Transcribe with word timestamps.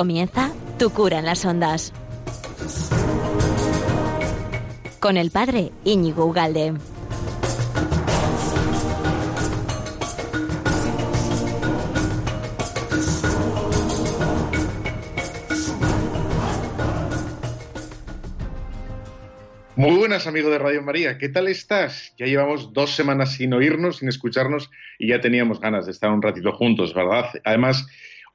Comienza 0.00 0.50
Tu 0.78 0.88
cura 0.88 1.18
en 1.18 1.26
las 1.26 1.44
ondas. 1.44 1.92
Con 4.98 5.18
el 5.18 5.30
padre 5.30 5.72
Íñigo 5.84 6.24
Ugalde. 6.24 6.72
Muy 19.76 19.96
buenas, 19.96 20.26
amigo 20.26 20.48
de 20.48 20.58
Radio 20.58 20.80
María. 20.80 21.18
¿Qué 21.18 21.28
tal 21.28 21.46
estás? 21.48 22.14
Ya 22.16 22.24
llevamos 22.24 22.72
dos 22.72 22.92
semanas 22.92 23.34
sin 23.34 23.52
oírnos, 23.52 23.98
sin 23.98 24.08
escucharnos 24.08 24.70
y 24.98 25.08
ya 25.08 25.20
teníamos 25.20 25.60
ganas 25.60 25.84
de 25.84 25.92
estar 25.92 26.10
un 26.10 26.22
ratito 26.22 26.52
juntos, 26.52 26.94
¿verdad? 26.94 27.26
Además, 27.44 27.86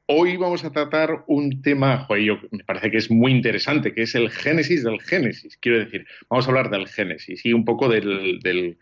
hoy 0.07 0.37
vamos 0.37 0.63
a 0.63 0.71
tratar 0.71 1.23
un 1.27 1.61
tema, 1.61 2.05
joder, 2.05 2.23
yo, 2.23 2.39
me 2.51 2.63
parece 2.63 2.91
que 2.91 2.97
es 2.97 3.09
muy 3.09 3.31
interesante, 3.31 3.93
que 3.93 4.03
es 4.03 4.15
el 4.15 4.29
génesis 4.29 4.83
del 4.83 5.01
génesis. 5.01 5.57
Quiero 5.57 5.79
decir, 5.79 6.05
vamos 6.29 6.45
a 6.45 6.49
hablar 6.49 6.69
del 6.69 6.87
génesis 6.87 7.45
y 7.45 7.53
un 7.53 7.65
poco 7.65 7.89
de 7.89 8.77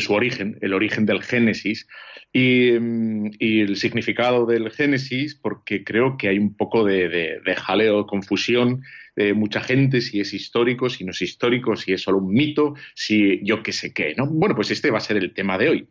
su 0.00 0.12
origen, 0.12 0.58
el 0.60 0.74
origen 0.74 1.06
del 1.06 1.22
Génesis 1.22 1.86
y, 2.32 2.70
el 2.70 3.76
significado 3.76 4.46
del 4.46 4.70
Génesis, 4.70 5.34
porque 5.34 5.84
creo 5.84 6.16
que 6.16 6.28
hay 6.28 6.38
un 6.38 6.56
poco 6.56 6.84
de, 6.84 7.08
de, 7.08 7.54
jaleo, 7.54 8.06
confusión 8.06 8.82
de 9.14 9.32
mucha 9.32 9.60
gente, 9.60 10.00
si 10.00 10.20
es 10.20 10.34
histórico, 10.34 10.90
si 10.90 11.04
no 11.04 11.12
es 11.12 11.22
histórico, 11.22 11.76
si 11.76 11.92
es 11.92 12.02
solo 12.02 12.18
un 12.18 12.34
mito, 12.34 12.74
si 12.94 13.40
yo 13.42 13.62
qué 13.62 13.72
sé 13.72 13.94
qué, 13.94 14.14
¿no? 14.16 14.26
Bueno, 14.26 14.54
pues 14.54 14.70
este 14.70 14.90
va 14.90 14.98
a 14.98 15.00
ser 15.00 15.16
el 15.16 15.32
tema 15.32 15.56
de 15.56 15.68
hoy. 15.70 15.88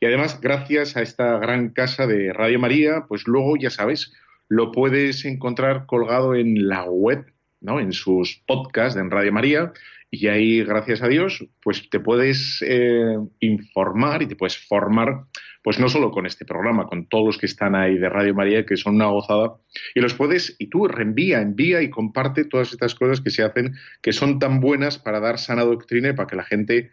Y 0.00 0.06
además, 0.06 0.40
gracias 0.40 0.96
a 0.96 1.02
esta 1.02 1.38
gran 1.38 1.70
casa 1.70 2.06
de 2.06 2.32
Radio 2.32 2.58
María, 2.58 3.04
pues 3.08 3.26
luego, 3.26 3.56
ya 3.56 3.70
sabes, 3.70 4.12
lo 4.48 4.72
puedes 4.72 5.24
encontrar 5.24 5.86
colgado 5.86 6.34
en 6.34 6.68
la 6.68 6.84
web, 6.84 7.26
¿no? 7.60 7.80
En 7.80 7.92
sus 7.92 8.42
podcasts 8.46 8.98
en 8.98 9.10
Radio 9.10 9.32
María 9.32 9.72
y 10.10 10.28
ahí, 10.28 10.64
gracias 10.64 11.02
a 11.02 11.08
Dios, 11.08 11.44
pues 11.62 11.90
te 11.90 12.00
puedes 12.00 12.64
eh, 12.66 13.18
informar 13.40 14.22
y 14.22 14.26
te 14.26 14.36
puedes 14.36 14.56
formar, 14.56 15.24
pues 15.62 15.78
no 15.78 15.90
solo 15.90 16.10
con 16.10 16.24
este 16.24 16.46
programa, 16.46 16.86
con 16.86 17.06
todos 17.08 17.26
los 17.26 17.38
que 17.38 17.44
están 17.44 17.74
ahí 17.74 17.98
de 17.98 18.08
Radio 18.08 18.34
María, 18.34 18.64
que 18.64 18.78
son 18.78 18.94
una 18.94 19.08
gozada, 19.08 19.56
y 19.94 20.00
los 20.00 20.14
puedes, 20.14 20.56
y 20.58 20.68
tú 20.68 20.88
reenvía, 20.88 21.42
envía 21.42 21.82
y 21.82 21.90
comparte 21.90 22.46
todas 22.46 22.72
estas 22.72 22.94
cosas 22.94 23.20
que 23.20 23.28
se 23.28 23.42
hacen, 23.42 23.74
que 24.00 24.14
son 24.14 24.38
tan 24.38 24.60
buenas 24.60 24.98
para 24.98 25.20
dar 25.20 25.38
sana 25.38 25.64
doctrina 25.64 26.08
y 26.08 26.12
para 26.14 26.26
que 26.26 26.36
la 26.36 26.44
gente 26.44 26.90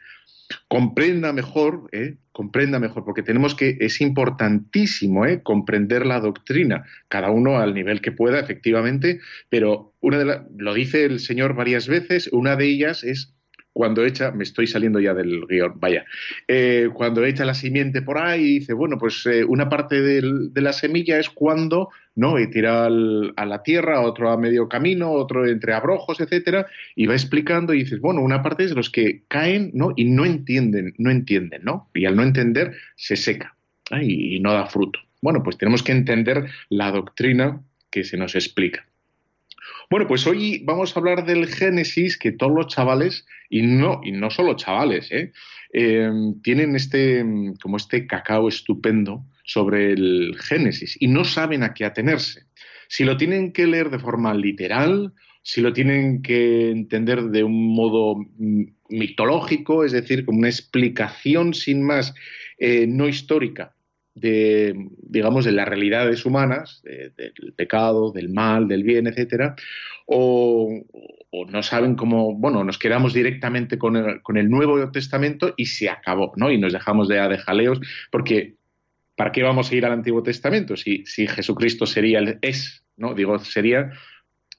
comprenda 0.67 1.33
mejor, 1.33 1.89
¿eh? 1.91 2.15
comprenda 2.31 2.79
mejor, 2.79 3.05
porque 3.05 3.23
tenemos 3.23 3.55
que, 3.55 3.77
es 3.79 4.01
importantísimo 4.01 5.25
¿eh? 5.25 5.41
comprender 5.41 6.05
la 6.05 6.19
doctrina, 6.19 6.85
cada 7.07 7.31
uno 7.31 7.59
al 7.59 7.73
nivel 7.73 8.01
que 8.01 8.11
pueda, 8.11 8.39
efectivamente, 8.39 9.19
pero 9.49 9.93
una 10.01 10.19
de 10.19 10.41
lo 10.57 10.73
dice 10.73 11.05
el 11.05 11.19
Señor 11.19 11.55
varias 11.55 11.87
veces, 11.87 12.29
una 12.31 12.55
de 12.55 12.65
ellas 12.65 13.03
es 13.03 13.34
cuando 13.75 14.05
echa, 14.05 14.31
me 14.31 14.45
estoy 14.45 14.67
saliendo 14.67 15.01
ya 15.01 15.13
del 15.13 15.45
guion, 15.49 15.73
vaya, 15.81 16.05
eh, 16.47 16.87
cuando 16.93 17.25
echa 17.25 17.43
la 17.43 17.53
simiente 17.53 18.01
por 18.01 18.17
ahí 18.17 18.41
y 18.41 18.59
dice, 18.59 18.71
bueno, 18.71 18.97
pues 18.97 19.25
eh, 19.25 19.43
una 19.43 19.67
parte 19.67 20.01
de 20.01 20.61
la 20.61 20.71
semilla 20.71 21.19
es 21.19 21.29
cuando, 21.29 21.89
¿no? 22.15 22.39
Y 22.39 22.49
tira 22.49 22.85
a 22.85 23.45
la 23.45 23.63
tierra, 23.63 23.99
otro 23.99 24.31
a 24.31 24.37
medio 24.37 24.69
camino, 24.69 25.11
otro 25.11 25.45
entre 25.45 25.73
abrojos, 25.73 26.21
etcétera, 26.21 26.67
y 26.95 27.05
va 27.05 27.15
explicando 27.15 27.73
y 27.73 27.79
dices, 27.79 27.99
bueno, 27.99 28.21
una 28.21 28.41
parte 28.41 28.63
es 28.63 28.71
los 28.71 28.89
que 28.89 29.23
caen, 29.27 29.71
¿no? 29.73 29.91
Y 29.97 30.05
no 30.05 30.23
entienden, 30.23 30.93
no 30.97 31.11
entienden, 31.11 31.65
¿no? 31.65 31.89
Y 31.93 32.05
al 32.05 32.15
no 32.15 32.23
entender, 32.23 32.77
se 32.95 33.17
seca 33.17 33.57
y 34.01 34.39
no 34.39 34.53
da 34.53 34.67
fruto. 34.67 34.99
Bueno, 35.21 35.43
pues 35.43 35.57
tenemos 35.57 35.83
que 35.83 35.91
entender 35.91 36.45
la 36.69 36.91
doctrina 36.91 37.61
que 37.91 38.05
se 38.05 38.15
nos 38.15 38.35
explica. 38.35 38.85
Bueno, 39.89 40.07
pues 40.07 40.25
hoy 40.25 40.63
vamos 40.65 40.95
a 40.95 40.99
hablar 40.99 41.25
del 41.25 41.47
Génesis, 41.47 42.17
que 42.17 42.31
todos 42.31 42.51
los 42.55 42.67
chavales, 42.67 43.25
y 43.49 43.61
no, 43.61 44.01
y 44.03 44.11
no 44.11 44.31
solo 44.31 44.55
chavales, 44.55 45.11
¿eh? 45.11 45.31
Eh, 45.73 46.09
tienen 46.41 46.75
este, 46.75 47.23
como 47.61 47.77
este 47.77 48.07
cacao 48.07 48.47
estupendo 48.47 49.25
sobre 49.43 49.91
el 49.91 50.35
Génesis 50.39 50.97
y 50.99 51.07
no 51.07 51.23
saben 51.23 51.63
a 51.63 51.73
qué 51.73 51.85
atenerse. 51.85 52.45
Si 52.87 53.03
lo 53.03 53.17
tienen 53.17 53.51
que 53.51 53.67
leer 53.67 53.89
de 53.89 53.99
forma 53.99 54.33
literal, 54.33 55.13
si 55.43 55.61
lo 55.61 55.73
tienen 55.73 56.21
que 56.21 56.71
entender 56.71 57.23
de 57.25 57.43
un 57.43 57.75
modo 57.75 58.15
mitológico, 58.89 59.83
es 59.83 59.91
decir, 59.91 60.25
como 60.25 60.39
una 60.39 60.49
explicación 60.49 61.53
sin 61.53 61.83
más 61.83 62.13
eh, 62.57 62.87
no 62.87 63.07
histórica 63.07 63.74
de, 64.15 64.73
digamos, 65.03 65.45
de 65.45 65.51
las 65.51 65.67
realidades 65.67 66.25
humanas, 66.25 66.81
del 66.83 67.53
pecado, 67.55 68.11
del 68.11 68.29
mal, 68.29 68.67
del 68.67 68.83
bien, 68.83 69.07
etcétera, 69.07 69.55
o, 70.07 70.81
no 71.49 71.63
saben 71.63 71.95
cómo, 71.95 72.33
bueno, 72.33 72.63
nos 72.63 72.79
quedamos 72.79 73.13
directamente 73.13 73.77
con 73.77 73.97
el, 73.97 74.49
Nuevo 74.49 74.89
Testamento 74.89 75.53
y 75.57 75.65
se 75.65 75.89
acabó, 75.89 76.31
¿no? 76.37 76.49
Y 76.49 76.57
nos 76.57 76.71
dejamos 76.71 77.09
de, 77.09 77.15
de 77.15 77.37
jaleos, 77.37 77.79
porque 78.09 78.55
¿para 79.15 79.31
qué 79.31 79.43
vamos 79.43 79.69
a 79.69 79.75
ir 79.75 79.85
al 79.85 79.91
Antiguo 79.91 80.23
Testamento 80.23 80.77
si, 80.77 81.05
si 81.05 81.27
Jesucristo 81.27 81.85
sería 81.85 82.19
el 82.19 82.39
es, 82.41 82.83
¿no? 82.95 83.13
Digo, 83.13 83.37
sería, 83.39 83.91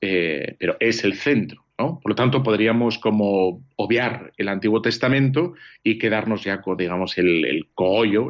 eh, 0.00 0.56
pero 0.59 0.77
es 0.81 1.05
el 1.05 1.15
centro. 1.15 1.66
Por 1.76 2.09
lo 2.09 2.14
tanto, 2.14 2.42
podríamos 2.42 2.98
como 2.98 3.62
obviar 3.76 4.32
el 4.38 4.48
Antiguo 4.48 4.81
Testamento 4.81 5.54
y 5.84 5.98
quedarnos 5.98 6.42
ya 6.42 6.62
con, 6.62 6.76
digamos, 6.78 7.19
el, 7.19 7.44
el 7.44 7.66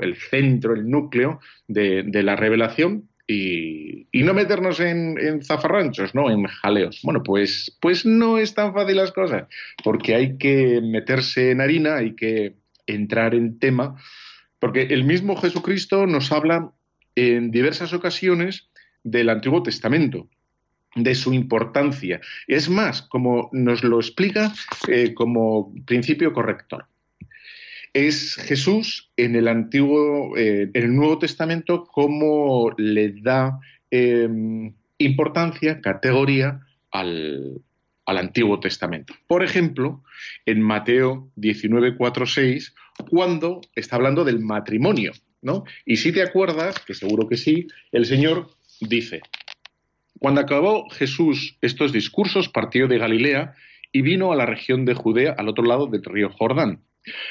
el 0.03 0.17
centro, 0.17 0.75
el 0.75 0.91
núcleo 0.91 1.39
de, 1.69 2.23
la 2.25 2.35
revelación 2.35 3.09
y, 3.29 4.09
no 4.13 4.35
meternos 4.35 4.81
en, 4.81 5.43
zafarranchos, 5.45 6.13
¿no? 6.13 6.29
En 6.29 6.45
jaleos. 6.47 7.01
Bueno, 7.05 7.23
pues, 7.23 7.77
pues 7.81 8.05
no 8.05 8.39
es 8.39 8.55
tan 8.55 8.75
fácil 8.75 8.97
las 8.97 9.13
cosas, 9.13 9.47
porque 9.85 10.17
hay 10.17 10.39
que 10.39 10.81
meterse 10.83 11.53
en 11.53 11.61
harina, 11.61 11.97
hay 11.97 12.17
que 12.17 12.57
entrar 12.87 13.35
en 13.35 13.61
tema, 13.61 13.95
porque 14.59 14.83
el 14.83 15.05
mismo 15.05 15.37
Jesucristo 15.37 16.07
nos 16.07 16.33
habla 16.33 16.73
en 17.15 17.53
diversas 17.53 17.93
ocasiones 17.93 18.71
del 19.05 19.31
Antiguo 19.31 19.63
Testamento 19.63 20.29
de 20.97 21.15
su 21.15 21.33
importancia. 21.33 22.21
Es 22.49 22.69
más, 22.69 23.03
como 23.03 23.49
nos 23.53 23.85
lo 23.85 24.01
explica 24.01 24.53
eh, 24.89 25.15
como 25.15 25.73
principio 25.85 26.33
corrector. 26.33 26.87
Es 27.93 28.35
Jesús 28.35 29.11
en 29.17 29.37
el 29.37 29.49
antiguo, 29.49 30.37
eh, 30.37 30.71
en 30.73 30.83
el 30.83 30.95
Nuevo 30.95 31.19
Testamento, 31.19 31.85
como 31.85 32.73
le 32.77 33.13
da 33.21 33.59
em, 33.91 34.75
importancia, 34.99 35.81
categoría 35.81 36.61
al, 36.91 37.63
al, 38.07 38.19
Antiguo 38.19 38.59
Testamento. 38.61 39.15
Por 39.27 39.43
ejemplo, 39.43 40.03
en 40.45 40.61
Mateo 40.61 41.31
19, 41.37 41.97
4, 41.97 42.27
6, 42.27 42.75
cuando 43.09 43.61
está 43.75 43.97
hablando 43.97 44.25
del 44.25 44.41
matrimonio, 44.41 45.13
¿no? 45.43 45.65
Y 45.85 45.97
si 45.97 46.13
te 46.13 46.23
acuerdas, 46.23 46.79
que 46.81 46.95
seguro 46.95 47.29
que 47.29 47.37
sí, 47.37 47.67
el 47.93 48.05
Señor 48.05 48.51
dice, 48.81 49.23
cuando 50.19 50.41
acabó 50.41 50.89
Jesús 50.91 51.57
estos 51.61 51.93
discursos, 51.93 52.49
partió 52.49 52.89
de 52.89 52.99
Galilea 52.99 53.55
y 53.93 54.03
vino 54.03 54.33
a 54.33 54.37
la 54.37 54.47
región 54.47 54.85
de 54.85 54.95
Judea 54.95 55.35
al 55.37 55.49
otro 55.49 55.65
lado 55.65 55.87
del 55.87 56.05
río 56.05 56.31
Jordán. 56.31 56.81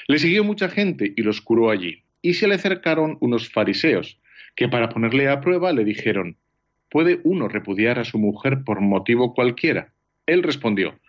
Le 0.07 0.19
siguió 0.19 0.43
mucha 0.43 0.69
gente 0.69 1.13
y 1.15 1.21
los 1.21 1.41
curó 1.41 1.69
allí. 1.69 2.03
Y 2.21 2.35
se 2.35 2.47
le 2.47 2.55
acercaron 2.55 3.17
unos 3.21 3.49
fariseos, 3.49 4.19
que 4.55 4.67
para 4.67 4.89
ponerle 4.89 5.29
a 5.29 5.41
prueba 5.41 5.73
le 5.73 5.83
dijeron, 5.83 6.37
¿puede 6.89 7.19
uno 7.23 7.47
repudiar 7.47 7.99
a 7.99 8.05
su 8.05 8.17
mujer 8.17 8.63
por 8.63 8.81
motivo 8.81 9.33
cualquiera? 9.33 9.93
Él 10.25 10.43
respondió, 10.43 10.99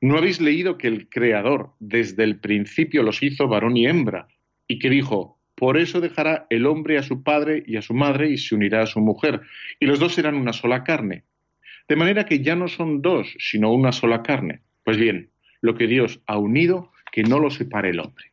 ¿no 0.00 0.16
habéis 0.16 0.40
leído 0.40 0.78
que 0.78 0.86
el 0.86 1.08
Creador 1.08 1.72
desde 1.80 2.24
el 2.24 2.38
principio 2.38 3.02
los 3.02 3.22
hizo 3.22 3.48
varón 3.48 3.76
y 3.76 3.86
hembra? 3.86 4.28
Y 4.68 4.78
que 4.78 4.90
dijo, 4.90 5.39
por 5.60 5.76
eso 5.76 6.00
dejará 6.00 6.46
el 6.48 6.64
hombre 6.64 6.96
a 6.96 7.02
su 7.02 7.22
padre 7.22 7.62
y 7.66 7.76
a 7.76 7.82
su 7.82 7.92
madre 7.92 8.30
y 8.30 8.38
se 8.38 8.54
unirá 8.54 8.80
a 8.80 8.86
su 8.86 8.98
mujer, 8.98 9.42
y 9.78 9.84
los 9.84 9.98
dos 9.98 10.14
serán 10.14 10.34
una 10.34 10.54
sola 10.54 10.84
carne. 10.84 11.24
De 11.86 11.96
manera 11.96 12.24
que 12.24 12.40
ya 12.40 12.56
no 12.56 12.66
son 12.66 13.02
dos, 13.02 13.36
sino 13.38 13.70
una 13.70 13.92
sola 13.92 14.22
carne. 14.22 14.62
Pues 14.84 14.96
bien, 14.96 15.28
lo 15.60 15.74
que 15.74 15.86
Dios 15.86 16.22
ha 16.26 16.38
unido, 16.38 16.90
que 17.12 17.24
no 17.24 17.38
lo 17.38 17.50
separe 17.50 17.90
el 17.90 18.00
hombre. 18.00 18.32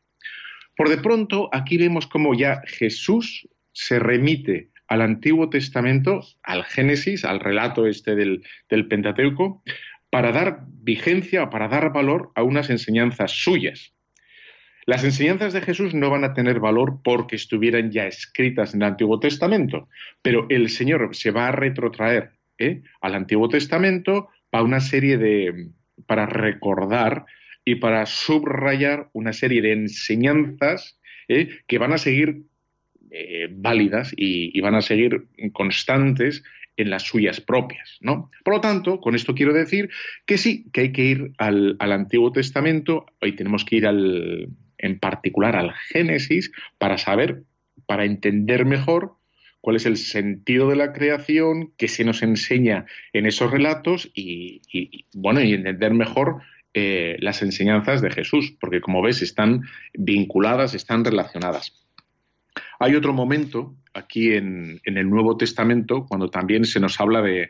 Por 0.78 0.88
de 0.88 1.00
pronto, 1.00 1.50
aquí 1.52 1.78
vemos 1.78 2.08
cómo 2.08 2.34
ya 2.34 2.62
Jesús 2.66 3.46
se 3.74 4.00
remite 4.00 4.70
al 4.88 5.02
Antiguo 5.02 5.50
Testamento, 5.50 6.22
al 6.44 6.64
Génesis, 6.64 7.26
al 7.26 7.42
relato 7.42 7.88
este 7.88 8.16
del, 8.16 8.46
del 8.70 8.88
Pentateuco, 8.88 9.64
para 10.10 10.32
dar 10.32 10.62
vigencia, 10.66 11.50
para 11.50 11.68
dar 11.68 11.92
valor 11.92 12.32
a 12.36 12.44
unas 12.44 12.70
enseñanzas 12.70 13.32
suyas. 13.32 13.97
Las 14.88 15.04
enseñanzas 15.04 15.52
de 15.52 15.60
Jesús 15.60 15.94
no 15.94 16.10
van 16.10 16.24
a 16.24 16.34
tener 16.34 16.62
valor 16.62 17.02
porque 17.04 17.36
estuvieran 17.36 17.92
ya 17.92 18.08
escritas 18.08 18.74
en 18.74 18.82
el 18.82 18.88
Antiguo 18.88 19.20
Testamento, 19.20 19.90
pero 20.22 20.46
el 20.48 20.70
Señor 20.70 21.14
se 21.14 21.32
va 21.32 21.50
a 21.50 21.52
retrotraer 21.52 22.32
¿eh? 22.58 22.84
al 23.02 23.16
Antiguo 23.16 23.50
Testamento 23.50 24.30
para 24.50 24.64
una 24.64 24.80
serie 24.80 25.18
de, 25.18 25.72
para 26.06 26.26
recordar 26.26 27.26
y 27.66 27.76
para 27.76 28.06
subrayar 28.06 29.10
una 29.12 29.34
serie 29.34 29.62
de 29.62 29.74
enseñanzas 29.74 30.98
¿eh? 31.28 31.50
que 31.68 31.80
van 31.80 31.92
a 31.92 31.98
seguir 31.98 32.44
eh, 33.12 33.50
válidas 33.52 34.14
y, 34.16 34.58
van 34.62 34.76
a 34.76 34.82
seguir 34.82 35.28
constantes 35.52 36.46
en 36.78 36.92
las 36.92 37.04
suyas 37.04 37.42
propias, 37.42 37.98
¿no? 38.00 38.32
Por 38.46 38.54
lo 38.54 38.62
tanto, 38.62 39.02
con 39.02 39.16
esto 39.16 39.36
quiero 39.36 39.52
decir 39.52 39.90
que 40.26 40.38
sí, 40.38 40.70
que 40.72 40.82
hay 40.82 40.92
que 40.94 41.04
ir 41.04 41.32
al, 41.40 41.76
Antiguo 41.80 42.32
Testamento, 42.32 43.06
hoy 43.20 43.34
tenemos 43.36 43.66
que 43.66 43.78
ir 43.78 43.88
al, 43.88 44.48
en 44.78 45.00
particular 45.00 45.56
al 45.56 45.74
Génesis, 45.74 46.52
para 46.78 46.98
saber, 46.98 47.44
para 47.86 48.06
entender 48.06 48.66
mejor 48.66 49.18
cuál 49.62 49.76
es 49.76 49.86
el 49.86 49.98
sentido 49.98 50.70
de 50.70 50.76
la 50.76 50.94
creación, 50.94 51.74
qué 51.78 51.88
se 51.88 52.06
nos 52.06 52.24
enseña 52.24 52.86
en 53.14 53.26
esos 53.26 53.52
relatos 53.52 54.10
y, 54.14 54.62
bueno, 55.14 55.42
y 55.42 55.54
entender 55.54 55.94
mejor 55.94 56.42
eh, 56.74 57.18
las 57.20 57.42
enseñanzas 57.42 58.02
de 58.02 58.12
Jesús, 58.12 58.56
porque 58.60 58.82
como 58.82 59.02
ves 59.02 59.22
están 59.22 59.64
vinculadas, 59.94 60.74
están 60.74 61.04
relacionadas. 61.04 61.86
Hay 62.80 62.96
otro 62.96 63.14
momento 63.14 63.76
aquí 63.94 64.34
en, 64.34 64.80
el 64.84 65.10
Nuevo 65.10 65.38
Testamento 65.38 66.06
cuando 66.08 66.30
también 66.30 66.66
se 66.66 66.80
nos 66.80 67.00
habla 67.00 67.22
de, 67.22 67.50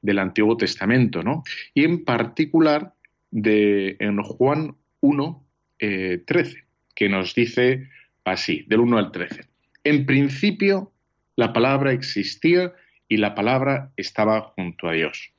del 0.00 0.18
Antiguo 0.20 0.56
Testamento, 0.56 1.22
¿no? 1.22 1.42
Y 1.74 1.84
en 1.84 2.04
particular 2.04 2.94
de, 3.30 3.96
en 3.98 4.22
Juan 4.22 4.76
1, 5.00 5.44
13, 5.78 6.58
eh, 6.58 6.64
que 6.98 7.08
nos 7.08 7.32
dice 7.32 7.88
así, 8.24 8.64
del 8.66 8.80
1 8.80 8.98
al 8.98 9.12
13. 9.12 9.42
En 9.84 10.04
principio 10.04 10.90
la 11.36 11.52
palabra 11.52 11.92
existía 11.92 12.72
y 13.08 13.18
la 13.18 13.36
palabra 13.36 13.92
estaba 13.96 14.40
junto 14.40 14.88
a 14.88 14.94
Dios. 14.94 15.30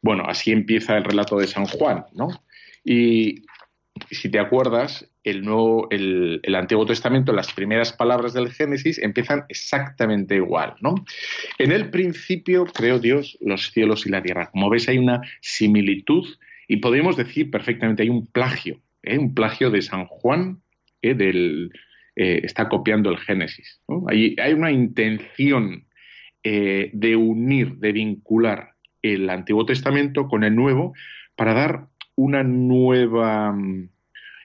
Bueno, 0.00 0.24
así 0.26 0.52
empieza 0.52 0.96
el 0.96 1.04
relato 1.04 1.36
de 1.36 1.48
San 1.48 1.66
Juan, 1.66 2.06
¿no? 2.14 2.28
Y 2.82 3.42
si 4.10 4.30
te 4.30 4.38
acuerdas, 4.38 5.06
el, 5.22 5.44
nuevo, 5.44 5.86
el, 5.90 6.40
Antiguo 6.54 6.86
Testamento, 6.86 7.34
las 7.34 7.52
primeras 7.52 7.92
palabras 7.92 8.32
del 8.32 8.50
Génesis 8.50 8.98
empiezan 8.98 9.44
exactamente 9.50 10.36
igual, 10.36 10.76
¿no? 10.80 10.94
En 11.58 11.72
el 11.72 11.90
principio 11.90 12.64
creó 12.64 12.98
Dios 12.98 13.36
los 13.42 13.70
cielos 13.70 14.06
y 14.06 14.08
la 14.08 14.22
tierra. 14.22 14.50
Como 14.50 14.70
ves, 14.70 14.88
hay 14.88 14.96
una 14.96 15.20
similitud 15.42 16.26
y 16.68 16.78
podríamos 16.78 17.18
decir 17.18 17.50
perfectamente, 17.50 18.02
hay 18.02 18.08
un 18.08 18.26
plagio, 18.26 18.80
¿eh? 19.02 19.18
un 19.18 19.34
plagio 19.34 19.70
de 19.70 19.82
San 19.82 20.06
Juan, 20.06 20.62
¿eh? 21.10 21.14
del, 21.14 21.72
eh, 22.14 22.40
está 22.44 22.68
copiando 22.68 23.10
el 23.10 23.18
Génesis. 23.18 23.80
Hay, 24.08 24.36
una 24.52 24.70
intención 24.70 25.84
de 26.42 27.16
unir, 27.16 27.74
de 27.78 27.90
vincular 27.90 28.74
el 29.02 29.28
Antiguo 29.30 29.66
Testamento 29.66 30.28
con 30.28 30.44
el 30.44 30.54
Nuevo 30.54 30.94
para 31.34 31.54
dar 31.54 31.88
una 32.14 32.44
nueva, 32.44 33.52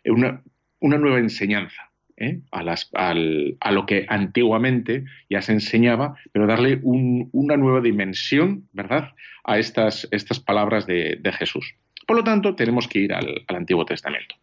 una, 0.06 0.42
una 0.80 0.98
nueva 0.98 1.20
enseñanza. 1.20 1.92
¿eh? 2.22 2.40
A, 2.52 3.72
lo 3.72 3.86
que 3.86 4.06
antiguamente 4.08 5.06
ya 5.30 5.42
se 5.42 5.54
enseñaba, 5.54 6.16
pero 6.32 6.48
darle 6.48 6.80
una 6.84 7.58
nueva 7.58 7.82
dimensión, 7.82 8.68
¿verdad?, 8.74 9.14
a 9.44 9.58
estas, 9.58 10.08
estas 10.12 10.40
palabras 10.40 10.86
de, 10.86 11.20
Jesús. 11.38 11.76
Por 12.06 12.18
lo 12.18 12.24
tanto, 12.24 12.56
tenemos 12.56 12.88
que 12.88 13.00
ir 13.00 13.14
al, 13.14 13.44
Antiguo 13.48 13.86
Testamento. 13.86 14.36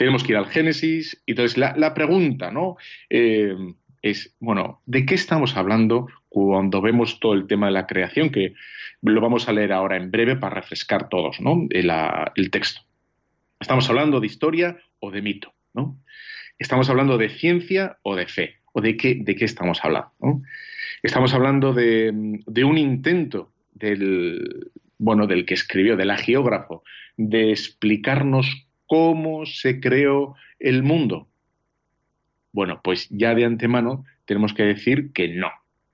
Tenemos 0.00 0.24
que 0.24 0.32
ir 0.32 0.38
al 0.38 0.46
Génesis. 0.46 1.22
Y 1.26 1.32
entonces, 1.32 1.58
la, 1.58 1.92
pregunta, 1.92 2.50
¿no? 2.50 2.78
Eh, 3.10 3.54
es, 4.00 4.34
bueno, 4.40 4.80
¿de 4.86 5.04
qué 5.04 5.14
estamos 5.14 5.58
hablando 5.58 6.06
cuando 6.30 6.80
vemos 6.80 7.20
todo 7.20 7.34
el 7.34 7.46
tema 7.46 7.66
de 7.66 7.72
la 7.72 7.86
creación? 7.86 8.30
Que 8.30 8.54
lo 9.02 9.20
vamos 9.20 9.46
a 9.46 9.52
leer 9.52 9.74
ahora 9.74 9.98
en 9.98 10.10
breve 10.10 10.36
para 10.36 10.54
refrescar 10.54 11.10
todos, 11.10 11.42
¿no? 11.42 11.66
el, 11.68 11.92
el 12.34 12.50
texto. 12.50 12.80
Estamos 13.60 13.90
hablando 13.90 14.20
de 14.20 14.26
historia 14.26 14.78
o 15.00 15.10
de 15.10 15.20
mito. 15.20 15.52
¿no? 15.74 16.00
Estamos 16.58 16.88
hablando 16.88 17.18
de 17.18 17.28
ciencia 17.28 17.98
o 18.00 18.16
de 18.16 18.26
fe, 18.26 18.56
o 18.72 18.80
de 18.80 18.96
qué, 18.96 19.16
de 19.20 19.36
qué 19.36 19.44
estamos 19.44 19.84
hablando. 19.84 20.12
Estamos 21.02 21.34
hablando 21.34 21.74
de, 21.74 22.08
un 22.64 22.78
intento 22.78 23.52
del, 23.74 24.70
bueno, 24.96 25.26
del 25.26 25.44
que 25.44 25.52
escribió, 25.52 25.98
del 25.98 26.10
agiógrafo, 26.10 26.84
de 27.18 27.50
explicarnos 27.50 28.66
cómo 28.90 29.46
se 29.46 29.78
creó 29.78 30.34
el 30.58 30.82
mundo. 30.82 31.28
Bueno, 32.50 32.80
pues 32.82 33.06
ya 33.08 33.36
de 33.36 33.44
antemano 33.44 34.04
tenemos 34.24 34.52
que 34.52 34.64
decir 34.64 35.12
que 35.12 35.28
no. 35.28 35.48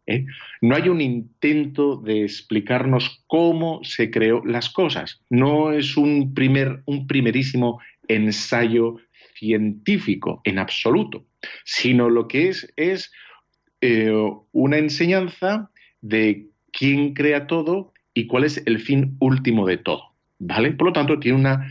¿eh? 0.06 0.24
No 0.62 0.76
hay 0.76 0.88
un 0.88 1.02
intento 1.02 1.96
de 1.96 2.22
explicarnos 2.22 3.22
cómo 3.26 3.80
se 3.82 4.10
creó 4.10 4.42
las 4.46 4.70
cosas. 4.70 5.20
No 5.28 5.72
es 5.72 5.98
un, 5.98 6.32
primer, 6.32 6.82
un 6.86 7.06
primerísimo 7.06 7.82
ensayo 8.08 8.96
científico 9.34 10.40
en 10.44 10.58
absoluto, 10.58 11.26
sino 11.66 12.08
lo 12.08 12.26
que 12.28 12.48
es 12.48 12.72
es 12.76 13.12
eh, 13.82 14.10
una 14.52 14.78
enseñanza 14.78 15.70
de 16.00 16.46
quién 16.72 17.12
crea 17.12 17.46
todo 17.46 17.92
y 18.14 18.26
cuál 18.26 18.44
es 18.44 18.62
el 18.64 18.80
fin 18.80 19.18
último 19.20 19.66
de 19.66 19.76
todo. 19.76 20.14
¿Vale? 20.38 20.72
Por 20.72 20.88
lo 20.88 20.92
tanto, 20.94 21.18
tiene 21.18 21.38
una, 21.38 21.66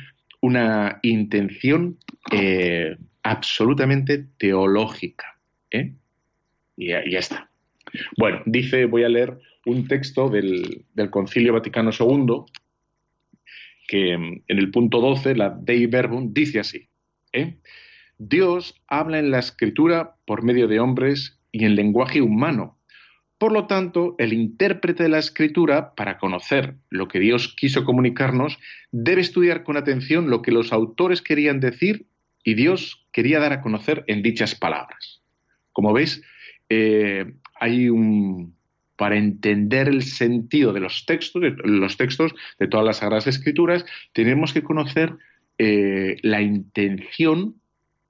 una 0.46 1.00
intención 1.02 1.98
eh, 2.32 2.98
absolutamente 3.24 4.28
teológica. 4.38 5.40
¿eh? 5.72 5.94
Y 6.78 6.90
ya, 6.90 7.00
está. 7.00 7.50
Bueno, 8.18 8.44
dice, 8.46 8.86
voy 8.86 9.04
a 9.04 9.10
leer 9.10 9.40
un 9.66 9.88
texto 9.88 10.30
del, 10.30 10.86
Concilio 11.10 11.54
Vaticano 11.54 11.90
II, 11.90 12.44
que 13.88 14.14
en 14.14 14.44
el 14.48 14.70
punto 14.70 15.02
12, 15.02 15.36
la 15.36 15.50
Dei 15.50 15.88
Verbum, 15.88 16.32
dice 16.32 16.60
así. 16.60 16.88
¿eh? 17.34 17.56
Dios 18.20 18.80
habla 18.88 19.18
en 19.18 19.32
la 19.32 19.40
escritura 19.40 20.16
por 20.26 20.44
medio 20.44 20.68
de 20.68 20.80
hombres 20.80 21.40
y 21.52 21.66
en 21.66 21.76
lenguaje 21.76 22.22
humano. 22.22 22.75
Por 23.38 23.52
lo 23.52 23.68
tanto, 23.68 24.16
el 24.18 24.32
intérprete 24.32 25.04
de 25.04 25.10
la 25.10 25.20
escritura, 25.20 25.94
para 25.94 26.18
conocer 26.18 26.76
lo 26.90 27.08
que 27.08 27.20
Dios 27.20 27.54
quiso 27.54 27.84
comunicarnos, 27.84 28.58
debe 28.92 29.22
estudiar 29.22 29.64
con 29.64 29.76
atención 29.76 30.30
lo 30.30 30.42
que 30.42 30.52
los 30.52 30.72
autores 30.72 31.22
querían 31.22 31.60
decir 31.60 32.06
y 32.44 32.54
Dios 32.54 33.06
quería 33.12 33.40
dar 33.40 33.52
a 33.52 33.62
conocer 33.62 34.06
en 34.08 34.22
dichas 34.22 34.56
palabras. 34.56 35.22
Como 35.74 35.92
veis, 35.92 36.22
eh, 36.70 37.34
hay 37.60 37.90
un, 37.90 38.56
para 38.96 39.18
entender 39.18 39.90
el 39.90 40.04
sentido 40.04 40.72
de 40.72 40.80
los 40.80 41.06
textos, 41.06 41.42
de 41.42 41.56
los 41.66 41.98
textos 41.98 42.34
de 42.60 42.68
todas 42.68 42.86
las 42.86 42.98
Sagradas 42.98 43.28
Escrituras, 43.28 43.86
tenemos 44.14 44.54
que 44.54 44.64
conocer 44.64 45.18
eh, 45.58 46.18
la 46.22 46.42
intención 46.42 47.56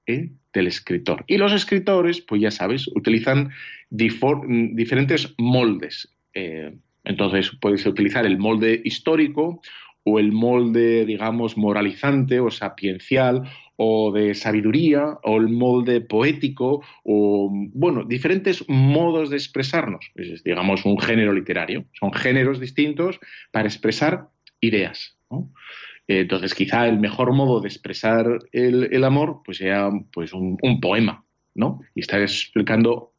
eh, 0.06 0.30
del 0.56 0.66
escritor. 0.66 1.24
Y 1.26 1.36
los 1.36 1.52
escritores, 1.52 2.20
pues 2.20 2.40
ya 2.40 2.50
sabes, 2.50 2.88
utilizan 2.88 3.50
diferentes 3.90 5.34
moldes. 5.38 6.08
Eh, 6.34 6.74
entonces, 7.04 7.52
puedes 7.60 7.86
utilizar 7.86 8.26
el 8.26 8.38
molde 8.38 8.80
histórico 8.84 9.60
o 10.02 10.18
el 10.18 10.32
molde, 10.32 11.04
digamos, 11.04 11.56
moralizante 11.56 12.40
o 12.40 12.50
sapiencial 12.50 13.42
o 13.76 14.10
de 14.12 14.34
sabiduría 14.34 15.18
o 15.22 15.36
el 15.36 15.48
molde 15.48 16.00
poético 16.00 16.82
o, 17.04 17.50
bueno, 17.74 18.04
diferentes 18.04 18.64
modos 18.68 19.28
de 19.30 19.36
expresarnos. 19.36 20.10
Es, 20.14 20.42
digamos, 20.42 20.84
un 20.84 20.98
género 20.98 21.32
literario. 21.32 21.84
Son 21.92 22.12
géneros 22.12 22.60
distintos 22.60 23.20
para 23.52 23.68
expresar 23.68 24.28
ideas. 24.60 25.16
Entonces, 26.08 26.54
quizá 26.54 26.86
el 26.86 26.98
mejor 26.98 27.32
modo 27.32 27.60
de 27.60 27.68
expresar 27.68 28.38
el, 28.52 29.04
amor 29.04 29.42
pues 29.44 29.58
sea 29.58 29.90
pues 30.12 30.32
un, 30.32 30.58
poema, 30.80 31.24
¿no? 31.54 31.80
Y 31.94 32.00
estás 32.00 32.20
explicando 32.20 33.12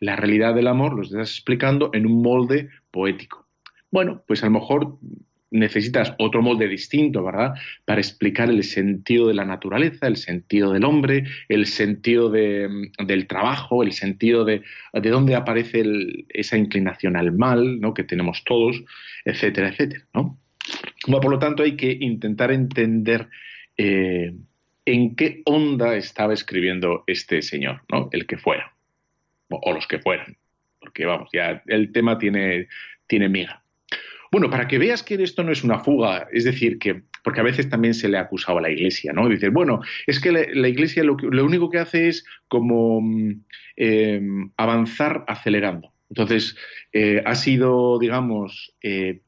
la 0.00 0.14
realidad 0.14 0.54
del 0.54 0.68
amor, 0.68 0.94
lo 0.94 1.02
estás 1.02 1.30
explicando 1.30 1.90
en 1.92 2.06
un 2.06 2.22
molde 2.22 2.68
poético. 2.90 3.48
Bueno, 3.90 4.22
pues 4.26 4.42
a 4.42 4.46
lo 4.46 4.52
mejor 4.52 4.98
necesitas 5.50 6.14
otro 6.18 6.42
molde 6.42 6.68
distinto, 6.68 7.24
¿verdad? 7.24 7.54
Para 7.84 8.00
explicar 8.00 8.50
el 8.50 8.62
sentido 8.62 9.28
de 9.28 9.34
la 9.34 9.44
naturaleza, 9.44 10.06
el 10.06 10.16
sentido 10.16 10.72
del 10.72 10.84
hombre, 10.84 11.24
el 11.48 11.66
sentido 11.66 12.30
del 12.30 13.26
trabajo, 13.26 13.82
el 13.82 13.92
sentido 13.92 14.44
de, 14.44 14.62
de 14.92 15.10
dónde 15.10 15.34
aparece 15.34 15.82
esa 16.28 16.56
inclinación 16.56 17.16
al 17.16 17.32
mal, 17.32 17.80
¿no? 17.80 17.94
Que 17.94 18.04
tenemos 18.04 18.44
todos, 18.44 18.84
etcétera, 19.24 19.70
etcétera, 19.70 20.06
¿no? 20.14 20.38
Por 21.06 21.30
lo 21.30 21.38
tanto, 21.38 21.62
hay 21.62 21.76
que 21.76 21.96
intentar 22.00 22.50
entender 22.50 23.28
eh, 23.76 24.34
en 24.84 25.16
qué 25.16 25.42
onda 25.44 25.96
estaba 25.96 26.34
escribiendo 26.34 27.04
este 27.06 27.42
señor, 27.42 27.82
¿no? 27.90 28.08
El 28.12 28.26
que 28.26 28.36
fuera, 28.38 28.74
o, 29.50 29.72
los 29.72 29.86
que 29.86 29.98
fueran, 29.98 30.36
porque 30.80 31.04
vamos, 31.04 31.28
ya 31.32 31.62
el 31.66 31.92
tema 31.92 32.18
tiene, 32.18 32.68
tiene 33.06 33.28
miga. 33.28 33.62
Bueno, 34.30 34.50
para 34.50 34.68
que 34.68 34.78
veas 34.78 35.02
que 35.02 35.14
esto 35.22 35.42
no 35.42 35.52
es 35.52 35.64
una 35.64 35.78
fuga, 35.78 36.28
es 36.32 36.44
decir, 36.44 36.78
que 36.78 37.02
porque 37.24 37.40
a 37.40 37.44
veces 37.44 37.68
también 37.68 37.94
se 37.94 38.08
le 38.08 38.16
ha 38.16 38.22
acusado 38.22 38.58
a 38.58 38.62
la 38.62 38.70
Iglesia, 38.70 39.12
¿no? 39.12 39.28
Dice, 39.28 39.48
bueno, 39.50 39.80
es 40.06 40.20
que 40.20 40.32
la, 40.32 40.68
Iglesia 40.68 41.02
lo, 41.04 41.44
único 41.44 41.68
que 41.68 41.78
hace 41.78 42.08
es 42.08 42.24
como 42.46 43.00
mm, 43.00 43.42
eh, 43.76 44.20
avanzar 44.56 45.24
acelerando. 45.28 45.92
Entonces, 46.08 46.56
eh, 46.92 47.22
ha 47.26 47.34
sido, 47.34 47.98
digamos, 47.98 48.74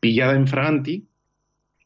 pillada 0.01 0.35
en 0.35 0.47
fraganti 0.47 1.10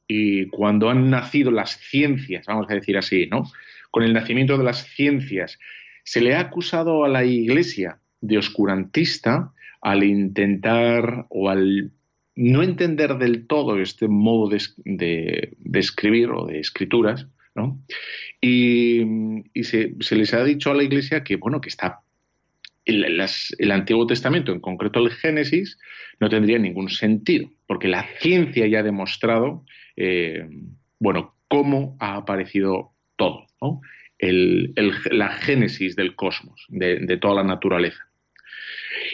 y 0.06 0.46
cuando 0.48 0.90
han 0.90 1.10
nacido 1.10 1.50
las 1.50 1.78
ciencias, 1.78 2.46
vamos 2.46 2.66
a 2.68 2.74
decir 2.74 2.96
así, 2.96 3.26
¿no? 3.26 3.44
Con 3.90 4.02
el 4.02 4.12
nacimiento 4.12 4.58
de 4.58 4.64
las 4.64 4.86
ciencias, 4.86 5.58
se 6.02 6.20
le 6.20 6.34
ha 6.34 6.40
acusado 6.40 7.04
a 7.04 7.08
la 7.08 7.24
Iglesia 7.24 7.98
de 8.20 8.38
oscurantista 8.38 9.52
al 9.80 10.02
intentar 10.04 11.26
o 11.28 11.50
al 11.50 11.92
no 12.36 12.62
entender 12.62 13.16
del 13.16 13.46
todo 13.46 13.80
este 13.80 14.08
modo 14.08 14.48
de, 14.48 15.56
escribir 15.74 16.30
o 16.30 16.46
de 16.46 16.58
escrituras, 16.58 17.28
¿no? 17.54 17.80
Y, 18.40 19.02
se, 19.62 19.94
les 20.10 20.34
ha 20.34 20.44
dicho 20.44 20.70
a 20.70 20.74
la 20.74 20.82
Iglesia 20.82 21.22
que, 21.22 21.36
bueno, 21.36 21.60
que 21.60 21.68
está 21.68 22.00
el, 22.84 23.70
Antiguo 23.70 24.06
Testamento, 24.06 24.52
en 24.52 24.60
concreto 24.60 25.00
el 25.00 25.10
Génesis, 25.10 25.78
no 26.20 26.28
tendría 26.28 26.58
ningún 26.58 26.90
sentido, 26.90 27.48
porque 27.66 27.88
la 27.88 28.06
ciencia 28.20 28.66
ya 28.66 28.80
ha 28.80 28.82
demostrado, 28.82 29.64
eh, 29.96 30.46
bueno, 30.98 31.34
cómo 31.48 31.96
ha 32.00 32.16
aparecido 32.16 32.92
todo, 33.16 33.46
¿no? 33.60 33.80
la 34.20 35.28
génesis 35.30 35.96
del 35.96 36.14
cosmos, 36.14 36.66
de, 36.68 37.16
toda 37.18 37.34
la 37.34 37.44
naturaleza. 37.44 38.08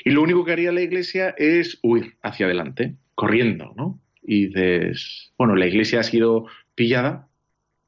Y 0.04 0.10
lo 0.10 0.22
único 0.22 0.44
que 0.44 0.52
haría 0.52 0.72
la 0.72 0.82
Iglesia 0.82 1.34
es 1.36 1.78
huir 1.82 2.14
hacia 2.22 2.46
adelante, 2.46 2.94
corriendo, 3.14 3.72
¿no? 3.76 4.00
Y 4.22 4.46
dices, 4.46 5.32
bueno, 5.36 5.56
la 5.56 5.66
Iglesia 5.66 6.00
ha 6.00 6.04
sido 6.04 6.46
pillada 6.74 7.28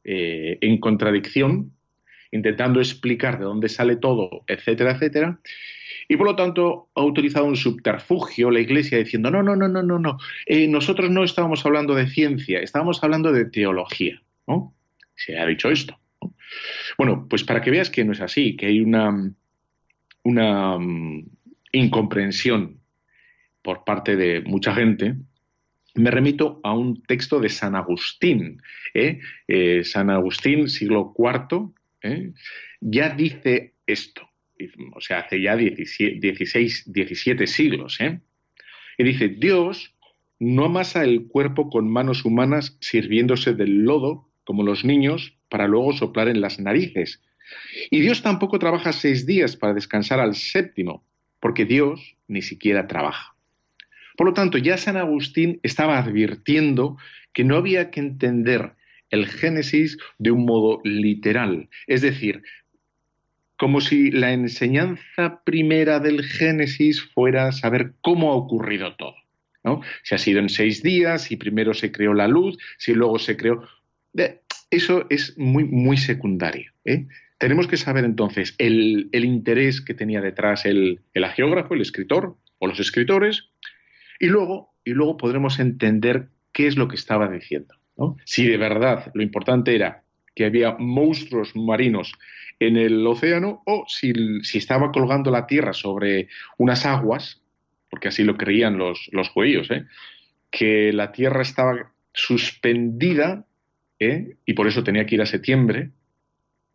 eh, 0.04 0.58
en 0.62 0.78
contradicción, 0.78 1.72
intentando 2.32 2.80
explicar 2.80 3.38
de 3.38 3.44
dónde 3.44 3.68
sale 3.68 3.96
todo, 3.96 4.42
etcétera, 4.46 4.92
etcétera. 4.92 5.38
Y 6.08 6.16
por 6.16 6.26
lo 6.26 6.36
tanto 6.36 6.88
ha 6.94 7.04
utilizado 7.04 7.46
un 7.46 7.56
subterfugio 7.56 8.50
la 8.50 8.60
Iglesia 8.60 8.98
diciendo, 8.98 9.30
no, 9.30 9.42
no, 9.42 9.54
no, 9.54 9.68
no, 9.68 9.82
no, 9.82 9.98
no, 9.98 10.18
eh, 10.46 10.66
nosotros 10.66 11.10
no 11.10 11.22
estábamos 11.22 11.64
hablando 11.64 11.94
de 11.94 12.08
ciencia, 12.08 12.60
estábamos 12.60 13.02
hablando 13.04 13.32
de 13.32 13.44
teología, 13.44 14.20
¿no? 14.46 14.74
Se 15.14 15.38
ha 15.38 15.46
dicho 15.46 15.70
esto. 15.70 15.98
Bueno, 16.98 17.26
pues 17.28 17.44
para 17.44 17.60
que 17.60 17.70
veas 17.70 17.90
que 17.90 18.04
no 18.04 18.12
es 18.12 18.20
así, 18.20 18.56
que 18.56 18.66
hay 18.66 18.80
una, 18.80 19.32
una 20.24 20.78
mm, 20.78 21.26
incomprensión 21.72 22.80
por 23.62 23.84
parte 23.84 24.16
de 24.16 24.40
mucha 24.40 24.74
gente, 24.74 25.14
me 25.94 26.10
remito 26.10 26.60
a 26.62 26.72
un 26.72 27.02
texto 27.02 27.40
de 27.40 27.48
San 27.48 27.76
Agustín. 27.76 28.60
¿eh? 28.94 29.20
Eh, 29.46 29.84
San 29.84 30.10
Agustín, 30.10 30.68
siglo 30.68 31.14
IV, 31.16 31.70
¿eh? 32.02 32.32
ya 32.80 33.10
dice 33.10 33.74
esto, 33.86 34.28
o 34.94 35.00
sea, 35.00 35.20
hace 35.20 35.40
ya 35.40 35.56
16, 35.56 36.92
17 36.92 37.46
siglos. 37.46 37.98
Y 38.98 39.04
dice, 39.04 39.28
Dios 39.28 39.94
no 40.38 40.64
amasa 40.64 41.04
el 41.04 41.26
cuerpo 41.28 41.70
con 41.70 41.90
manos 41.90 42.24
humanas 42.24 42.76
sirviéndose 42.80 43.54
del 43.54 43.84
lodo, 43.84 44.28
como 44.44 44.62
los 44.62 44.84
niños, 44.84 45.36
para 45.48 45.68
luego 45.68 45.92
soplar 45.92 46.28
en 46.28 46.40
las 46.40 46.58
narices. 46.58 47.22
Y 47.90 48.00
Dios 48.00 48.22
tampoco 48.22 48.58
trabaja 48.58 48.92
seis 48.92 49.26
días 49.26 49.56
para 49.56 49.74
descansar 49.74 50.20
al 50.20 50.34
séptimo, 50.34 51.04
porque 51.40 51.64
Dios 51.64 52.16
ni 52.28 52.42
siquiera 52.42 52.86
trabaja. 52.86 53.34
Por 54.16 54.26
lo 54.26 54.34
tanto, 54.34 54.58
ya 54.58 54.76
San 54.76 54.96
Agustín 54.96 55.60
estaba 55.62 55.98
advirtiendo 55.98 56.96
que 57.32 57.44
no 57.44 57.56
había 57.56 57.90
que 57.90 58.00
entender 58.00 58.74
el 59.12 59.28
Génesis 59.28 59.96
de 60.18 60.32
un 60.32 60.44
modo 60.44 60.80
literal, 60.82 61.68
es 61.86 62.02
decir, 62.02 62.42
como 63.56 63.80
si 63.80 64.10
la 64.10 64.32
enseñanza 64.32 65.42
primera 65.44 66.00
del 66.00 66.24
Génesis 66.24 67.00
fuera 67.00 67.52
saber 67.52 67.92
cómo 68.00 68.32
ha 68.32 68.34
ocurrido 68.34 68.96
todo. 68.96 69.14
¿no? 69.62 69.82
Si 70.02 70.16
ha 70.16 70.18
sido 70.18 70.40
en 70.40 70.48
seis 70.48 70.82
días, 70.82 71.22
si 71.22 71.36
primero 71.36 71.72
se 71.72 71.92
creó 71.92 72.12
la 72.12 72.26
luz, 72.26 72.58
si 72.78 72.92
luego 72.92 73.20
se 73.20 73.36
creó 73.36 73.62
eso 74.70 75.06
es 75.10 75.38
muy, 75.38 75.64
muy 75.64 75.96
secundario. 75.96 76.72
¿eh? 76.84 77.06
Tenemos 77.38 77.66
que 77.66 77.76
saber 77.76 78.04
entonces 78.04 78.54
el, 78.58 79.08
interés 79.12 79.80
que 79.80 79.94
tenía 79.94 80.20
detrás 80.20 80.64
el, 80.64 81.00
el, 81.14 81.24
agiógrafo, 81.24 81.74
el 81.74 81.82
escritor 81.82 82.36
o 82.58 82.66
los 82.66 82.80
escritores, 82.80 83.50
y 84.18 84.26
luego, 84.26 84.74
y 84.84 84.92
luego 84.92 85.16
podremos 85.16 85.58
entender 85.58 86.28
qué 86.52 86.66
es 86.66 86.76
lo 86.76 86.88
que 86.88 86.96
estaba 86.96 87.28
diciendo. 87.28 87.74
Si 88.24 88.46
de 88.46 88.56
verdad 88.56 89.10
lo 89.14 89.22
importante 89.22 89.74
era 89.74 90.02
que 90.34 90.44
había 90.44 90.76
monstruos 90.78 91.54
marinos 91.54 92.12
en 92.58 92.76
el 92.76 93.06
océano 93.06 93.62
o 93.66 93.84
si, 93.88 94.12
estaba 94.54 94.92
colgando 94.92 95.30
la 95.30 95.46
Tierra 95.46 95.72
sobre 95.72 96.28
unas 96.58 96.86
aguas, 96.86 97.42
porque 97.90 98.08
así 98.08 98.24
lo 98.24 98.36
creían 98.36 98.78
los, 98.78 99.10
judíos, 99.32 99.70
¿eh? 99.70 99.84
que 100.50 100.92
la 100.92 101.12
Tierra 101.12 101.42
estaba 101.42 101.92
suspendida 102.12 103.46
¿eh? 103.98 104.36
y 104.46 104.54
por 104.54 104.66
eso 104.66 104.82
tenía 104.84 105.06
que 105.06 105.16
ir 105.16 105.22
a 105.22 105.26
septiembre. 105.26 105.90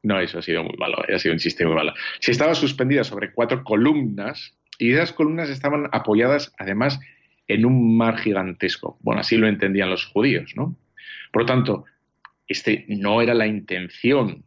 No, 0.03 0.19
eso 0.19 0.39
ha 0.39 0.41
sido 0.41 0.63
muy 0.63 0.77
malo, 0.77 0.97
ha 1.01 1.19
sido 1.19 1.33
un 1.33 1.39
chiste 1.39 1.65
muy 1.65 1.75
malo. 1.75 1.93
Si 2.19 2.31
estaba 2.31 2.53
suspendida 2.53 3.03
sobre 3.03 3.31
cuatro 3.31 3.63
columnas 3.63 4.55
y 4.77 4.93
esas 4.93 5.11
columnas 5.11 5.49
estaban 5.49 5.89
apoyadas 5.91 6.53
además 6.59 6.99
en 7.47 7.65
un 7.65 7.97
mar 7.97 8.17
gigantesco. 8.17 8.97
Bueno, 9.01 9.21
así 9.21 9.37
lo 9.37 9.47
entendían 9.47 9.89
los 9.89 10.05
judíos, 10.05 10.53
¿no? 10.55 10.75
Por 11.31 11.43
lo 11.43 11.45
tanto, 11.45 11.85
este 12.47 12.85
no 12.87 13.21
era 13.21 13.33
la 13.33 13.47
intención 13.47 14.43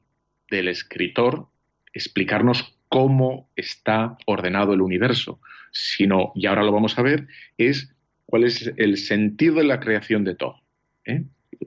del 0.50 0.68
escritor 0.68 1.48
explicarnos 1.92 2.76
cómo 2.88 3.48
está 3.56 4.16
ordenado 4.26 4.72
el 4.72 4.80
universo, 4.80 5.40
sino, 5.72 6.32
y 6.34 6.46
ahora 6.46 6.64
lo 6.64 6.72
vamos 6.72 6.98
a 6.98 7.02
ver, 7.02 7.28
es 7.56 7.94
cuál 8.26 8.44
es 8.44 8.72
el 8.76 8.96
sentido 8.96 9.56
de 9.56 9.64
la 9.64 9.80
creación 9.80 10.24
de 10.24 10.34
todo. 10.34 10.60
¿eh? 11.04 11.24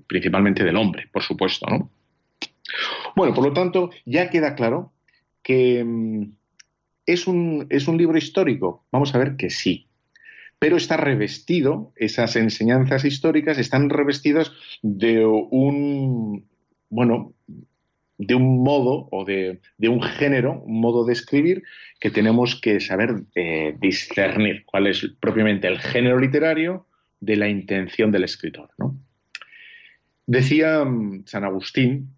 principalmente 0.08 0.64
del 0.64 0.78
hombre, 0.78 1.08
por 1.12 1.24
supuesto, 1.24 1.68
¿no? 1.70 1.90
Bueno, 3.16 3.34
por 3.34 3.46
lo 3.46 3.54
tanto, 3.54 3.92
ya 4.06 4.30
queda 4.30 4.56
claro 4.56 4.92
que 5.42 5.84
mm, 5.84 6.32
es 7.06 7.28
un, 7.28 7.68
es 7.70 7.88
un 7.88 7.98
libro 7.98 8.18
histórico. 8.18 8.86
Vamos 8.92 9.14
a 9.14 9.18
ver 9.18 9.36
que 9.36 9.50
sí. 9.50 9.88
Pero 10.64 10.78
está 10.78 10.96
revestido, 10.96 11.92
esas 11.98 12.38
enseñanzas 12.38 13.04
históricas 13.04 13.58
están 13.58 13.90
revestidas 13.90 14.54
de 14.82 15.26
un, 15.26 16.48
bueno, 16.90 17.34
de 18.18 18.34
un 18.34 18.64
modo 18.64 19.10
o 19.12 19.26
de, 19.26 19.60
un 19.82 20.02
género, 20.02 20.62
un 20.62 20.80
modo 20.80 21.04
de 21.04 21.12
escribir 21.12 21.64
que 22.00 22.12
tenemos 22.12 22.62
que 22.62 22.80
saber 22.80 23.24
eh, 23.36 23.76
discernir 23.78 24.64
cuál 24.64 24.88
es 24.88 25.06
propiamente 25.20 25.68
el 25.68 25.80
género 25.80 26.18
literario 26.18 26.88
de 27.20 27.36
la 27.36 27.50
intención 27.50 28.10
del 28.14 28.24
escritor. 28.24 28.70
¿no? 28.78 28.96
Decía 30.28 30.86
mm, 30.86 31.26
San 31.26 31.44
Agustín 31.44 32.16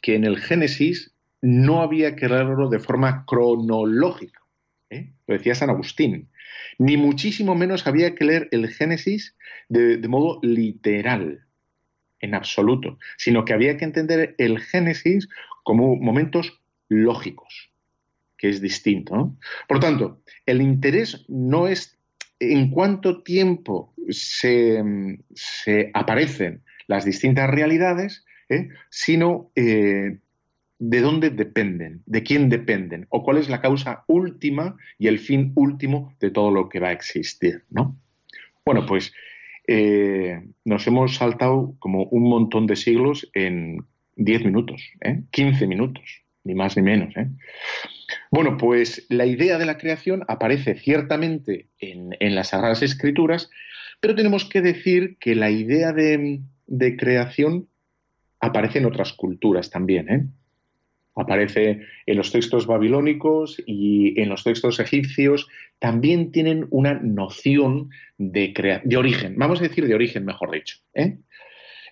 que 0.00 0.14
en 0.14 0.22
el 0.22 0.38
Génesis 0.38 1.12
no 1.42 1.82
había 1.82 2.14
que 2.14 2.28
leerlo 2.28 2.68
de 2.68 2.78
forma 2.78 3.24
cronológica. 3.26 4.42
¿eh? 4.90 5.10
Lo 5.26 5.34
decía 5.34 5.56
San 5.56 5.70
Agustín. 5.70 6.28
Ni 6.78 6.96
muchísimo 6.96 7.54
menos 7.54 7.86
había 7.86 8.14
que 8.14 8.24
leer 8.24 8.48
el 8.52 8.68
Génesis 8.68 9.36
de, 9.68 10.06
modo 10.08 10.38
literal, 10.42 11.44
en 12.20 12.34
absoluto, 12.34 12.98
sino 13.16 13.44
que 13.44 13.52
había 13.52 13.76
que 13.76 13.84
entender 13.84 14.34
el 14.38 14.60
Génesis 14.60 15.28
como 15.62 15.96
momentos 15.96 16.60
lógicos, 16.88 17.70
que 18.36 18.48
es 18.48 18.60
distinto. 18.60 19.36
Por 19.66 19.80
tanto, 19.80 20.22
el 20.46 20.62
interés 20.62 21.24
no 21.28 21.68
es 21.68 21.98
en 22.40 22.70
cuánto 22.70 23.22
tiempo 23.22 23.92
se, 24.10 24.82
aparecen 25.92 26.62
las 26.86 27.04
distintas 27.04 27.50
realidades, 27.50 28.24
¿eh? 28.48 28.68
sino 28.88 29.50
eh, 29.54 30.18
de 30.78 31.00
dónde 31.00 31.30
dependen, 31.30 32.02
de 32.06 32.22
quién 32.22 32.48
dependen, 32.48 33.06
o 33.10 33.22
cuál 33.22 33.38
es 33.38 33.48
la 33.48 33.60
causa 33.60 34.04
última 34.06 34.76
y 34.98 35.08
el 35.08 35.18
fin 35.18 35.52
último 35.56 36.14
de 36.20 36.30
todo 36.30 36.50
lo 36.50 36.68
que 36.68 36.80
va 36.80 36.88
a 36.88 36.92
existir, 36.92 37.64
¿no? 37.70 37.98
Bueno, 38.64 38.86
pues 38.86 39.12
eh, 39.66 40.40
nos 40.64 40.86
hemos 40.86 41.16
saltado 41.16 41.74
como 41.78 42.04
un 42.04 42.28
montón 42.28 42.66
de 42.66 42.76
siglos 42.76 43.28
en 43.34 43.84
10 44.16 44.44
minutos, 44.44 44.82
15 45.30 45.66
minutos, 45.66 46.04
ni 46.44 46.54
más 46.54 46.76
ni 46.76 46.82
menos. 46.82 47.14
Bueno, 48.30 48.56
pues 48.56 49.06
la 49.08 49.26
idea 49.26 49.58
de 49.58 49.66
la 49.66 49.78
creación 49.78 50.24
aparece 50.28 50.74
ciertamente 50.74 51.68
en, 51.78 52.14
las 52.34 52.48
Sagradas 52.48 52.82
Escrituras, 52.82 53.50
pero 54.00 54.14
tenemos 54.14 54.44
que 54.44 54.60
decir 54.60 55.16
que 55.18 55.34
la 55.34 55.50
idea 55.50 55.92
de, 55.92 56.40
de 56.66 56.96
creación 56.96 57.68
aparece 58.40 58.78
en 58.78 58.86
otras 58.86 59.12
culturas 59.12 59.70
también. 59.70 60.32
Aparece 61.18 61.80
en 62.06 62.16
los 62.16 62.32
textos 62.32 62.66
babilónicos 62.66 63.62
y 63.66 64.20
en 64.20 64.28
los 64.28 64.44
textos 64.44 64.80
egipcios. 64.80 65.48
También 65.78 66.32
tienen 66.32 66.66
una 66.70 66.94
noción 66.94 67.90
de, 68.16 68.54
origen, 68.96 69.34
vamos 69.36 69.60
a 69.60 69.64
decir 69.64 69.86
de 69.86 69.94
origen, 69.94 70.24
mejor 70.24 70.50
dicho. 70.50 70.78
¿eh? 70.94 71.18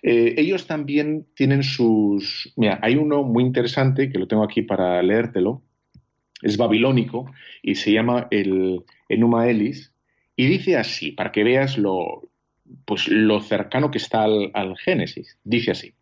Eh, 0.03 0.35
ellos 0.37 0.67
también 0.67 1.27
tienen 1.33 1.63
sus... 1.63 2.53
Mira, 2.55 2.79
hay 2.81 2.95
uno 2.95 3.23
muy 3.23 3.43
interesante 3.43 4.09
que 4.09 4.19
lo 4.19 4.27
tengo 4.27 4.43
aquí 4.43 4.61
para 4.61 5.01
leértelo. 5.01 5.61
Es 6.41 6.57
babilónico 6.57 7.31
y 7.63 7.75
se 7.75 7.91
llama 7.91 8.27
el 8.29 8.83
Enuma 9.09 9.49
Elis. 9.49 9.91
Y 10.35 10.45
dice 10.45 10.77
así, 10.77 11.11
para 11.11 11.31
que 11.31 11.43
veas 11.43 11.77
lo, 11.77 12.29
pues 12.85 13.07
lo 13.07 13.41
cercano 13.41 13.89
que 13.91 13.97
está 13.97 14.23
al, 14.23 14.77
Génesis. 14.77 15.37
Dice 15.43 15.71
así. 15.71 15.93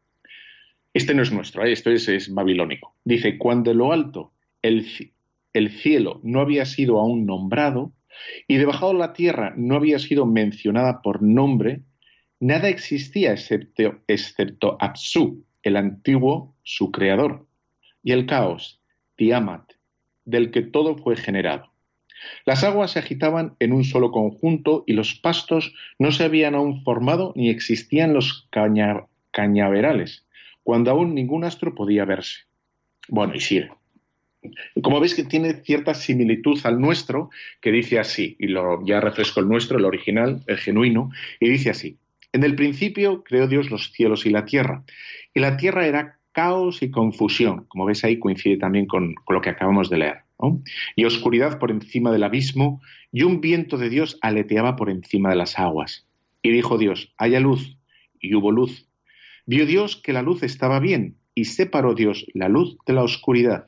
Este 0.95 1.13
no 1.13 1.23
es 1.23 1.31
nuestro, 1.33 1.65
¿eh? 1.65 1.73
esto 1.73 1.91
es, 1.91 2.33
babilónico. 2.33 2.95
Dice, 3.03 3.37
cuando 3.37 3.73
lo 3.73 3.91
alto 3.91 4.31
el, 4.61 4.87
el 5.51 5.69
cielo 5.69 6.21
no 6.23 6.39
había 6.39 6.63
sido 6.63 7.01
aún 7.01 7.25
nombrado, 7.25 7.91
y 8.47 8.55
debajo 8.55 8.93
de 8.93 8.99
la 8.99 9.11
tierra 9.11 9.53
no 9.57 9.75
había 9.75 9.99
sido 9.99 10.25
mencionada 10.25 11.01
por 11.01 11.21
nombre, 11.21 11.81
nada 12.39 12.69
existía 12.69 13.33
excepto, 13.33 13.99
excepto 14.07 14.77
el 15.63 15.75
antiguo, 15.75 16.55
su 16.63 16.93
creador, 16.93 17.45
y 18.01 18.13
el 18.13 18.25
caos, 18.25 18.81
Tiamat, 19.17 19.73
del 20.23 20.49
que 20.49 20.61
todo 20.61 20.95
fue 20.95 21.17
generado. 21.17 21.73
Las 22.45 22.63
aguas 22.63 22.91
se 22.91 22.99
agitaban 22.99 23.57
en 23.59 23.73
un 23.73 23.83
solo 23.83 24.11
conjunto 24.11 24.85
y 24.87 24.93
los 24.93 25.13
pastos 25.15 25.73
no 25.99 26.13
se 26.13 26.23
habían 26.23 26.55
aún 26.55 26.85
formado 26.85 27.33
ni 27.35 27.49
existían 27.49 28.13
los 28.13 28.47
cañaverales, 29.31 30.24
cuando 30.65 30.89
aún 30.89 31.13
ningún 31.13 31.43
astro 31.43 31.75
podía 31.75 32.05
verse. 32.05 32.39
Bueno, 33.07 33.35
y 33.35 33.39
sigue. 33.39 33.69
Como 34.81 34.99
veis 34.99 35.13
que 35.13 35.23
tiene 35.23 35.53
cierta 35.53 35.93
similitud 35.93 36.59
al 36.63 36.81
nuestro, 36.81 37.29
que 37.61 37.71
dice 37.71 37.99
así, 37.99 38.35
y 38.39 38.47
lo, 38.47 38.83
ya 38.83 38.99
refresco 38.99 39.41
el 39.41 39.47
nuestro, 39.47 39.77
el 39.77 39.85
original, 39.85 40.41
el 40.47 40.57
genuino, 40.57 41.11
y 41.39 41.49
dice 41.49 41.69
así, 41.69 41.99
en 42.33 42.43
el 42.43 42.55
principio 42.55 43.23
creó 43.23 43.47
Dios 43.47 43.69
los 43.69 43.91
cielos 43.91 44.25
y 44.25 44.31
la 44.31 44.45
tierra, 44.45 44.83
y 45.35 45.39
la 45.39 45.55
tierra 45.55 45.85
era 45.85 46.17
caos 46.31 46.81
y 46.81 46.89
confusión, 46.89 47.65
como 47.67 47.85
ves 47.85 48.03
ahí 48.03 48.17
coincide 48.17 48.57
también 48.57 48.87
con, 48.87 49.13
lo 49.29 49.41
que 49.41 49.51
acabamos 49.51 49.91
de 49.91 49.99
leer, 49.99 50.17
y 50.95 51.05
oscuridad 51.05 51.59
por 51.59 51.69
encima 51.69 52.11
del 52.11 52.23
abismo, 52.23 52.81
y 53.11 53.21
un 53.21 53.39
viento 53.39 53.77
de 53.77 53.89
Dios 53.89 54.17
aleteaba 54.21 54.75
por 54.75 54.89
encima 54.89 55.29
de 55.29 55.35
las 55.35 55.59
aguas. 55.59 56.07
Y 56.41 56.49
dijo 56.49 56.79
Dios, 56.79 57.13
haya 57.17 57.39
luz, 57.39 57.77
y 58.19 58.33
hubo 58.33 58.51
luz. 58.51 58.87
Vio 59.45 59.65
Dios 59.65 59.95
que 59.95 60.13
la 60.13 60.21
luz 60.21 60.43
estaba 60.43 60.79
bien, 60.79 61.17
y 61.35 61.45
separó 61.45 61.93
Dios 61.93 62.25
la 62.33 62.49
luz 62.49 62.77
de 62.87 62.93
la 62.93 63.03
oscuridad. 63.03 63.67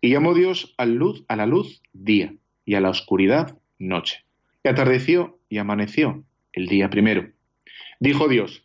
Y 0.00 0.10
llamó 0.10 0.34
Dios 0.34 0.74
a, 0.78 0.86
luz, 0.86 1.24
a 1.28 1.36
la 1.36 1.46
luz 1.46 1.82
día 1.92 2.34
y 2.64 2.74
a 2.76 2.80
la 2.80 2.90
oscuridad 2.90 3.58
noche. 3.78 4.24
Y 4.64 4.68
atardeció 4.68 5.38
y 5.48 5.58
amaneció 5.58 6.24
el 6.52 6.66
día 6.66 6.88
primero. 6.88 7.28
Dijo 8.00 8.28
Dios, 8.28 8.64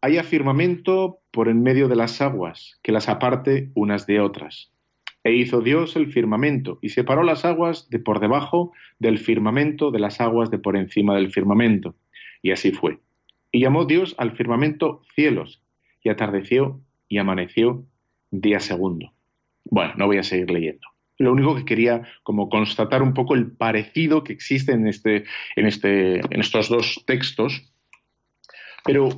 haya 0.00 0.22
firmamento 0.22 1.18
por 1.30 1.48
en 1.48 1.62
medio 1.62 1.88
de 1.88 1.96
las 1.96 2.20
aguas, 2.20 2.78
que 2.82 2.92
las 2.92 3.08
aparte 3.08 3.70
unas 3.74 4.06
de 4.06 4.20
otras. 4.20 4.70
E 5.22 5.34
hizo 5.34 5.60
Dios 5.60 5.96
el 5.96 6.10
firmamento 6.10 6.78
y 6.80 6.90
separó 6.90 7.22
las 7.22 7.44
aguas 7.44 7.90
de 7.90 7.98
por 7.98 8.20
debajo 8.20 8.72
del 8.98 9.18
firmamento 9.18 9.90
de 9.90 9.98
las 9.98 10.20
aguas 10.20 10.50
de 10.50 10.58
por 10.58 10.76
encima 10.76 11.14
del 11.16 11.30
firmamento. 11.30 11.94
Y 12.42 12.52
así 12.52 12.72
fue. 12.72 13.00
Y 13.52 13.60
llamó 13.60 13.84
Dios 13.84 14.14
al 14.16 14.32
firmamento 14.32 15.02
cielos, 15.14 15.60
y 16.02 16.08
atardeció 16.08 16.80
y 17.08 17.18
amaneció 17.18 17.84
día 18.30 18.60
segundo. 18.60 19.12
Bueno, 19.64 19.94
no 19.96 20.06
voy 20.06 20.18
a 20.18 20.22
seguir 20.22 20.50
leyendo. 20.50 20.86
Lo 21.18 21.32
único 21.32 21.54
que 21.54 21.64
quería 21.64 22.02
como 22.22 22.48
constatar 22.48 23.02
un 23.02 23.12
poco 23.12 23.34
el 23.34 23.52
parecido 23.52 24.24
que 24.24 24.32
existe 24.32 24.72
en, 24.72 24.86
este, 24.86 25.24
en, 25.54 25.66
este, 25.66 26.20
en 26.20 26.40
estos 26.40 26.68
dos 26.70 27.02
textos. 27.06 27.70
Pero 28.84 29.10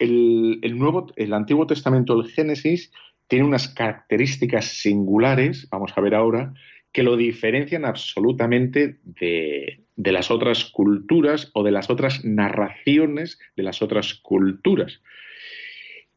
el, 0.00 0.76
nuevo, 0.76 1.12
el 1.14 1.32
Antiguo 1.32 1.66
Testamento, 1.66 2.20
el 2.20 2.28
Génesis, 2.28 2.90
tiene 3.28 3.44
unas 3.44 3.68
características 3.68 4.64
singulares, 4.64 5.68
vamos 5.70 5.92
a 5.94 6.00
ver 6.00 6.16
ahora, 6.16 6.54
que 6.92 7.04
lo 7.04 7.16
diferencian 7.16 7.84
absolutamente 7.84 8.98
de, 9.04 9.84
de, 9.96 10.12
las 10.12 10.30
otras 10.30 10.64
culturas 10.66 11.50
o 11.54 11.62
de 11.62 11.70
las 11.70 11.88
otras 11.88 12.24
narraciones 12.24 13.38
de 13.56 13.62
las 13.62 13.80
otras 13.80 14.14
culturas. 14.14 15.00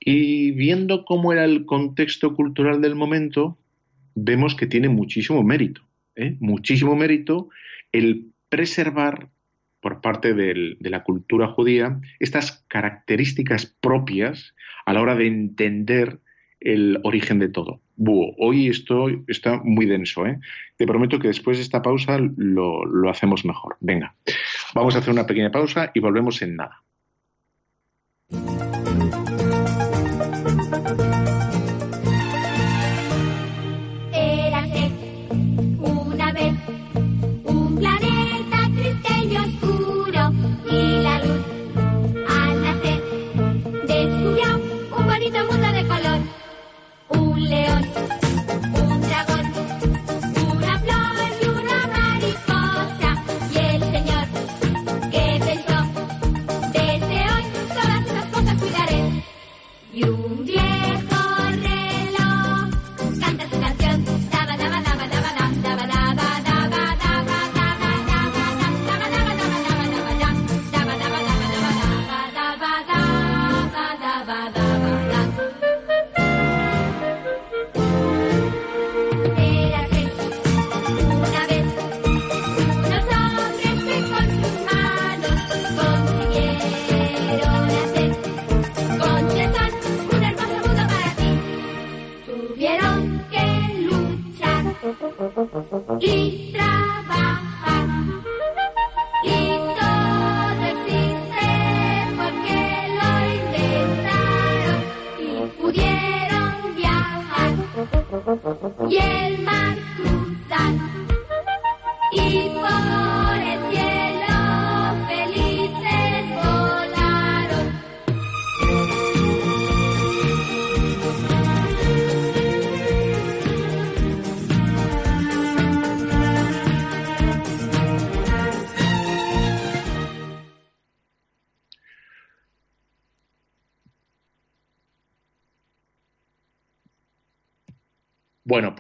Y 0.06 0.52
viendo 0.52 1.04
cómo 1.04 1.34
era 1.34 1.44
el 1.44 1.66
contexto 1.66 2.36
cultural 2.36 2.80
del 2.80 2.94
momento, 2.94 3.58
vemos 4.14 4.54
que 4.56 4.68
tiene 4.68 4.88
muchísimo 4.88 5.44
mérito, 5.44 5.82
¿eh? 6.16 6.38
muchísimo 6.40 6.96
mérito 6.96 7.50
el 7.92 8.28
preservar 8.48 9.30
por 9.82 10.02
parte 10.02 10.36
de 10.36 10.78
la 10.80 11.04
cultura 11.04 11.48
judía 11.48 12.00
estas 12.20 12.64
características 12.68 13.66
propias 13.82 14.54
a 14.86 14.94
la 14.94 15.02
hora 15.02 15.16
de 15.16 15.28
entender 15.28 16.20
el 16.60 17.00
origen 17.04 17.40
de 17.40 17.50
todo. 17.50 17.82
hoy 17.98 18.68
esto 18.68 19.08
está 19.28 19.62
muy 19.64 19.86
denso. 19.88 20.26
¿eh? 20.26 20.40
Te 20.78 20.86
prometo 20.86 21.20
que 21.20 21.30
después 21.30 21.58
de 21.58 21.64
esta 21.64 21.82
pausa 21.82 22.20
lo, 22.38 22.86
lo 22.86 23.10
hacemos 23.10 23.44
mejor. 23.44 23.78
Venga, 23.80 24.16
vamos 24.74 24.96
a 24.96 25.00
hacer 25.00 25.14
una 25.14 25.26
pequeña 25.26 25.52
pausa 25.52 25.92
y 25.94 26.00
volvemos 26.00 26.42
en 26.42 26.56
nada. 26.56 26.84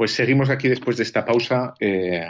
Pues 0.05 0.13
seguimos 0.13 0.51
aquí 0.51 0.67
después 0.67 0.97
de 0.97 1.03
esta 1.03 1.25
pausa, 1.25 1.73
eh, 1.79 2.27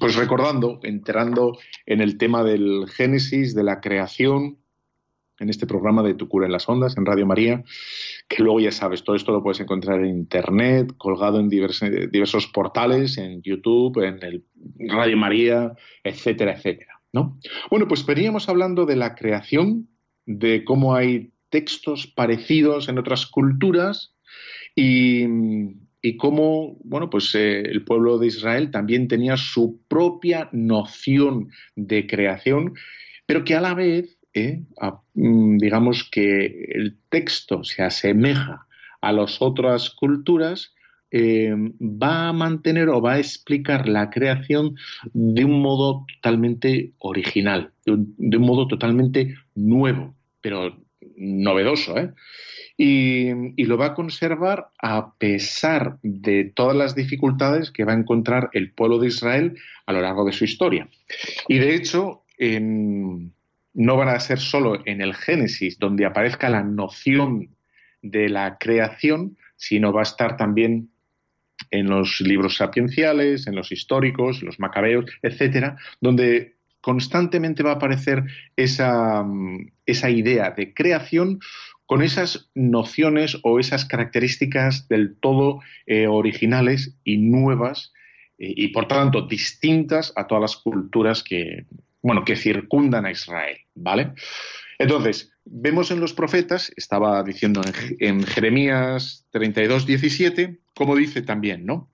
pues 0.00 0.16
recordando, 0.16 0.80
enterando 0.82 1.58
en 1.84 2.00
el 2.00 2.16
tema 2.16 2.42
del 2.42 2.86
Génesis, 2.88 3.54
de 3.54 3.62
la 3.62 3.82
creación, 3.82 4.56
en 5.38 5.50
este 5.50 5.66
programa 5.66 6.02
de 6.02 6.14
Tu 6.14 6.26
cura 6.26 6.46
en 6.46 6.52
las 6.52 6.66
ondas, 6.70 6.96
en 6.96 7.04
Radio 7.04 7.26
María, 7.26 7.62
que 8.26 8.42
luego 8.42 8.60
ya 8.60 8.72
sabes, 8.72 9.04
todo 9.04 9.14
esto 9.14 9.30
lo 9.30 9.42
puedes 9.42 9.60
encontrar 9.60 10.00
en 10.00 10.06
Internet, 10.06 10.94
colgado 10.96 11.38
en 11.38 11.50
diversos, 11.50 12.46
portales, 12.46 13.18
en 13.18 13.42
YouTube, 13.42 14.02
en 14.02 14.22
el 14.22 14.46
Radio 14.78 15.18
María, 15.18 15.74
etcétera, 16.02 16.54
etcétera. 16.54 17.02
¿no? 17.12 17.38
Bueno, 17.70 17.88
pues 17.88 18.06
veníamos 18.06 18.48
hablando 18.48 18.86
de 18.86 18.96
la 18.96 19.14
creación, 19.14 19.90
de 20.24 20.64
cómo 20.64 20.94
hay 20.94 21.30
textos 21.50 22.06
parecidos 22.06 22.88
en 22.88 22.96
otras 22.96 23.26
culturas 23.26 24.14
y, 24.74 25.26
y 26.02 26.16
cómo, 26.16 26.76
bueno, 26.84 27.10
pues 27.10 27.34
eh, 27.34 27.60
el 27.60 27.84
pueblo 27.84 28.18
de 28.18 28.28
Israel 28.28 28.70
también 28.70 29.08
tenía 29.08 29.36
su 29.36 29.80
propia 29.88 30.48
noción 30.52 31.50
de 31.74 32.06
creación, 32.06 32.74
pero 33.26 33.44
que 33.44 33.54
a 33.54 33.60
la 33.60 33.74
vez, 33.74 34.18
eh, 34.34 34.62
mm, 35.14 35.58
digamos 35.58 36.08
que 36.10 36.68
el 36.74 36.96
texto 37.08 37.64
se 37.64 37.82
asemeja 37.82 38.66
a 39.00 39.12
las 39.12 39.40
otras 39.40 39.90
culturas, 39.90 40.74
eh, 41.10 41.54
va 41.80 42.28
a 42.28 42.32
mantener 42.32 42.88
o 42.88 43.00
va 43.00 43.14
a 43.14 43.18
explicar 43.18 43.88
la 43.88 44.10
creación 44.10 44.76
de 45.12 45.44
un 45.44 45.62
modo 45.62 46.04
totalmente 46.14 46.92
original, 46.98 47.72
de 47.84 47.92
un, 48.36 48.46
modo 48.46 48.66
totalmente 48.66 49.36
nuevo, 49.54 50.14
pero 50.40 50.76
novedoso, 51.16 51.96
¿eh? 51.96 52.12
Y, 52.76 53.64
lo 53.64 53.78
va 53.78 53.86
a 53.86 53.94
conservar 53.94 54.68
a 54.78 55.14
pesar 55.14 55.98
de 56.02 56.44
todas 56.44 56.76
las 56.76 56.94
dificultades 56.94 57.70
que 57.70 57.84
va 57.84 57.92
a 57.92 57.98
encontrar 57.98 58.50
el 58.52 58.72
pueblo 58.72 58.98
de 58.98 59.08
Israel 59.08 59.58
a 59.86 59.92
lo 59.92 60.02
largo 60.02 60.24
de 60.24 60.32
su 60.32 60.44
historia. 60.44 60.88
Y 61.48 61.58
de 61.58 61.74
hecho, 61.74 62.22
no 62.38 63.96
van 63.96 64.08
a 64.08 64.20
ser 64.20 64.38
solo 64.38 64.82
en 64.84 65.00
el 65.00 65.14
Génesis 65.14 65.78
donde 65.78 66.04
aparezca 66.04 66.50
la 66.50 66.62
noción 66.62 67.56
de 68.02 68.28
la 68.28 68.58
creación, 68.58 69.36
sino 69.56 69.92
va 69.92 70.00
a 70.00 70.04
estar 70.04 70.36
también 70.36 70.90
en 71.70 71.88
los 71.88 72.20
libros 72.20 72.56
sapienciales, 72.56 73.46
en 73.46 73.54
los 73.54 73.72
históricos, 73.72 74.42
los 74.42 74.60
macabeos, 74.60 75.06
etcétera, 75.22 75.76
donde 76.00 76.56
constantemente 76.82 77.62
va 77.62 77.72
a 77.72 77.74
aparecer 77.74 78.22
esa, 78.54 79.24
esa 79.86 80.10
idea 80.10 80.50
de 80.50 80.72
creación 80.72 81.40
con 81.86 82.02
esas 82.02 82.50
nociones 82.54 83.38
o 83.42 83.58
esas 83.58 83.84
características 83.84 84.88
del 84.88 85.16
todo 85.16 85.60
eh, 85.86 86.08
originales 86.08 86.96
y 87.04 87.16
nuevas 87.18 87.92
eh, 88.38 88.52
y 88.56 88.68
por 88.68 88.88
tanto 88.88 89.22
distintas 89.22 90.12
a 90.16 90.26
todas 90.26 90.42
las 90.42 90.56
culturas 90.56 91.22
que, 91.22 91.66
bueno, 92.02 92.24
que 92.24 92.36
circundan 92.36 93.06
a 93.06 93.12
Israel, 93.12 93.58
¿vale? 93.74 94.12
Entonces, 94.78 95.32
vemos 95.44 95.90
en 95.90 96.00
los 96.00 96.12
profetas, 96.12 96.72
estaba 96.76 97.22
diciendo 97.22 97.62
en, 97.98 98.24
Jeremías 98.24 99.26
32, 99.30 99.86
17, 99.86 100.58
como 100.74 100.96
dice 100.96 101.22
también, 101.22 101.64
¿no? 101.64 101.90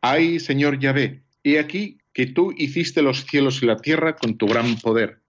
Ay, 0.00 0.38
Señor 0.38 0.78
Yahvé, 0.78 1.22
he 1.42 1.58
aquí 1.58 1.98
que 2.12 2.26
tú 2.26 2.54
hiciste 2.56 3.02
los 3.02 3.24
cielos 3.24 3.62
y 3.62 3.66
la 3.66 3.76
tierra 3.76 4.16
con 4.16 4.38
tu 4.38 4.46
gran 4.46 4.76
poder. 4.76 5.20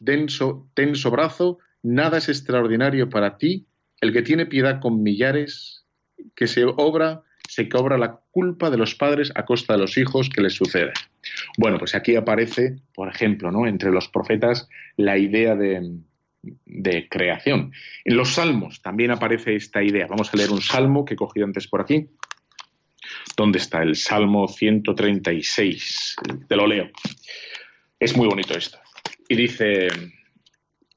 Denso, 0.00 0.68
tenso 0.74 1.10
brazo 1.10 1.58
Nada 1.82 2.18
es 2.18 2.28
extraordinario 2.28 3.08
para 3.08 3.36
ti, 3.36 3.66
el 4.00 4.12
que 4.12 4.22
tiene 4.22 4.46
piedad 4.46 4.80
con 4.80 5.02
millares, 5.02 5.84
que 6.34 6.46
se 6.46 6.64
obra, 6.64 7.22
se 7.48 7.68
cobra 7.68 7.98
la 7.98 8.20
culpa 8.30 8.70
de 8.70 8.76
los 8.76 8.94
padres 8.94 9.32
a 9.34 9.44
costa 9.44 9.74
de 9.74 9.80
los 9.80 9.98
hijos 9.98 10.30
que 10.30 10.42
les 10.42 10.54
suceden. 10.54 10.92
Bueno, 11.58 11.78
pues 11.78 11.94
aquí 11.94 12.16
aparece, 12.16 12.78
por 12.94 13.08
ejemplo, 13.08 13.50
¿no? 13.50 13.66
entre 13.66 13.90
los 13.90 14.08
profetas, 14.08 14.68
la 14.96 15.18
idea 15.18 15.54
de, 15.56 15.98
de 16.42 17.08
creación. 17.08 17.72
En 18.04 18.16
los 18.16 18.34
salmos 18.34 18.82
también 18.82 19.10
aparece 19.10 19.56
esta 19.56 19.82
idea. 19.82 20.06
Vamos 20.06 20.32
a 20.32 20.36
leer 20.36 20.50
un 20.50 20.62
salmo 20.62 21.04
que 21.04 21.14
he 21.14 21.16
cogido 21.16 21.46
antes 21.46 21.66
por 21.68 21.80
aquí. 21.80 22.08
¿Dónde 23.36 23.58
está? 23.58 23.82
El 23.82 23.96
Salmo 23.96 24.48
136. 24.48 26.16
Te 26.48 26.56
lo 26.56 26.66
leo. 26.66 26.90
Es 27.98 28.16
muy 28.16 28.26
bonito 28.26 28.56
esto. 28.56 28.78
Y 29.28 29.36
dice, 29.36 29.88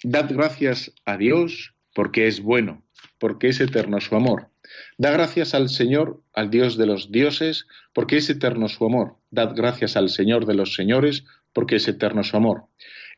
Dad 0.04 0.30
gracias 0.30 0.94
a 1.06 1.18
Dios 1.18 1.74
porque 1.94 2.28
es 2.28 2.42
bueno, 2.42 2.84
porque 3.18 3.50
es 3.50 3.60
eterno 3.60 4.00
su 4.02 4.16
amor. 4.16 4.50
Da 4.98 5.12
gracias 5.12 5.54
al 5.54 5.70
Señor, 5.70 6.22
al 6.34 6.50
Dios 6.50 6.78
de 6.78 6.86
los 6.86 7.12
dioses, 7.12 7.68
porque 7.94 8.18
es 8.18 8.30
eterno 8.30 8.68
su 8.68 8.86
amor. 8.86 9.18
Dad 9.32 9.54
gracias 9.56 9.96
al 9.96 10.10
Señor 10.10 10.46
de 10.46 10.56
los 10.56 10.76
señores, 10.76 11.24
porque 11.54 11.78
es 11.78 11.88
eterno 11.88 12.24
su 12.24 12.36
amor. 12.36 12.66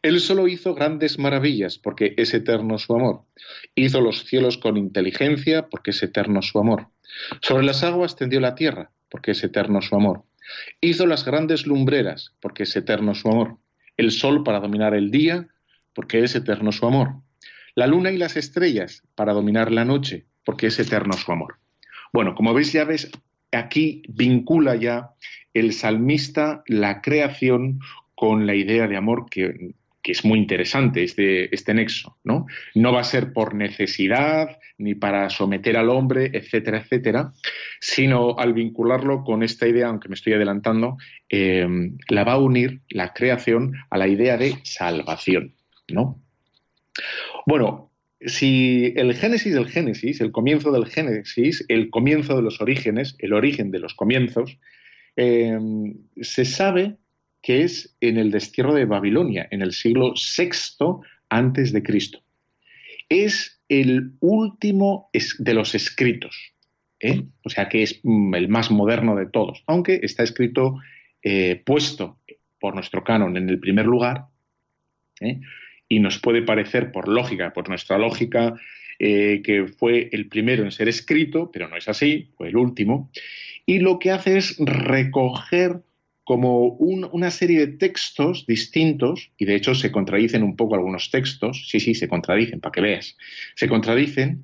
Él 0.03 0.19
solo 0.19 0.47
hizo 0.47 0.75
grandes 0.75 1.17
maravillas, 1.17 1.79
porque 1.79 2.13
es 2.17 2.33
eterno 2.33 2.77
su 2.77 2.93
amor. 2.93 3.23
Hizo 3.73 3.99
los 3.99 4.25
cielos 4.25 4.57
con 4.57 4.77
inteligencia, 4.77 5.67
porque 5.69 5.91
es 5.91 6.03
eterno 6.03 6.41
su 6.41 6.59
amor. 6.59 6.89
Sobre 7.41 7.65
las 7.65 7.83
aguas 7.83 8.15
tendió 8.15 8.39
la 8.39 8.53
tierra, 8.53 8.91
porque 9.09 9.31
es 9.31 9.43
eterno 9.43 9.81
su 9.81 9.95
amor. 9.95 10.23
Hizo 10.81 11.07
las 11.07 11.25
grandes 11.25 11.65
lumbreras, 11.65 12.35
porque 12.39 12.63
es 12.63 12.75
eterno 12.75 13.15
su 13.15 13.27
amor. 13.27 13.57
El 13.97 14.11
sol 14.11 14.43
para 14.43 14.59
dominar 14.59 14.93
el 14.93 15.09
día, 15.09 15.47
porque 15.97 16.23
es 16.23 16.35
eterno 16.35 16.71
su 16.71 16.85
amor. 16.85 17.15
La 17.73 17.87
luna 17.87 18.11
y 18.11 18.17
las 18.17 18.37
estrellas 18.37 19.01
para 19.15 19.33
dominar 19.33 19.71
la 19.71 19.83
noche, 19.83 20.25
porque 20.45 20.67
es 20.67 20.79
eterno 20.79 21.13
su 21.13 21.31
amor. 21.31 21.55
Bueno, 22.13 22.35
como 22.35 22.53
veis, 22.53 22.71
ya 22.71 22.85
ves, 22.85 23.09
aquí 23.51 24.03
vincula 24.07 24.75
ya 24.75 25.09
el 25.55 25.73
salmista 25.73 26.61
la 26.67 27.01
creación 27.01 27.79
con 28.13 28.45
la 28.45 28.53
idea 28.53 28.87
de 28.87 28.95
amor 28.95 29.25
que, 29.27 29.73
es 30.03 30.23
muy 30.23 30.37
interesante, 30.37 31.03
este, 31.03 31.53
este 31.53 31.73
nexo, 31.73 32.15
¿no? 32.23 32.45
No 32.75 32.93
va 32.93 33.01
a 33.01 33.03
ser 33.03 33.33
por 33.33 33.55
necesidad 33.55 34.59
ni 34.77 34.93
para 34.93 35.31
someter 35.31 35.77
al 35.77 35.89
hombre, 35.89 36.29
etcétera, 36.31 36.77
etcétera, 36.77 37.33
sino 37.81 38.37
al 38.37 38.53
vincularlo 38.53 39.23
con 39.23 39.41
esta 39.41 39.67
idea, 39.67 39.87
aunque 39.87 40.09
me 40.09 40.15
estoy 40.15 40.33
adelantando, 40.33 40.97
eh, 41.27 41.67
la 42.07 42.23
va 42.23 42.33
a 42.33 42.39
unir 42.39 42.81
la 42.87 43.13
creación 43.13 43.73
a 43.89 43.97
la 43.97 44.07
idea 44.07 44.37
de 44.37 44.59
salvación. 44.63 45.56
¿No? 45.89 46.21
Bueno, 47.45 47.91
si 48.21 48.93
el 48.95 49.13
Génesis 49.13 49.53
del 49.53 49.67
Génesis, 49.67 50.21
el 50.21 50.31
comienzo 50.31 50.71
del 50.71 50.87
Génesis, 50.87 51.63
el 51.67 51.89
comienzo 51.89 52.35
de 52.35 52.41
los 52.41 52.61
orígenes, 52.61 53.15
el 53.19 53.33
origen 53.33 53.71
de 53.71 53.79
los 53.79 53.93
comienzos, 53.93 54.57
eh, 55.15 55.57
se 56.21 56.45
sabe 56.45 56.97
que 57.41 57.63
es 57.63 57.95
en 58.01 58.17
el 58.17 58.31
destierro 58.31 58.73
de 58.73 58.85
Babilonia, 58.85 59.47
en 59.51 59.61
el 59.61 59.71
siglo 59.71 60.13
VI 60.13 61.01
antes 61.29 61.71
de 61.71 61.83
Cristo. 61.83 62.19
Es 63.09 63.61
el 63.69 64.13
último 64.19 65.09
de 65.39 65.53
los 65.53 65.75
escritos, 65.75 66.53
¿eh? 66.99 67.23
o 67.43 67.49
sea 67.49 67.69
que 67.69 67.83
es 67.83 67.99
mm, 68.03 68.35
el 68.35 68.49
más 68.49 68.71
moderno 68.71 69.15
de 69.15 69.27
todos, 69.27 69.63
aunque 69.67 69.99
está 70.03 70.23
escrito 70.23 70.79
eh, 71.21 71.61
puesto 71.65 72.19
por 72.59 72.73
nuestro 72.73 73.03
canon 73.03 73.37
en 73.37 73.49
el 73.49 73.59
primer 73.59 73.85
lugar, 73.85 74.25
y 75.89 75.99
nos 75.99 76.19
puede 76.19 76.41
parecer 76.41 76.91
por 76.91 77.07
lógica, 77.07 77.53
por 77.53 77.69
nuestra 77.69 77.97
lógica, 77.97 78.55
eh, 78.99 79.41
que 79.43 79.67
fue 79.67 80.09
el 80.11 80.27
primero 80.27 80.63
en 80.63 80.71
ser 80.71 80.89
escrito, 80.89 81.51
pero 81.51 81.67
no 81.67 81.77
es 81.77 81.87
así, 81.87 82.29
fue 82.35 82.49
el 82.49 82.57
último. 82.57 83.11
Y 83.65 83.79
lo 83.79 83.99
que 83.99 84.11
hace 84.11 84.37
es 84.37 84.55
recoger 84.59 85.81
como 86.23 86.73
una 86.73 87.31
serie 87.31 87.59
de 87.59 87.77
textos 87.77 88.45
distintos, 88.45 89.31
y 89.37 89.45
de 89.45 89.55
hecho 89.55 89.73
se 89.75 89.93
contradicen 89.93 90.43
un 90.43 90.57
poco 90.57 90.75
algunos 90.75 91.09
textos, 91.09 91.69
sí, 91.69 91.79
sí, 91.79 91.95
se 91.95 92.09
contradicen, 92.09 92.59
para 92.59 92.73
que 92.73 92.81
veas, 92.81 93.15
se 93.55 93.69
contradicen, 93.69 94.43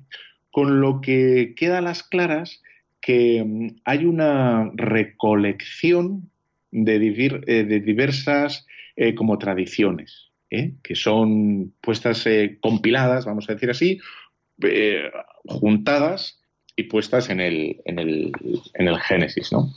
con 0.50 0.80
lo 0.80 1.02
que 1.02 1.52
queda 1.56 1.78
a 1.78 1.82
las 1.82 2.02
claras 2.02 2.62
que 3.02 3.44
mm, 3.44 3.80
hay 3.84 4.06
una 4.06 4.70
recolección 4.74 6.30
de, 6.70 7.42
eh, 7.46 7.64
diversas 7.84 8.66
eh, 8.96 9.14
como 9.14 9.36
tradiciones. 9.36 10.30
¿Eh? 10.54 10.74
que 10.82 10.94
son 10.94 11.74
puestas 11.80 12.26
eh, 12.26 12.58
compiladas, 12.60 13.24
vamos 13.24 13.48
a 13.48 13.54
decir 13.54 13.70
así, 13.70 14.00
eh, 14.62 15.10
juntadas 15.46 16.40
y 16.76 16.84
puestas 16.84 17.30
en 17.30 17.40
el, 17.40 17.80
en 17.84 17.98
el, 17.98 18.32
en 18.74 18.88
el 18.88 18.98
Génesis, 19.00 19.52
¿no? 19.52 19.72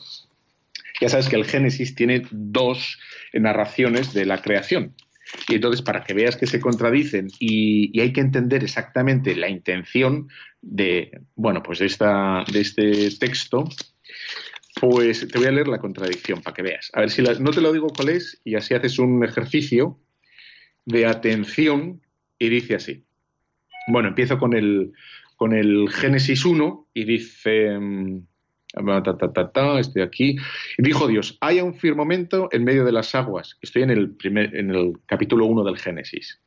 Ya 1.00 1.10
sabes 1.10 1.30
que 1.30 1.36
el 1.36 1.46
Génesis 1.46 1.94
tiene 1.94 2.24
dos 2.32 2.98
narraciones 3.34 4.14
de 4.14 4.26
la 4.26 4.40
creación. 4.40 4.96
Y 5.48 5.56
entonces, 5.56 5.82
para 5.82 6.04
que 6.04 6.14
veas 6.14 6.38
que 6.38 6.48
se 6.48 6.60
contradicen 6.60 7.28
y, 7.40 8.00
hay 8.00 8.14
que 8.14 8.22
entender 8.22 8.64
exactamente 8.64 9.36
la 9.36 9.50
intención 9.50 10.30
de, 10.62 11.22
bueno, 11.36 11.62
pues 11.62 11.80
de, 11.80 11.86
esta, 11.86 12.44
de 12.52 12.62
este 12.62 13.12
texto, 13.12 13.66
pues 14.80 15.28
te 15.28 15.38
voy 15.38 15.48
a 15.48 15.52
leer 15.52 15.68
la 15.68 15.80
contradicción 15.80 16.42
para 16.42 16.56
que 16.56 16.62
veas. 16.62 16.90
A 16.94 17.02
ver 17.02 17.10
si 17.10 17.22
no 17.22 17.52
te 17.52 17.62
lo 17.62 17.74
digo 17.74 17.88
cuál 17.88 18.10
es 18.10 18.40
y 18.44 18.56
así 18.56 18.74
haces 18.74 19.00
un 19.00 19.24
ejercicio 19.24 20.00
de 20.88 21.06
atención 21.06 22.02
y 22.40 22.50
dice 22.50 22.76
así. 22.76 23.04
Bueno, 23.88 24.10
empiezo 24.10 24.40
con 24.40 24.54
el, 24.54 24.94
con 25.36 25.54
el 25.54 25.90
Génesis 25.90 26.46
1 26.46 26.88
y 26.94 27.04
dice, 27.04 27.78
mm, 27.78 28.22
estoy 29.80 30.02
aquí, 30.02 30.38
dijo 30.78 31.08
Dios, 31.08 31.38
haya 31.42 31.64
un 31.64 31.76
firmamento 31.76 32.48
en 32.52 32.64
medio 32.64 32.86
de 32.86 32.94
las 32.94 33.14
aguas, 33.16 33.58
estoy 33.62 33.84
en 33.84 33.92
el, 33.92 34.12
primer, 34.12 34.56
en 34.56 34.72
el 34.72 34.94
capítulo 35.06 35.46
1 35.46 35.64
del 35.66 35.78
Génesis, 35.78 36.40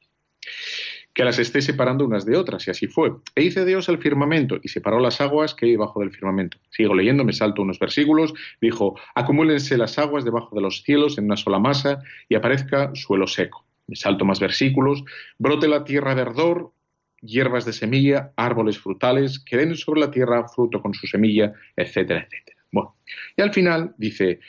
que 1.12 1.24
las 1.24 1.38
esté 1.38 1.60
separando 1.60 2.06
unas 2.06 2.24
de 2.24 2.36
otras, 2.38 2.66
y 2.66 2.70
así 2.70 2.86
fue. 2.86 3.12
E 3.34 3.42
hice 3.42 3.66
Dios 3.66 3.90
el 3.90 3.98
firmamento 3.98 4.58
y 4.62 4.68
separó 4.68 5.00
las 5.00 5.20
aguas 5.20 5.54
que 5.54 5.66
hay 5.66 5.72
debajo 5.72 6.00
del 6.00 6.12
firmamento. 6.12 6.56
Sigo 6.70 6.94
leyendo, 6.94 7.24
me 7.24 7.34
salto 7.34 7.60
unos 7.60 7.78
versículos, 7.78 8.32
dijo, 8.60 8.98
acumúlense 9.14 9.76
las 9.76 9.98
aguas 9.98 10.24
debajo 10.24 10.54
de 10.56 10.62
los 10.62 10.82
cielos 10.82 11.18
en 11.18 11.24
una 11.24 11.36
sola 11.36 11.58
masa 11.58 12.02
y 12.28 12.36
aparezca 12.36 12.94
suelo 12.94 13.26
seco 13.26 13.66
salto 13.94 14.24
más 14.24 14.40
versículos, 14.40 15.04
brote 15.38 15.68
la 15.68 15.84
tierra 15.84 16.14
verdor, 16.14 16.72
hierbas 17.20 17.64
de 17.64 17.72
semilla, 17.72 18.32
árboles 18.36 18.78
frutales, 18.78 19.38
que 19.38 19.56
den 19.56 19.76
sobre 19.76 20.00
la 20.00 20.10
tierra 20.10 20.48
fruto 20.48 20.80
con 20.80 20.94
su 20.94 21.06
semilla, 21.06 21.52
etcétera, 21.76 22.20
etcétera. 22.20 22.58
Bueno, 22.72 22.96
y 23.36 23.42
al 23.42 23.52
final 23.52 23.94
dice, 23.98 24.40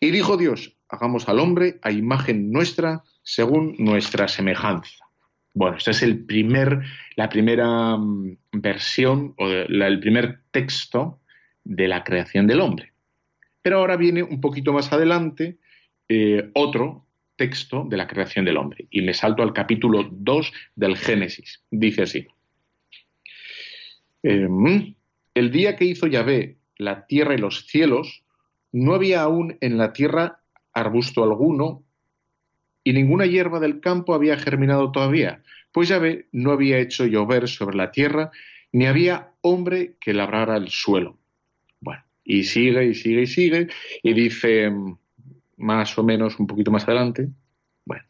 y 0.00 0.10
dijo 0.10 0.36
Dios, 0.36 0.76
hagamos 0.88 1.28
al 1.28 1.38
hombre 1.38 1.78
a 1.82 1.90
imagen 1.90 2.50
nuestra 2.50 3.02
según 3.22 3.76
nuestra 3.78 4.28
semejanza. 4.28 5.04
Bueno, 5.54 5.76
esta 5.76 5.92
es 5.92 6.02
el 6.02 6.24
primer, 6.24 6.82
la 7.14 7.28
primera 7.28 7.96
mm, 7.96 8.38
versión 8.52 9.34
o 9.38 9.48
el 9.48 10.00
primer 10.00 10.40
texto 10.50 11.20
de 11.62 11.88
la 11.88 12.02
creación 12.02 12.46
del 12.46 12.60
hombre. 12.60 12.92
Pero 13.62 13.78
ahora 13.78 13.96
viene 13.96 14.22
un 14.22 14.40
poquito 14.40 14.72
más 14.72 14.92
adelante 14.92 15.58
eh, 16.08 16.50
otro 16.54 17.06
texto 17.36 17.84
de 17.88 17.96
la 17.96 18.06
creación 18.06 18.44
del 18.44 18.56
hombre. 18.56 18.86
Y 18.90 19.02
me 19.02 19.14
salto 19.14 19.42
al 19.42 19.52
capítulo 19.52 20.08
2 20.10 20.52
del 20.76 20.96
Génesis. 20.96 21.62
Dice 21.70 22.02
así. 22.02 22.26
Em, 24.22 24.94
el 25.34 25.50
día 25.50 25.76
que 25.76 25.84
hizo 25.84 26.06
Yahvé 26.06 26.56
la 26.76 27.06
tierra 27.06 27.34
y 27.34 27.38
los 27.38 27.66
cielos, 27.66 28.24
no 28.72 28.94
había 28.94 29.22
aún 29.22 29.56
en 29.60 29.78
la 29.78 29.92
tierra 29.92 30.40
arbusto 30.72 31.22
alguno, 31.22 31.84
y 32.82 32.92
ninguna 32.92 33.26
hierba 33.26 33.60
del 33.60 33.80
campo 33.80 34.14
había 34.14 34.36
germinado 34.36 34.92
todavía, 34.92 35.42
pues 35.72 35.88
Yahvé 35.88 36.26
no 36.32 36.52
había 36.52 36.78
hecho 36.78 37.06
llover 37.06 37.48
sobre 37.48 37.76
la 37.76 37.90
tierra, 37.90 38.30
ni 38.72 38.86
había 38.86 39.32
hombre 39.40 39.94
que 40.00 40.12
labrara 40.12 40.56
el 40.56 40.68
suelo. 40.68 41.18
Bueno, 41.80 42.02
y 42.24 42.44
sigue 42.44 42.84
y 42.84 42.94
sigue 42.94 43.22
y 43.22 43.26
sigue, 43.26 43.68
y 44.02 44.12
dice 44.12 44.70
más 45.56 45.96
o 45.98 46.02
menos 46.02 46.38
un 46.38 46.46
poquito 46.46 46.70
más 46.70 46.84
adelante, 46.84 47.28
bueno, 47.84 48.04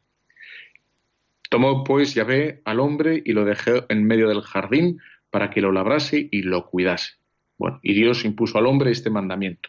tomó 1.50 1.84
pues 1.84 2.14
Yahvé 2.14 2.62
al 2.64 2.80
hombre 2.80 3.22
y 3.24 3.32
lo 3.32 3.44
dejó 3.44 3.86
en 3.88 4.04
medio 4.04 4.28
del 4.28 4.42
jardín 4.42 4.98
para 5.30 5.50
que 5.50 5.60
lo 5.60 5.72
labrase 5.72 6.28
y 6.30 6.42
lo 6.42 6.66
cuidase. 6.66 7.14
Bueno, 7.58 7.80
y 7.82 7.94
Dios 7.94 8.24
impuso 8.24 8.58
al 8.58 8.66
hombre 8.66 8.90
este 8.90 9.10
mandamiento. 9.10 9.68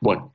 Bueno, 0.00 0.34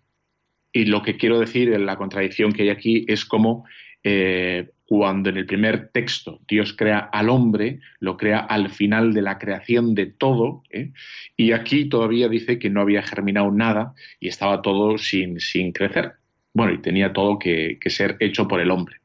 y 0.72 0.86
lo 0.86 1.02
que 1.02 1.17
quiero 1.17 1.39
decir 1.39 1.74
en 1.74 1.86
la 1.86 1.98
contradicción 1.98 2.52
que 2.52 2.63
hay 2.63 2.70
aquí 2.70 3.06
es 3.08 3.26
como 3.26 3.65
eh, 4.04 4.70
cuando 4.86 5.30
en 5.30 5.38
el 5.38 5.46
primer 5.46 5.89
texto 5.89 6.39
Dios 6.48 6.74
crea 6.74 7.00
al 7.00 7.30
hombre, 7.30 7.82
lo 8.00 8.15
crea 8.15 8.39
al 8.39 8.70
final 8.70 9.13
de 9.13 9.22
la 9.22 9.38
creación 9.38 9.96
de 9.96 10.06
todo, 10.06 10.63
¿eh? 10.70 10.93
y 11.36 11.52
aquí 11.52 11.89
todavía 11.89 12.30
dice 12.30 12.58
que 12.58 12.70
no 12.70 12.82
había 12.82 13.04
germinado 13.04 13.52
nada 13.52 13.93
y 14.20 14.30
estaba 14.30 14.62
todo 14.62 14.98
sin, 14.98 15.39
sin 15.39 15.74
crecer. 15.74 16.13
Bueno, 16.58 16.74
y 16.74 16.82
tenía 16.82 17.13
todo 17.13 17.38
que 17.38 17.78
ser 17.88 18.17
hecho 18.20 18.48
por 18.48 18.60
el 18.60 18.72
hombre. 18.72 18.98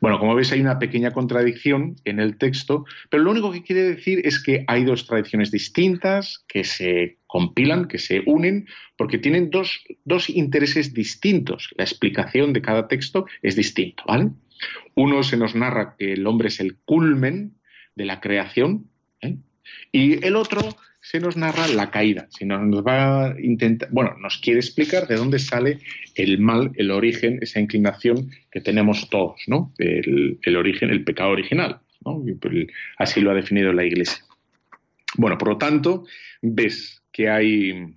Bueno, 0.00 0.18
como 0.20 0.34
veis 0.34 0.52
hay 0.52 0.60
una 0.60 0.78
pequeña 0.78 1.10
contradicción 1.10 1.96
en 2.04 2.20
el 2.20 2.38
texto, 2.38 2.84
pero 3.10 3.24
lo 3.24 3.32
único 3.32 3.50
que 3.50 3.62
quiere 3.62 3.82
decir 3.82 4.20
es 4.24 4.42
que 4.42 4.64
hay 4.68 4.84
dos 4.84 5.06
tradiciones 5.06 5.50
distintas 5.50 6.44
que 6.46 6.62
se 6.64 7.18
compilan, 7.26 7.88
que 7.88 7.98
se 7.98 8.22
unen, 8.26 8.68
porque 8.96 9.18
tienen 9.18 9.50
dos, 9.50 9.84
intereses 10.28 10.94
distintos. 10.94 11.74
La 11.76 11.84
explicación 11.84 12.52
de 12.52 12.62
cada 12.62 12.86
texto 12.86 13.26
es 13.42 13.56
distinto, 13.56 14.04
¿vale? 14.06 14.30
Uno 14.94 15.22
se 15.24 15.36
nos 15.36 15.54
narra 15.56 15.96
que 15.98 16.12
el 16.12 16.26
hombre 16.26 16.48
es 16.48 16.60
el 16.60 16.76
culmen 16.84 17.54
de 17.96 18.04
la 18.04 18.20
creación, 18.20 18.88
¿eh? 19.20 19.36
y 19.90 20.24
el 20.24 20.36
otro 20.36 20.60
se 21.02 21.18
nos 21.18 21.36
narra 21.36 21.66
la 21.66 21.90
caída, 21.90 22.28
si 22.30 22.44
nos 22.44 22.86
va 22.86 23.26
a 23.26 23.40
intentar, 23.40 23.88
bueno, 23.90 24.16
nos 24.18 24.38
quiere 24.38 24.60
explicar 24.60 25.08
de 25.08 25.16
dónde 25.16 25.40
sale 25.40 25.80
el 26.14 26.38
mal, 26.38 26.70
el 26.76 26.92
origen, 26.92 27.40
esa 27.42 27.58
inclinación 27.58 28.30
que 28.52 28.60
tenemos 28.60 29.10
todos, 29.10 29.42
¿no? 29.48 29.74
El, 29.78 30.56
origen, 30.56 30.90
el 30.90 31.02
pecado 31.02 31.30
original, 31.30 31.80
así 32.98 33.20
lo 33.20 33.32
ha 33.32 33.34
definido 33.34 33.72
la 33.72 33.84
Iglesia. 33.84 34.24
Bueno, 35.16 35.36
por 35.38 35.48
lo 35.48 35.58
tanto, 35.58 36.04
ves 36.40 37.02
que 37.10 37.28
hay, 37.28 37.96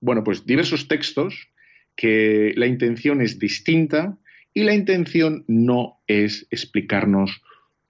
bueno, 0.00 0.22
pues 0.22 0.44
diversos 0.44 0.88
textos 0.88 1.48
que 1.96 2.52
la 2.54 2.66
intención 2.66 3.22
es 3.22 3.38
distinta 3.38 4.18
y 4.52 4.64
la 4.64 4.74
intención 4.74 5.44
no 5.48 6.00
es 6.06 6.46
explicarnos 6.50 7.40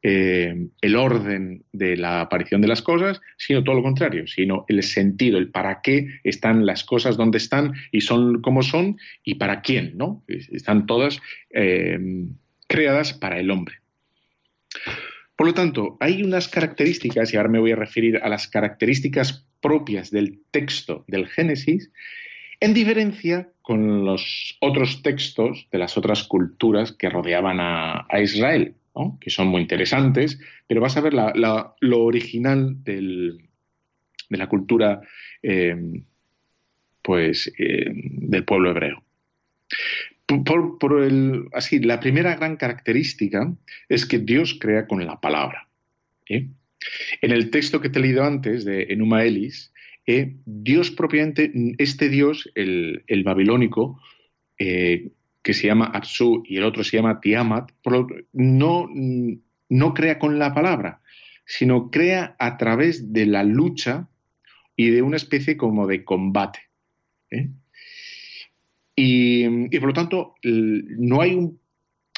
eh, 0.02 0.68
el 0.80 0.96
orden 0.96 1.64
de 1.72 1.94
la 1.94 2.22
aparición 2.22 2.62
de 2.62 2.68
las 2.68 2.80
cosas, 2.80 3.20
sino 3.36 3.62
todo 3.62 3.76
lo 3.76 3.82
contrario, 3.82 4.26
sino 4.26 4.64
el 4.66 4.82
sentido, 4.82 5.36
el 5.36 5.50
para 5.50 5.82
qué 5.82 6.20
están 6.24 6.64
las 6.64 6.84
cosas 6.84 7.18
donde 7.18 7.36
están 7.36 7.74
y 7.92 8.00
son 8.00 8.40
como 8.40 8.62
son 8.62 8.96
y 9.24 9.34
para 9.34 9.60
quién, 9.60 9.98
¿no? 9.98 10.24
Están 10.26 10.86
todas 10.86 11.20
eh, 11.50 11.98
creadas 12.66 13.12
para 13.12 13.38
el 13.40 13.50
hombre. 13.50 13.76
Por 15.36 15.48
lo 15.48 15.52
tanto, 15.52 15.98
hay 16.00 16.22
unas 16.22 16.48
características, 16.48 17.34
y 17.34 17.36
ahora 17.36 17.50
me 17.50 17.58
voy 17.58 17.72
a 17.72 17.76
referir 17.76 18.20
a 18.22 18.28
las 18.30 18.48
características 18.48 19.46
propias 19.60 20.10
del 20.10 20.40
texto 20.50 21.04
del 21.08 21.26
Génesis, 21.26 21.90
en 22.60 22.72
diferencia 22.72 23.50
con 23.60 24.06
los 24.06 24.56
otros 24.60 25.02
textos 25.02 25.66
de 25.70 25.78
las 25.78 25.98
otras 25.98 26.24
culturas 26.24 26.92
que 26.92 27.10
rodeaban 27.10 27.58
a 27.60 28.06
Israel 28.22 28.74
que 29.20 29.30
son 29.30 29.48
muy 29.48 29.62
interesantes, 29.62 30.40
pero 30.66 30.80
vas 30.80 30.96
a 30.96 31.00
ver 31.00 31.14
lo 31.14 31.98
original 32.04 32.82
de 32.84 33.38
la 34.30 34.48
cultura 34.48 35.00
eh, 35.42 36.02
pues, 37.02 37.52
eh, 37.58 37.90
del 37.92 38.44
pueblo 38.44 38.70
hebreo. 38.70 39.02
Así, 41.52 41.80
la 41.80 41.98
primera 41.98 42.36
gran 42.36 42.56
característica 42.56 43.52
es 43.88 44.06
que 44.06 44.18
Dios 44.18 44.56
crea 44.60 44.86
con 44.86 45.04
la 45.04 45.20
palabra. 45.20 45.68
¿eh? 46.28 46.48
En 47.20 47.32
el 47.32 47.50
texto 47.50 47.80
que 47.80 47.88
te 47.88 47.98
he 47.98 48.02
leído 48.02 48.24
antes 48.24 48.64
de 48.64 48.84
Enuma 48.90 49.24
Elis, 49.24 49.72
Dios 50.44 50.90
propiamente, 50.90 51.52
este 51.78 52.08
Dios, 52.08 52.50
el 52.54 53.22
babilónico, 53.24 54.00
que 55.42 55.54
se 55.54 55.66
llama 55.66 55.90
Atsu 55.94 56.42
y 56.46 56.56
el 56.56 56.64
otro 56.64 56.84
se 56.84 56.96
llama 56.96 57.20
Tiamat, 57.20 57.70
no, 58.32 58.88
no 59.68 59.94
crea 59.94 60.18
con 60.18 60.38
la 60.38 60.52
palabra, 60.52 61.00
sino 61.46 61.90
crea 61.90 62.36
a 62.38 62.56
través 62.56 63.12
de 63.12 63.26
la 63.26 63.42
lucha 63.42 64.08
y 64.76 64.90
de 64.90 65.02
una 65.02 65.16
especie 65.16 65.56
como 65.56 65.86
de 65.86 66.04
combate. 66.04 66.60
¿eh? 67.30 67.48
Y, 68.94 69.78
por 69.78 69.88
lo 69.88 69.94
tanto, 69.94 70.34
no, 70.42 71.22
hay 71.22 71.34
un, 71.34 71.58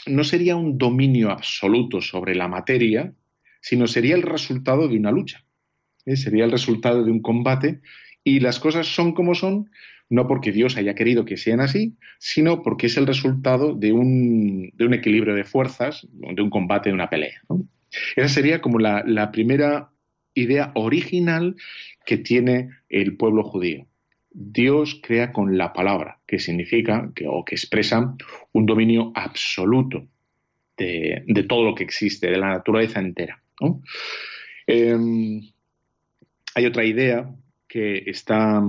no 0.07 0.25
sería 0.25 0.57
un 0.57 0.79
dominio 0.79 1.31
absoluto 1.31 2.01
sobre 2.01 2.35
la 2.35 2.49
materia, 2.49 3.15
sino 3.61 3.87
sería 3.87 4.17
el 4.17 4.23
resultado 4.23 4.89
de 4.89 4.97
una 4.97 5.13
lucha. 5.13 5.45
¿eh? 6.07 6.17
Sería 6.17 6.45
el 6.45 6.51
resultado 6.51 7.05
de 7.05 7.11
un 7.11 7.23
combate 7.23 7.81
y 8.25 8.41
las 8.41 8.61
cosas 8.61 8.87
son 8.87 9.13
como 9.13 9.35
son 9.35 9.71
no 10.13 10.27
porque 10.27 10.53
Dios 10.53 10.77
haya 10.77 10.95
querido 10.95 11.25
que 11.25 11.39
sean 11.39 11.61
así, 11.61 11.97
sino 12.19 12.63
porque 12.63 12.87
es 12.87 12.99
el 12.99 13.07
resultado 13.07 13.75
de 13.75 13.93
un, 13.93 14.71
equilibrio 14.79 15.35
de 15.35 15.45
fuerzas, 15.45 16.07
de 16.13 16.43
un 16.43 16.51
combate, 16.51 16.91
de 16.91 16.95
una 16.95 17.09
pelea. 17.09 17.41
Esa 18.15 18.29
sería 18.29 18.61
como 18.61 18.79
la, 18.79 19.31
primera 19.33 19.91
idea 20.35 20.71
original 20.75 21.57
que 22.05 22.19
tiene 22.19 22.69
el 22.91 23.17
pueblo 23.17 23.43
judío. 23.43 23.87
Dios 24.31 25.01
crea 25.03 25.33
con 25.33 25.57
la 25.57 25.73
palabra, 25.73 26.19
que 26.27 26.39
significa 26.39 27.11
que, 27.15 27.27
o 27.27 27.43
que 27.43 27.55
expresa 27.55 28.15
un 28.53 28.67
dominio 28.67 29.13
absoluto 29.15 30.07
de, 30.77 31.25
todo 31.49 31.65
lo 31.65 31.75
que 31.75 31.85
existe, 31.85 32.31
de 32.31 32.37
la 32.37 32.49
naturaleza 32.49 33.01
entera. 33.01 33.43
Em, 34.67 35.41
hay 36.55 36.67
otra 36.67 36.85
idea 36.85 37.35
que 37.73 38.03
está 38.07 38.63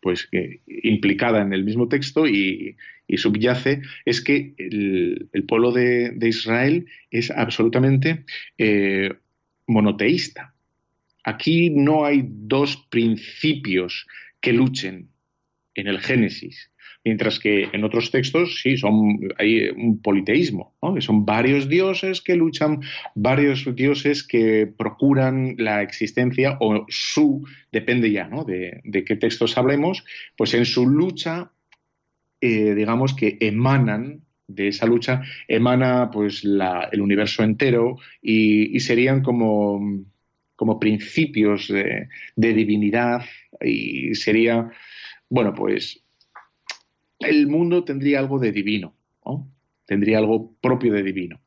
pues 0.00 0.28
implicada 0.66 1.42
en 1.42 1.52
el 1.52 1.62
mismo 1.62 1.88
texto 1.88 2.26
y, 2.26 2.76
subyace 3.14 3.82
es 4.06 4.22
que 4.22 4.54
el, 4.56 5.44
pueblo 5.46 5.70
de, 5.70 6.16
Israel 6.22 6.86
es 7.10 7.30
absolutamente 7.30 8.24
eh, 8.58 9.12
monoteísta. 9.66 10.54
Aquí 11.22 11.70
no 11.70 12.04
hay 12.04 12.24
dos 12.26 12.78
principios 12.90 14.06
que 14.40 14.54
luchen 14.54 15.10
en 15.74 15.86
el 15.86 16.00
Génesis. 16.00 16.71
Mientras 17.04 17.40
que 17.40 17.68
en 17.72 17.82
otros 17.82 18.12
textos 18.12 18.60
sí, 18.62 18.76
son, 18.76 19.18
hay 19.36 19.68
un 19.70 20.00
politeísmo, 20.00 20.74
que 20.94 21.00
son 21.00 21.26
varios 21.26 21.68
dioses 21.68 22.22
que 22.22 22.36
luchan, 22.36 22.80
varios 23.16 23.68
dioses 23.74 24.22
que 24.22 24.66
procuran 24.68 25.56
la 25.58 25.82
existencia 25.82 26.58
o 26.60 26.86
su, 26.88 27.44
depende 27.72 28.12
ya 28.12 28.28
¿no? 28.28 28.44
de, 28.44 28.82
qué 29.04 29.16
textos 29.16 29.58
hablemos, 29.58 30.04
pues 30.36 30.54
en 30.54 30.64
su 30.64 30.88
lucha, 30.88 31.50
eh, 32.40 32.74
digamos 32.74 33.14
que 33.14 33.36
emanan 33.40 34.22
de 34.46 34.68
esa 34.68 34.86
lucha 34.86 35.22
emana 35.48 36.10
pues 36.12 36.44
el 36.44 37.00
universo 37.00 37.42
entero 37.42 37.96
y, 38.20 38.78
serían 38.80 39.22
como, 39.22 40.04
como 40.56 40.78
principios 40.78 41.68
de, 41.68 42.08
de, 42.36 42.52
divinidad 42.52 43.24
y 43.60 44.14
sería, 44.14 44.70
bueno, 45.28 45.54
pues 45.54 46.01
el 47.24 47.46
mundo 47.46 47.84
tendría 47.84 48.18
algo 48.18 48.38
de 48.38 48.52
divino, 48.52 48.94
tendría 49.86 50.18
algo 50.18 50.54
propio 50.60 50.92
de 50.92 51.02
divino. 51.02 51.40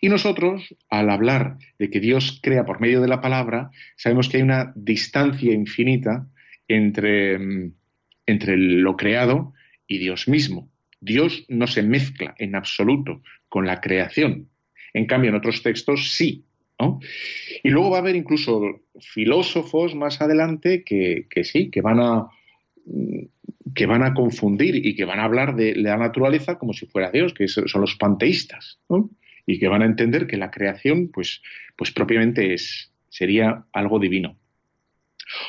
Y 0.00 0.08
nosotros, 0.08 0.74
al 0.88 1.10
hablar 1.10 1.58
de 1.78 1.90
que 1.90 2.00
Dios 2.00 2.40
crea 2.42 2.64
por 2.64 2.80
medio 2.80 3.00
de 3.00 3.08
la 3.08 3.20
palabra, 3.20 3.70
sabemos 3.96 4.28
que 4.28 4.38
hay 4.38 4.42
una 4.42 4.72
distancia 4.74 5.52
infinita 5.52 6.26
entre, 6.68 7.38
mm, 7.38 7.72
entre 8.26 8.56
lo 8.56 8.96
creado 8.96 9.52
y 9.86 9.98
Dios 9.98 10.28
mismo. 10.28 10.70
Dios 11.00 11.44
no 11.48 11.66
se 11.66 11.82
mezcla 11.82 12.34
en 12.38 12.54
absoluto 12.54 13.22
con 13.48 13.66
la 13.66 13.80
creación. 13.80 14.48
En 14.94 15.06
cambio, 15.06 15.30
en 15.30 15.36
otros 15.36 15.62
textos 15.62 16.14
sí. 16.14 16.44
Y 17.62 17.70
luego 17.70 17.90
va 17.90 17.98
a 17.98 18.00
haber 18.00 18.16
incluso 18.16 18.80
filósofos 18.98 19.94
más 19.94 20.20
adelante 20.20 20.82
que, 20.82 21.26
que 21.30 21.44
sí, 21.44 21.70
que 21.70 21.80
van 21.80 22.00
a 22.00 22.26
que 23.74 23.86
van 23.86 24.02
a 24.02 24.14
confundir 24.14 24.86
y 24.86 24.94
que 24.94 25.04
van 25.04 25.20
a 25.20 25.24
hablar 25.24 25.54
de 25.54 25.74
la 25.74 25.96
naturaleza 25.96 26.58
como 26.58 26.72
si 26.72 26.86
fuera 26.86 27.10
Dios, 27.10 27.32
que 27.34 27.48
son 27.48 27.80
los 27.80 27.96
panteístas, 27.96 28.80
y 29.46 29.58
que 29.58 29.68
van 29.68 29.82
a 29.82 29.86
entender 29.86 30.26
que 30.26 30.36
la 30.36 30.50
creación, 30.50 31.08
pues, 31.08 31.42
pues 31.76 31.90
propiamente 31.92 32.54
es, 32.54 32.92
sería 33.08 33.64
algo 33.72 33.98
divino. 33.98 34.36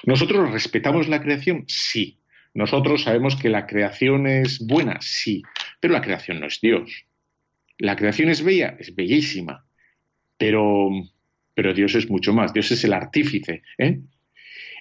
¿Nosotros 0.05 0.51
respetamos 0.51 1.07
la 1.07 1.21
creación? 1.21 1.65
Sí. 1.67 2.19
¿Nosotros 2.53 3.03
sabemos 3.03 3.35
que 3.35 3.49
la 3.49 3.65
creación 3.65 4.27
es 4.27 4.65
buena? 4.65 4.99
Sí. 5.01 5.41
Pero 5.79 5.93
la 5.93 6.01
creación 6.01 6.39
no 6.39 6.47
es 6.47 6.59
Dios. 6.61 7.05
¿La 7.79 7.95
creación 7.95 8.29
es 8.29 8.43
bella? 8.43 8.77
Es 8.79 8.95
bellísima. 8.95 9.65
Pero, 10.37 10.89
pero 11.53 11.73
Dios 11.73 11.95
es 11.95 12.09
mucho 12.09 12.33
más. 12.33 12.53
Dios 12.53 12.71
es 12.71 12.83
el 12.83 12.93
artífice. 12.93 13.63
¿eh? 13.77 13.99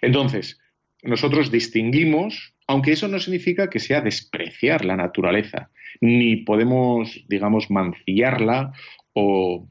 Entonces, 0.03 0.61
nosotros 1.03 1.51
distinguimos, 1.51 2.55
aunque 2.67 2.93
eso 2.93 3.09
no 3.09 3.19
significa 3.19 3.69
que 3.69 3.81
sea 3.81 4.01
despreciar 4.01 4.85
la 4.85 4.97
naturaleza, 4.97 5.71
ni 6.01 6.37
podemos, 6.37 7.25
digamos, 7.29 7.71
mancillarla 7.71 8.73
o, 9.13 9.69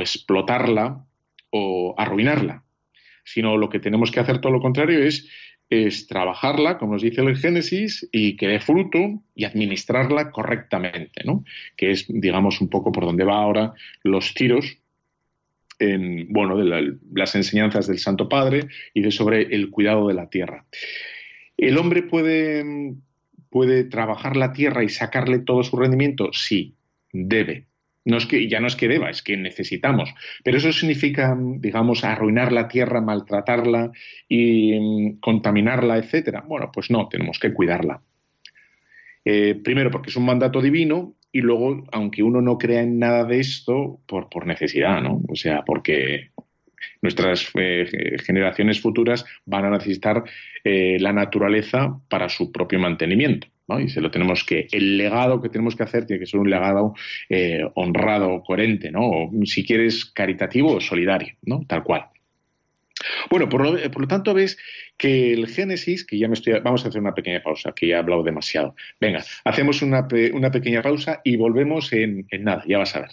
explotarla 0.00 1.04
o 1.50 1.94
arruinarla, 1.96 2.64
sino 3.24 3.56
lo 3.56 3.68
que 3.68 3.78
tenemos 3.78 4.10
que 4.10 4.20
hacer 4.20 4.40
todo 4.40 4.52
lo 4.52 4.60
contrario 4.60 5.02
es, 5.02 5.28
es 5.70 6.06
trabajarla, 6.06 6.78
como 6.78 6.94
nos 6.94 7.02
dice 7.02 7.20
el 7.20 7.36
Génesis, 7.36 8.08
y 8.10 8.36
que 8.36 8.48
dé 8.48 8.60
fruto 8.60 9.22
y 9.34 9.44
administrarla 9.44 10.30
correctamente, 10.30 11.22
¿no? 11.24 11.44
que 11.76 11.92
es, 11.92 12.06
digamos, 12.08 12.60
un 12.60 12.68
poco 12.68 12.90
por 12.90 13.04
donde 13.04 13.24
va 13.24 13.36
ahora 13.36 13.74
los 14.02 14.34
tiros 14.34 14.81
en, 15.82 16.28
bueno, 16.32 16.56
de 16.56 16.98
las 17.12 17.34
enseñanzas 17.34 17.86
del 17.86 17.98
Santo 17.98 18.28
Padre 18.28 18.68
y 18.94 19.02
de 19.02 19.10
sobre 19.10 19.42
el 19.54 19.70
cuidado 19.70 20.08
de 20.08 20.14
la 20.14 20.30
tierra. 20.30 20.64
¿El 21.56 21.76
hombre 21.78 22.02
puede, 22.02 22.94
puede 23.50 23.84
trabajar 23.84 24.36
la 24.36 24.52
tierra 24.52 24.84
y 24.84 24.88
sacarle 24.88 25.40
todo 25.40 25.62
su 25.62 25.76
rendimiento? 25.76 26.30
Sí, 26.32 26.76
debe. 27.12 27.66
No 28.04 28.16
es 28.16 28.26
que, 28.26 28.48
ya 28.48 28.60
no 28.60 28.66
es 28.66 28.74
que 28.74 28.88
deba, 28.88 29.10
es 29.10 29.22
que 29.22 29.36
necesitamos. 29.36 30.12
Pero 30.42 30.58
eso 30.58 30.72
significa, 30.72 31.36
digamos, 31.38 32.04
arruinar 32.04 32.52
la 32.52 32.66
tierra, 32.66 33.00
maltratarla 33.00 33.92
y 34.28 34.78
mm, 34.78 35.20
contaminarla, 35.20 35.98
etcétera. 35.98 36.44
Bueno, 36.46 36.70
pues 36.72 36.90
no, 36.90 37.08
tenemos 37.08 37.38
que 37.38 37.52
cuidarla. 37.52 38.02
Eh, 39.24 39.54
primero, 39.62 39.90
porque 39.90 40.10
es 40.10 40.16
un 40.16 40.26
mandato 40.26 40.60
divino, 40.60 41.14
y 41.32 41.40
luego, 41.40 41.84
aunque 41.92 42.22
uno 42.22 42.40
no 42.40 42.58
crea 42.58 42.82
en 42.82 42.98
nada 42.98 43.24
de 43.24 43.40
esto, 43.40 44.00
por, 44.06 44.28
por 44.28 44.46
necesidad, 44.46 45.00
¿no? 45.00 45.22
O 45.28 45.34
sea, 45.34 45.62
porque 45.64 46.30
nuestras 47.00 47.50
eh, 47.54 48.16
generaciones 48.24 48.80
futuras 48.80 49.24
van 49.46 49.64
a 49.64 49.70
necesitar 49.70 50.24
eh, 50.62 50.98
la 51.00 51.12
naturaleza 51.12 51.98
para 52.08 52.28
su 52.28 52.52
propio 52.52 52.78
mantenimiento. 52.78 53.48
Y 53.80 53.88
se 53.88 54.00
lo 54.00 54.10
tenemos 54.10 54.44
que, 54.44 54.66
el 54.70 54.98
legado 54.98 55.40
que 55.40 55.48
tenemos 55.48 55.76
que 55.76 55.82
hacer 55.82 56.04
tiene 56.04 56.20
que 56.20 56.26
ser 56.26 56.40
un 56.40 56.50
legado 56.50 56.94
eh, 57.28 57.62
honrado, 57.74 58.42
coherente, 58.42 58.90
¿no? 58.90 59.08
O, 59.08 59.30
si 59.44 59.64
quieres, 59.64 60.04
caritativo 60.04 60.74
o 60.74 60.80
solidario, 60.80 61.34
¿no? 61.42 61.64
Tal 61.66 61.82
cual. 61.82 62.06
Bueno, 63.30 63.48
por 63.48 63.62
lo, 63.62 64.08
tanto 64.08 64.34
ves 64.34 64.58
que 64.96 65.32
el 65.32 65.46
Génesis, 65.48 66.04
que 66.04 66.18
ya 66.18 66.28
me 66.28 66.34
estoy, 66.34 66.54
vamos 66.60 66.84
a 66.84 66.88
hacer 66.88 67.00
una 67.00 67.14
pequeña 67.14 67.42
pausa, 67.42 67.72
que 67.72 67.88
ya 67.88 67.96
he 67.96 67.98
hablado 67.98 68.22
demasiado. 68.22 68.74
Venga, 69.00 69.24
hacemos 69.44 69.82
una, 69.82 70.08
pequeña 70.08 70.82
pausa 70.82 71.20
y 71.24 71.36
volvemos 71.36 71.92
en, 71.92 72.26
nada, 72.40 72.62
ya 72.66 72.78
vas 72.78 72.96
a 72.96 73.00
ver. 73.00 73.10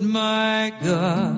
my 0.00 0.70
God, 0.82 1.33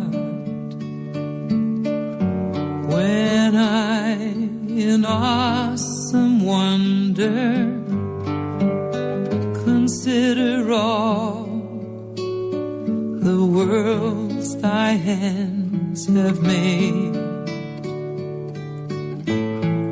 wonder 7.26 7.82
consider 9.64 10.72
all 10.72 11.44
the 13.26 13.44
worlds 13.44 14.56
thy 14.56 14.90
hands 14.92 16.06
have 16.06 16.42
made. 16.42 17.16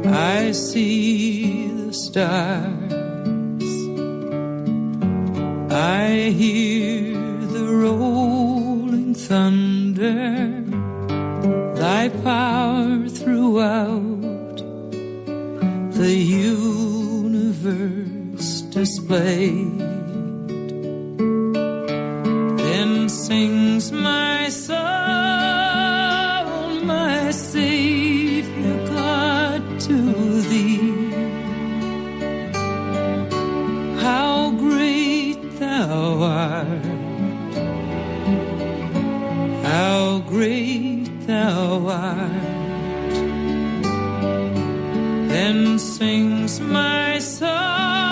I 0.06 0.52
see 0.52 1.68
the 1.68 1.92
stars, 1.92 2.92
I 5.72 6.30
hear 6.30 7.12
the 7.56 7.66
rolling 7.66 9.14
thunder, 9.14 10.62
thy 11.74 12.08
power 12.08 13.08
throughout 13.08 14.14
the 15.94 16.12
universe 16.12 16.73
displayed. 18.74 19.78
Then 22.58 23.08
sings 23.08 23.92
my 23.92 24.48
soul, 24.48 24.76
my 26.82 27.30
Savior 27.30 28.76
God, 28.88 29.62
to 29.86 29.96
thee. 30.50 31.12
How 34.02 34.50
great 34.50 35.40
thou 35.60 36.22
art. 36.22 36.94
how 39.64 40.18
great 40.28 41.08
thou 41.26 41.86
art. 41.88 42.42
Then 45.32 45.78
sings 45.78 46.60
my 46.60 47.18
soul, 47.18 48.03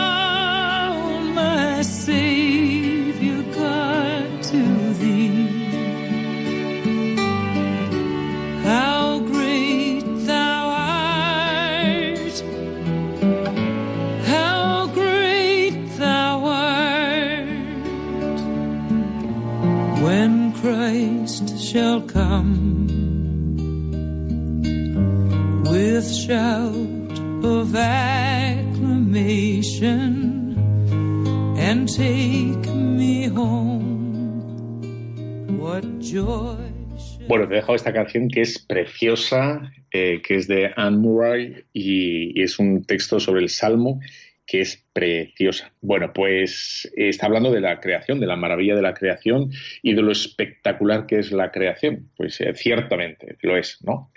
Bueno, 37.27 37.49
te 37.49 37.55
he 37.55 37.57
dejado 37.57 37.75
esta 37.75 37.93
canción 37.93 38.29
que 38.29 38.43
es 38.43 38.59
preciosa, 38.59 39.73
eh, 39.91 40.21
que 40.23 40.37
es 40.37 40.47
de 40.47 40.71
Anne 40.77 40.99
Murray 40.99 41.65
y, 41.73 42.43
es 42.43 42.59
un 42.59 42.85
texto 42.85 43.19
sobre 43.19 43.41
el 43.41 43.49
Salmo 43.49 44.01
que 44.45 44.61
es 44.61 44.85
preciosa. 44.93 45.73
Bueno, 45.81 46.13
pues 46.13 46.91
eh, 46.97 47.09
está 47.09 47.27
hablando 47.27 47.51
de 47.51 47.61
la 47.61 47.81
creación, 47.81 48.21
de 48.21 48.27
la 48.27 48.37
maravilla 48.37 48.75
de 48.75 48.83
la 48.83 48.93
creación 48.93 49.51
y 49.81 49.95
de 49.95 50.03
lo 50.03 50.13
espectacular 50.13 51.07
que 51.07 51.21
es 51.21 51.33
la 51.33 51.51
creación. 51.51 52.11
Pues 52.17 52.41
eh, 52.43 52.53
ciertamente 52.55 53.37
lo 53.41 53.57
es, 53.57 53.79
¿no? 53.83 54.11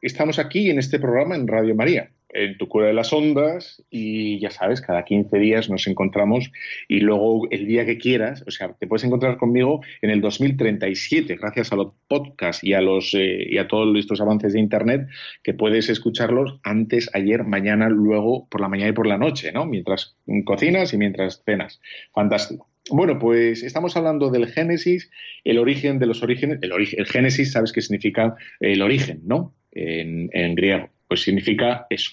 Estamos 0.00 0.40
aquí 0.40 0.70
en 0.70 0.78
este 0.78 0.98
programa 0.98 1.36
en 1.36 1.46
Radio 1.46 1.76
María 1.76 2.10
en 2.32 2.56
tu 2.58 2.68
cura 2.68 2.86
de 2.86 2.92
las 2.92 3.12
ondas 3.12 3.82
y 3.90 4.40
ya 4.40 4.50
sabes, 4.50 4.80
cada 4.80 5.04
15 5.04 5.38
días 5.38 5.70
nos 5.70 5.86
encontramos 5.86 6.50
y 6.88 7.00
luego 7.00 7.48
el 7.50 7.66
día 7.66 7.86
que 7.86 7.98
quieras, 7.98 8.44
o 8.46 8.50
sea, 8.50 8.72
te 8.72 8.86
puedes 8.86 9.04
encontrar 9.04 9.36
conmigo 9.36 9.80
en 10.00 10.10
el 10.10 10.20
2037 10.20 11.36
gracias 11.36 11.72
a 11.72 11.76
los 11.76 11.92
podcasts 12.08 12.64
y 12.64 12.74
a 12.74 12.80
los 12.80 13.14
eh, 13.14 13.46
y 13.48 13.58
a 13.58 13.68
todos 13.68 13.96
estos 13.98 14.20
avances 14.20 14.52
de 14.52 14.60
internet 14.60 15.08
que 15.42 15.54
puedes 15.54 15.88
escucharlos 15.88 16.58
antes, 16.62 17.10
ayer, 17.14 17.44
mañana, 17.44 17.88
luego 17.88 18.48
por 18.48 18.60
la 18.60 18.68
mañana 18.68 18.90
y 18.90 18.94
por 18.94 19.06
la 19.06 19.18
noche, 19.18 19.52
¿no? 19.52 19.66
Mientras 19.66 20.16
cocinas 20.44 20.92
y 20.92 20.98
mientras 20.98 21.42
cenas. 21.44 21.80
Fantástico. 22.14 22.68
Bueno, 22.90 23.18
pues 23.18 23.62
estamos 23.62 23.96
hablando 23.96 24.30
del 24.30 24.48
Génesis, 24.48 25.10
el 25.44 25.58
origen 25.58 25.98
de 25.98 26.06
los 26.06 26.22
orígenes. 26.22 26.58
El, 26.62 26.72
origen, 26.72 26.98
el 26.98 27.06
Génesis, 27.06 27.52
sabes 27.52 27.72
qué 27.72 27.80
significa 27.80 28.34
el 28.58 28.82
origen, 28.82 29.20
¿no? 29.24 29.54
En, 29.70 30.30
en 30.32 30.54
griego. 30.54 30.90
Pues 31.12 31.24
significa 31.24 31.86
eso 31.90 32.12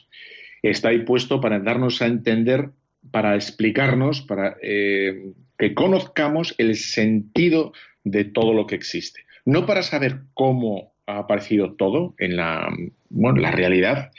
está 0.62 0.90
ahí 0.90 1.06
puesto 1.06 1.40
para 1.40 1.58
darnos 1.60 2.02
a 2.02 2.06
entender, 2.06 2.72
para 3.12 3.36
explicarnos, 3.36 4.20
para 4.20 4.58
eh, 4.62 5.32
que 5.58 5.74
conozcamos 5.74 6.54
el 6.58 6.76
sentido 6.76 7.72
de 8.04 8.26
todo 8.26 8.52
lo 8.52 8.68
que 8.68 8.76
existe. 8.76 9.22
No 9.46 9.66
para 9.66 9.84
saber 9.84 10.24
cómo 10.34 10.92
ha 11.10 11.20
aparecido 11.20 11.74
todo 11.74 12.14
en 12.20 12.36
la, 12.36 12.70
bueno, 13.10 13.40
la 13.40 13.52
realidad, 13.52 14.12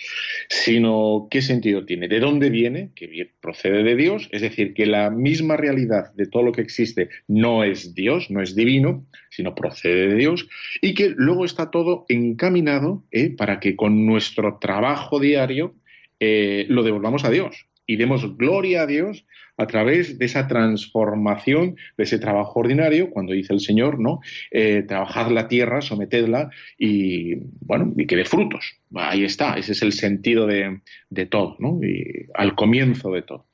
sino 0.49 1.28
qué 1.30 1.41
sentido 1.41 1.84
tiene, 1.84 2.09
de 2.09 2.18
dónde 2.18 2.51
viene, 2.51 2.91
que 2.95 3.30
procede 3.41 3.84
de 3.84 3.95
Dios, 3.95 4.28
es 4.32 4.43
decir, 4.43 4.74
que 4.74 4.86
la 4.86 5.11
misma 5.11 5.57
realidad 5.57 6.12
de 6.14 6.26
todo 6.26 6.43
lo 6.43 6.53
que 6.53 6.62
existe 6.62 7.09
no 7.28 7.62
es 7.62 7.95
Dios, 7.95 8.30
no 8.30 8.43
es 8.43 8.57
divino, 8.57 9.07
sino 9.30 9.55
procede 9.55 10.09
de 10.09 10.16
Dios, 10.16 10.49
y 10.80 10.95
que 10.95 11.14
luego 11.16 11.45
está 11.45 11.70
todo 11.70 12.05
encaminado 12.09 13.05
eh, 13.12 13.30
para 13.30 13.61
que 13.61 13.76
con 13.76 14.05
nuestro 14.05 14.59
trabajo 14.59 15.20
diario 15.20 15.74
eh, 16.18 16.66
lo 16.68 16.82
devolvamos 16.82 17.24
a 17.24 17.30
Dios 17.30 17.70
y 17.91 17.97
demos 17.97 18.36
gloria 18.36 18.82
a 18.82 18.86
Dios 18.86 19.26
a 19.57 19.66
través 19.66 20.16
de 20.16 20.24
esa 20.24 20.47
transformación, 20.47 21.74
de 21.99 22.05
ese 22.05 22.20
trabajo 22.20 22.61
ordinario, 22.61 23.11
cuando 23.11 23.32
dice 23.32 23.53
el 23.53 23.59
Señor, 23.59 23.99
¿no? 23.99 24.20
Eh, 24.53 24.84
trabajad 24.86 25.32
la 25.32 25.49
tierra, 25.49 25.80
sometedla 25.80 26.51
y, 26.78 27.34
bueno, 27.61 27.93
y 27.97 28.07
que 28.07 28.14
dé 28.14 28.24
frutos. 28.24 28.78
Ahí 28.95 29.24
está, 29.24 29.55
ese 29.55 29.72
es 29.72 29.82
el 29.82 29.93
sentido 29.93 30.47
de, 30.47 30.80
todo, 31.26 31.57
¿no? 31.59 31.80
Y 31.82 32.28
al 32.34 32.55
comienzo 32.55 33.11
de 33.11 33.22
todo. 33.22 33.47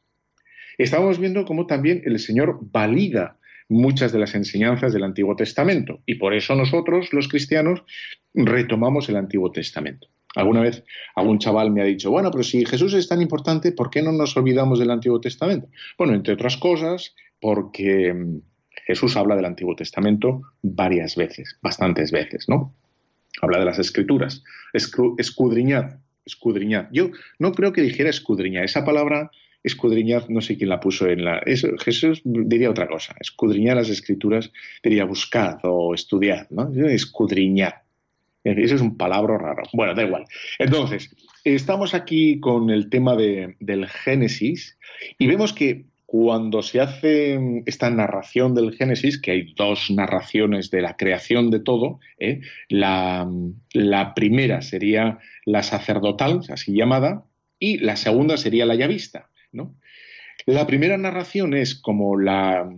Estamos 0.76 1.18
viendo 1.18 1.46
cómo 1.46 1.66
también 1.66 2.02
el 2.04 2.18
Señor 2.18 2.58
valida 2.60 3.38
muchas 3.70 4.12
de 4.12 4.18
las 4.18 4.34
enseñanzas 4.34 4.92
del 4.92 5.02
Antiguo 5.02 5.34
Testamento 5.34 6.02
y 6.04 6.16
por 6.16 6.34
eso 6.34 6.54
nosotros, 6.54 7.10
los 7.14 7.26
cristianos, 7.26 7.84
retomamos 8.34 9.08
el 9.08 9.16
Antiguo 9.16 9.50
Testamento. 9.50 10.08
Alguna 10.36 10.60
vez 10.60 10.84
algún 11.14 11.38
chaval 11.38 11.70
me 11.70 11.80
ha 11.80 11.84
dicho, 11.84 12.10
bueno, 12.10 12.30
pero 12.30 12.44
si 12.44 12.64
Jesús 12.66 12.92
es 12.94 13.08
tan 13.08 13.22
importante, 13.22 13.72
¿por 13.72 13.90
qué 13.90 14.02
no 14.02 14.12
nos 14.12 14.36
olvidamos 14.36 14.78
del 14.78 14.90
Antiguo 14.90 15.18
Testamento? 15.18 15.68
Bueno, 15.96 16.14
entre 16.14 16.34
otras 16.34 16.58
cosas, 16.58 17.14
porque 17.40 18.12
mm, 18.12 18.40
Jesús 18.86 19.16
habla 19.16 19.34
del 19.34 19.46
Antiguo 19.46 19.74
Testamento 19.74 20.42
varias 20.62 21.16
veces, 21.16 21.58
bastantes 21.62 22.12
veces, 22.12 22.48
¿no? 22.48 22.74
Habla 23.40 23.58
de 23.58 23.64
las 23.64 23.78
escrituras. 23.78 24.44
escudriñad, 24.72 25.96
escudriñad. 26.24 26.88
Yo 26.92 27.10
no 27.38 27.52
creo 27.52 27.72
que 27.72 27.82
dijera 27.82 28.10
escudriñar. 28.10 28.64
Esa 28.64 28.84
palabra 28.84 29.30
escudriñad, 29.62 30.28
no 30.28 30.42
sé 30.42 30.56
quién 30.58 30.68
la 30.68 30.80
puso 30.80 31.06
en 31.08 31.24
la... 31.24 31.42
Jesús 31.78 32.20
diría 32.24 32.70
otra 32.70 32.88
cosa. 32.88 33.16
Escudriñar 33.20 33.76
las 33.76 33.88
escrituras 33.88 34.52
diría 34.82 35.04
buscad 35.04 35.58
o 35.62 35.94
estudiad, 35.94 36.48
¿no? 36.50 36.70
Escudriñad. 36.88 37.72
Eso 38.46 38.76
es 38.76 38.80
un 38.80 38.96
palabra 38.96 39.38
raro. 39.38 39.64
Bueno, 39.72 39.94
da 39.94 40.04
igual. 40.04 40.24
Entonces, 40.58 41.14
estamos 41.44 41.94
aquí 41.94 42.38
con 42.38 42.70
el 42.70 42.88
tema 42.90 43.16
del 43.16 43.86
Génesis 43.88 44.78
y 45.18 45.26
vemos 45.26 45.52
que 45.52 45.86
cuando 46.06 46.62
se 46.62 46.80
hace 46.80 47.62
esta 47.66 47.90
narración 47.90 48.54
del 48.54 48.72
Génesis, 48.72 49.20
que 49.20 49.32
hay 49.32 49.52
dos 49.54 49.90
narraciones 49.90 50.70
de 50.70 50.80
la 50.80 50.96
creación 50.96 51.50
de 51.50 51.58
todo, 51.58 51.98
¿eh? 52.18 52.40
la, 52.68 53.28
primera 54.14 54.62
sería 54.62 55.18
la 55.44 55.64
sacerdotal, 55.64 56.42
así 56.48 56.72
llamada, 56.72 57.24
y 57.58 57.78
la 57.78 57.96
segunda 57.96 58.36
sería 58.36 58.66
la 58.66 58.76
yavista. 58.76 59.30
¿no? 59.50 59.74
La 60.46 60.68
primera 60.68 60.96
narración 60.96 61.54
es 61.54 61.74
como 61.74 62.16
la, 62.16 62.72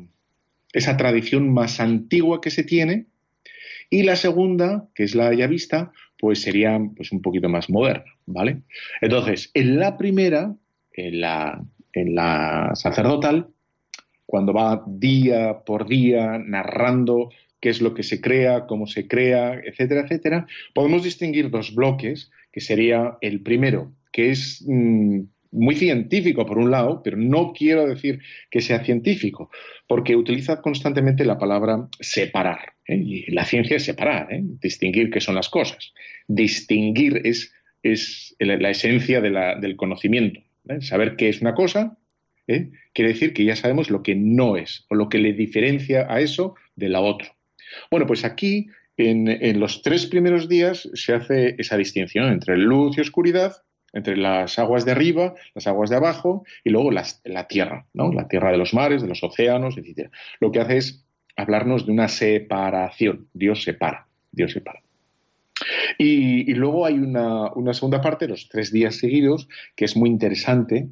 esa 0.73 0.97
tradición 0.97 1.53
más 1.53 1.81
antigua 1.81 2.41
que 2.41 2.51
se 2.51 2.65
tiene, 2.65 3.07
y 3.91 4.03
la 4.03 4.17
segunda, 4.17 4.89
que 4.95 5.05
es 5.05 5.15
la 5.15 5.33
ya 5.35 5.47
vista, 5.47 5.93
pues 6.19 6.43
sería 6.43 6.79
pues, 6.97 7.13
un 7.13 7.23
poquito 7.23 7.49
más 7.49 7.71
moderna, 7.71 8.05
¿vale? 8.27 8.63
Entonces, 9.01 9.51
en 9.55 9.79
la 9.79 9.97
primera, 9.97 10.55
en 10.93 11.21
la, 11.21 11.65
en 11.93 12.15
la 12.15 12.71
sacerdotal, 12.75 13.49
cuando 14.27 14.53
va 14.53 14.85
día 14.87 15.61
por 15.65 15.89
día 15.89 16.39
narrando 16.39 17.31
qué 17.61 17.71
es 17.71 17.81
lo 17.81 17.95
que 17.95 18.03
se 18.03 18.21
crea, 18.21 18.67
cómo 18.67 18.87
se 18.87 19.09
crea, 19.09 19.61
etcétera, 19.65 20.03
etcétera, 20.03 20.47
podemos 20.75 21.03
distinguir 21.03 21.51
dos 21.51 21.75
bloques, 21.75 22.31
que 22.53 22.61
sería 22.61 23.17
el 23.21 23.43
primero, 23.43 23.93
que 24.13 24.31
es 24.31 24.65
mm, 24.67 25.21
muy 25.51 25.75
científico 25.75 26.47
por 26.47 26.59
un 26.59 26.71
lado, 26.71 27.03
pero 27.03 27.17
no 27.17 27.53
quiero 27.53 27.87
decir 27.87 28.21
que 28.51 28.61
sea 28.61 28.85
científico, 28.85 29.51
porque 29.87 30.17
utiliza 30.17 30.61
constantemente 30.61 31.25
la 31.25 31.39
palabra 31.39 31.89
separar. 32.01 32.75
¿eh? 32.87 32.97
Y 32.97 33.31
la 33.31 33.45
ciencia 33.45 33.77
es 33.77 33.85
separar, 33.85 34.33
¿eh? 34.33 34.43
distinguir 34.43 35.11
qué 35.11 35.21
son 35.21 35.35
las 35.35 35.49
cosas. 35.49 35.93
Distinguir 36.27 37.23
es, 37.25 37.53
es 37.83 38.37
la 38.39 38.71
esencia 38.71 39.21
del 39.21 39.77
conocimiento. 39.77 40.41
¿eh? 40.69 40.81
Saber 40.81 41.17
qué 41.17 41.29
es 41.29 41.41
una 41.41 41.55
cosa 41.55 41.97
quiere 42.95 43.13
decir 43.13 43.35
que 43.35 43.45
ya 43.45 43.57
sabemos 43.57 43.91
lo 43.91 44.03
que 44.03 44.15
no 44.15 44.57
es, 44.57 44.87
o 44.89 44.95
lo 44.95 45.11
que 45.11 45.19
le 45.19 45.35
diferencia 45.35 46.07
a 46.09 46.21
eso 46.21 46.55
de 46.77 46.89
la 46.89 47.03
otra. 47.03 47.37
Bueno, 47.91 48.07
pues 48.07 48.25
aquí 48.25 48.69
en, 48.97 49.29
en 49.29 49.61
los 49.61 49.83
tres 49.83 50.07
primeros 50.07 50.49
días 50.49 50.89
se 50.95 51.13
hace 51.13 51.57
esa 51.59 51.77
distinción 51.77 52.33
entre 52.33 52.57
luz 52.57 52.97
y 52.97 53.03
oscuridad, 53.03 53.53
entre 53.93 54.17
las 54.17 54.59
aguas 54.59 54.85
de 54.85 54.93
arriba, 54.93 55.35
las 55.55 55.67
aguas 55.67 55.91
de 55.91 55.97
abajo 55.97 56.45
y 56.65 56.71
luego 56.71 56.91
la 56.91 57.49
tierra, 57.49 57.87
¿no? 57.95 58.13
La 58.13 58.29
tierra 58.29 58.51
de 58.51 58.59
los 58.59 58.75
mares, 58.75 59.03
de 59.03 59.09
los 59.09 59.23
océanos, 59.23 59.77
etc. 59.79 60.11
Lo 60.41 60.53
que 60.53 60.61
hace 60.61 60.77
es 60.77 61.05
hablarnos 61.37 61.87
de 61.87 61.93
una 61.93 62.09
separación. 62.09 63.29
Dios 63.33 63.63
separa, 63.63 64.07
Dios 64.33 64.53
separa. 64.53 64.83
Y, 65.99 66.55
luego 66.55 66.87
hay 66.87 66.95
una, 66.95 67.51
segunda 67.73 68.01
parte, 68.01 68.29
los 68.29 68.49
tres 68.49 68.73
días 68.73 68.97
seguidos, 68.97 69.49
que 69.75 69.85
es 69.85 69.97
muy 69.97 70.09
interesante, 70.09 70.89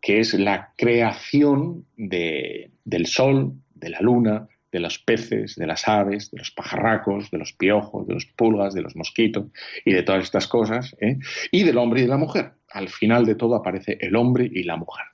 que 0.00 0.20
es 0.20 0.34
la 0.34 0.72
creación 0.76 1.86
del 1.96 3.06
sol, 3.06 3.54
de 3.74 3.90
la 3.90 4.00
luna, 4.00 4.48
de 4.72 4.80
los 4.80 4.98
peces, 4.98 5.56
de 5.56 5.66
las 5.66 5.88
aves, 5.88 6.30
de 6.30 6.38
los 6.38 6.50
pajarracos, 6.50 7.30
de 7.30 7.38
los 7.38 7.52
piojos, 7.52 8.06
de 8.06 8.14
los 8.14 8.26
pulgas, 8.26 8.74
de 8.74 8.82
los 8.82 8.96
mosquitos 8.96 9.46
y 9.84 9.92
de 9.92 10.02
todas 10.02 10.24
estas 10.24 10.46
cosas, 10.46 10.96
¿eh? 11.00 11.18
y 11.50 11.64
del 11.64 11.78
hombre 11.78 12.00
y 12.00 12.02
de 12.04 12.08
la 12.08 12.16
mujer. 12.16 12.52
Al 12.70 12.88
final 12.88 13.26
de 13.26 13.34
todo 13.34 13.56
aparece 13.56 13.98
el 14.00 14.14
hombre 14.16 14.48
y 14.52 14.62
la 14.62 14.76
mujer. 14.76 15.06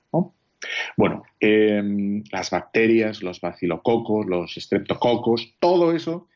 Bueno, 0.95 1.23
em, 1.39 2.23
las 2.31 2.49
bacterias, 2.49 3.21
los 3.21 3.41
bacilococos, 3.41 4.25
los 4.25 4.57
estreptococos, 4.57 5.53
todo 5.59 5.95
eso, 5.95 6.27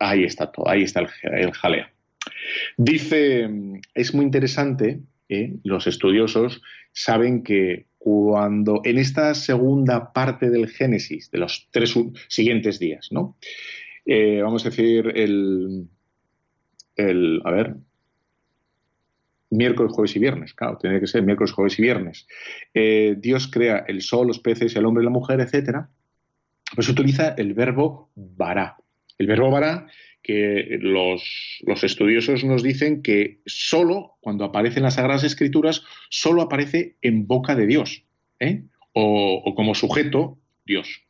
ahí 0.00 0.24
está 0.24 0.50
todo, 0.50 0.68
ahí 0.68 0.82
está 0.82 1.06
el, 1.22 1.52
jaleo. 1.52 1.86
Dice, 2.76 3.48
es 3.94 4.14
muy 4.14 4.24
interesante, 4.24 5.00
¿eh? 5.28 5.54
los 5.62 5.86
estudiosos 5.86 6.62
saben 6.92 7.42
que 7.42 7.86
cuando 8.06 8.82
en 8.84 8.98
esta 8.98 9.34
segunda 9.34 10.12
parte 10.12 10.48
del 10.48 10.68
Génesis, 10.68 11.28
de 11.32 11.38
los 11.38 11.66
tres 11.72 11.92
siguientes 12.28 12.78
días, 12.78 13.08
¿no? 13.10 13.36
Eh, 14.04 14.40
vamos 14.42 14.64
a 14.64 14.70
decir 14.70 15.10
el, 15.16 15.88
el, 16.94 17.42
a 17.44 17.50
ver, 17.50 17.74
miércoles, 19.50 19.92
jueves 19.92 20.14
y 20.14 20.20
viernes, 20.20 20.54
claro, 20.54 20.78
tiene 20.80 21.00
que 21.00 21.08
ser 21.08 21.24
miércoles, 21.24 21.50
jueves 21.50 21.76
y 21.80 21.82
viernes. 21.82 22.28
Eh, 22.74 23.16
Dios 23.18 23.48
crea 23.48 23.84
el 23.88 24.00
sol, 24.02 24.28
los 24.28 24.38
peces, 24.38 24.76
el 24.76 24.86
hombre, 24.86 25.02
la 25.02 25.10
mujer, 25.10 25.40
etcétera. 25.40 25.90
Pues 26.76 26.88
utiliza 26.88 27.30
el 27.30 27.54
verbo 27.54 28.12
vará. 28.14 28.76
El 29.18 29.26
verbo 29.26 29.50
vará 29.50 29.88
que 30.26 30.78
los, 30.80 31.60
los, 31.64 31.84
estudiosos 31.84 32.42
nos 32.42 32.64
dicen 32.64 33.00
que 33.00 33.38
solo 33.46 34.16
cuando 34.20 34.44
aparece 34.44 34.80
en 34.80 34.82
las 34.82 34.94
Sagradas 34.94 35.22
Escrituras, 35.22 35.84
solo 36.10 36.42
aparece 36.42 36.96
en 37.00 37.28
boca 37.28 37.54
de 37.54 37.68
Dios, 37.68 38.02
¿eh? 38.40 38.64
o, 38.92 39.54
como 39.54 39.76
sujeto, 39.76 40.36
Dios. 40.64 41.04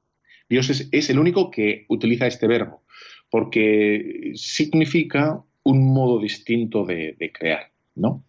Dios 0.50 0.68
es, 0.68 1.08
el 1.08 1.18
único 1.18 1.50
que 1.50 1.86
utiliza 1.88 2.26
este 2.26 2.46
verbo, 2.46 2.84
porque 3.30 4.32
significa 4.34 5.42
un 5.62 5.94
modo 5.94 6.20
distinto 6.20 6.84
de, 6.84 7.16
de 7.18 7.32
crear, 7.32 7.72
¿no? 7.94 8.22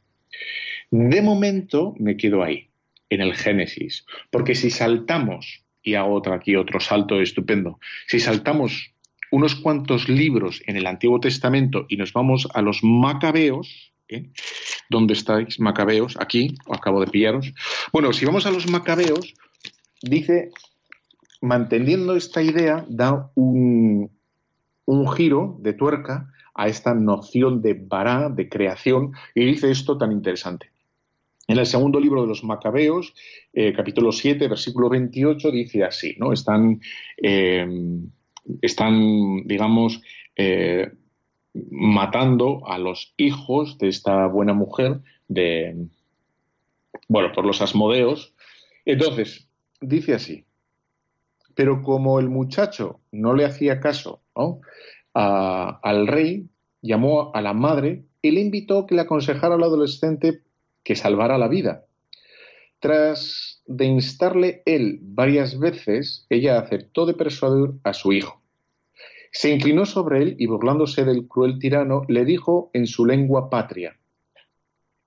De 0.90 1.22
momento 1.22 1.96
me 2.00 2.16
quedo 2.16 2.44
ahí, 2.44 2.70
en 3.10 3.20
el 3.20 3.36
Génesis, 3.36 4.06
porque 4.32 4.56
si 4.56 4.70
saltamos, 4.70 5.66
y 5.84 5.96
hago 5.96 6.14
otro, 6.14 6.34
aquí 6.34 6.56
otro 6.56 6.80
salto 6.80 7.20
estupendo, 7.20 7.78
si 8.08 8.22
saltamos 8.22 8.94
unos 9.32 9.56
cuantos 9.56 10.10
libros 10.10 10.62
en 10.66 10.78
el 10.78 10.88
Antiguo 10.88 11.20
Testamento 11.20 11.86
y 11.90 11.98
nos 11.98 12.14
vamos 12.14 12.48
a 12.54 12.62
los 12.62 12.84
Macabeos, 12.84 13.94
¿eh? 14.08 14.30
¿dónde 14.90 15.14
estáis, 15.14 15.60
Macabeos? 15.60 16.18
Aquí, 16.20 16.56
acabo 16.70 17.02
de 17.02 17.08
pillaros. 17.08 17.54
Bueno, 17.92 18.14
si 18.14 18.26
vamos 18.26 18.46
a 18.46 18.52
los 18.52 18.70
Macabeos, 18.70 19.34
dice, 20.02 20.52
manteniendo 21.42 22.16
esta 22.16 22.42
idea, 22.42 22.86
da 22.88 23.32
un, 23.36 24.12
un 24.86 25.12
giro 25.12 25.58
de 25.60 25.74
tuerca 25.74 26.32
a 26.56 26.68
esta 26.68 26.94
noción 26.94 27.62
de 27.62 27.74
bará, 27.76 28.30
de 28.30 28.50
creación, 28.50 29.12
y 29.36 29.46
dice 29.46 29.70
esto 29.70 29.98
tan 29.98 30.12
interesante. 30.12 30.72
En 31.48 31.58
el 31.58 31.66
segundo 31.66 32.00
libro 32.00 32.22
de 32.22 32.28
los 32.28 32.44
Macabeos, 32.44 33.14
eh, 33.54 33.72
capítulo 33.74 34.12
7, 34.12 34.50
versículo 34.50 34.90
28, 34.90 35.50
dice 35.52 35.84
así, 35.84 36.16
¿no? 36.18 36.34
Están 36.34 36.82
eh, 37.16 37.66
están, 38.62 39.44
digamos, 39.46 40.02
eh, 40.36 40.92
matando 41.72 42.68
a 42.68 42.78
los 42.78 43.14
hijos 43.18 43.78
de 43.78 43.88
esta 43.88 44.28
buena 44.28 44.54
mujer 44.54 45.02
de, 45.28 45.88
bueno, 47.08 47.32
por 47.34 47.46
los 47.46 47.62
asmodeos. 47.62 48.34
Entonces, 48.86 49.48
dice 49.82 50.14
así, 50.14 50.46
pero 51.56 51.82
como 51.82 52.20
el 52.20 52.30
muchacho 52.30 53.00
no 53.12 53.34
le 53.34 53.46
hacía 53.46 53.80
caso 53.80 54.22
al 55.14 56.08
rey, 56.08 56.48
llamó 56.82 57.32
a 57.34 57.42
la 57.42 57.54
madre 57.54 58.06
y 58.22 58.32
le 58.32 58.42
invitó 58.42 58.86
que 58.86 58.94
le 58.94 59.02
aconsejara 59.02 59.56
al 59.56 59.64
adolescente 59.64 60.44
que 60.84 60.96
salvara 60.96 61.38
la 61.38 61.48
vida. 61.48 61.86
Tras 62.88 63.62
de 63.66 63.84
instarle 63.84 64.64
él 64.66 65.00
varias 65.02 65.60
veces, 65.60 66.26
ella 66.30 66.58
aceptó 66.58 67.06
de 67.06 67.16
persuadir 67.16 67.74
a 67.84 67.92
su 67.92 68.14
hijo. 68.14 68.42
Se 69.30 69.54
inclinó 69.54 69.86
sobre 69.86 70.22
él 70.22 70.36
y 70.40 70.46
burlándose 70.46 71.04
del 71.04 71.28
cruel 71.28 71.60
tirano, 71.60 72.04
le 72.08 72.24
dijo 72.24 72.72
en 72.72 72.88
su 72.88 73.06
lengua 73.06 73.50
patria, 73.50 74.00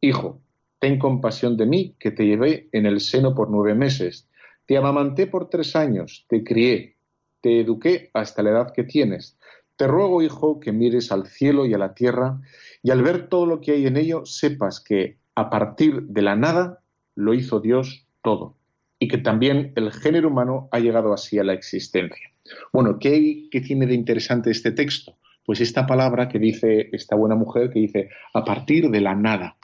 Hijo, 0.03 0.43
ten 0.79 0.99
compasión 0.99 1.57
de 1.57 1.65
mí, 1.65 1.97
que 1.99 2.11
te 2.11 2.27
llevé 2.27 2.69
en 2.73 2.85
el 2.85 3.01
seno 3.01 3.35
por 3.35 3.49
nueve 3.49 3.75
meses, 3.75 4.29
te 4.67 4.77
amamanté 4.77 5.27
por 5.27 5.49
tres 5.49 5.75
años, 5.75 6.27
te 6.29 6.45
crié, 6.45 6.97
te 7.41 7.61
eduqué 7.61 8.11
hasta 8.13 8.43
la 8.43 8.51
edad 8.51 8.73
que 8.75 8.85
tienes. 8.85 9.39
Te 9.77 9.87
ruego, 9.87 10.21
hijo, 10.21 10.61
que 10.61 10.73
mires 10.73 11.13
al 11.13 11.29
cielo 11.29 11.65
y 11.65 11.73
a 11.73 11.79
la 11.79 11.95
tierra, 11.95 12.43
y 12.83 12.91
al 12.91 13.01
ver 13.01 13.31
todo 13.31 13.47
lo 13.47 13.63
que 13.63 13.73
hay 13.73 13.87
en 13.87 13.97
ello, 13.97 14.27
sepas 14.27 14.81
que 14.81 15.17
a 15.35 15.49
partir 15.49 16.03
de 16.03 16.21
la 16.21 16.37
nada 16.37 16.80
lo 17.21 17.35
hizo 17.35 17.61
Dios 17.61 18.07
todo, 18.23 18.57
y 18.99 19.09
que 19.09 19.19
también 19.19 19.73
el 19.77 19.93
género 19.93 20.29
humano 20.29 20.69
ha 20.73 20.79
llegado 20.79 21.13
así 21.13 21.39
a 21.39 21.45
la 21.45 21.53
existencia. 21.53 22.31
Bueno, 22.73 22.99
¿qué, 22.99 23.49
tiene 23.51 23.87
de 23.87 23.95
interesante 23.95 24.51
este 24.51 24.73
texto? 24.73 25.17
Pues 25.45 25.61
esta 25.61 25.87
palabra 25.87 26.29
que 26.29 26.39
dice 26.39 26.89
esta 26.93 27.17
buena 27.17 27.35
mujer, 27.35 27.71
que 27.71 27.81
dice 27.81 28.11
a 28.35 28.45
partir 28.45 28.91
de 28.91 29.01
la 29.01 29.15
nada. 29.15 29.57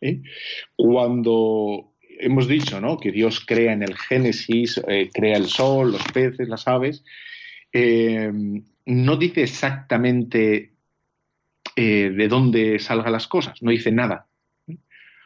¿eh? 0.00 0.22
Cuando 0.76 1.92
hemos 2.20 2.48
dicho 2.48 2.80
¿no? 2.80 2.98
que 2.98 3.10
Dios 3.10 3.44
crea 3.44 3.72
en 3.72 3.82
el 3.82 3.96
Génesis, 3.96 4.80
eh, 4.86 5.10
crea 5.12 5.36
el 5.36 5.46
sol, 5.46 5.92
los 5.92 6.04
peces, 6.12 6.48
las 6.48 6.66
aves, 6.68 7.04
eh, 7.72 8.30
no 8.86 9.16
dice 9.16 9.42
exactamente 9.42 10.70
de 11.76 12.28
dónde 12.28 12.78
salgan 12.78 13.10
las 13.10 13.26
cosas, 13.26 13.60
no 13.60 13.72
dice 13.72 13.90
nada. 13.90 14.28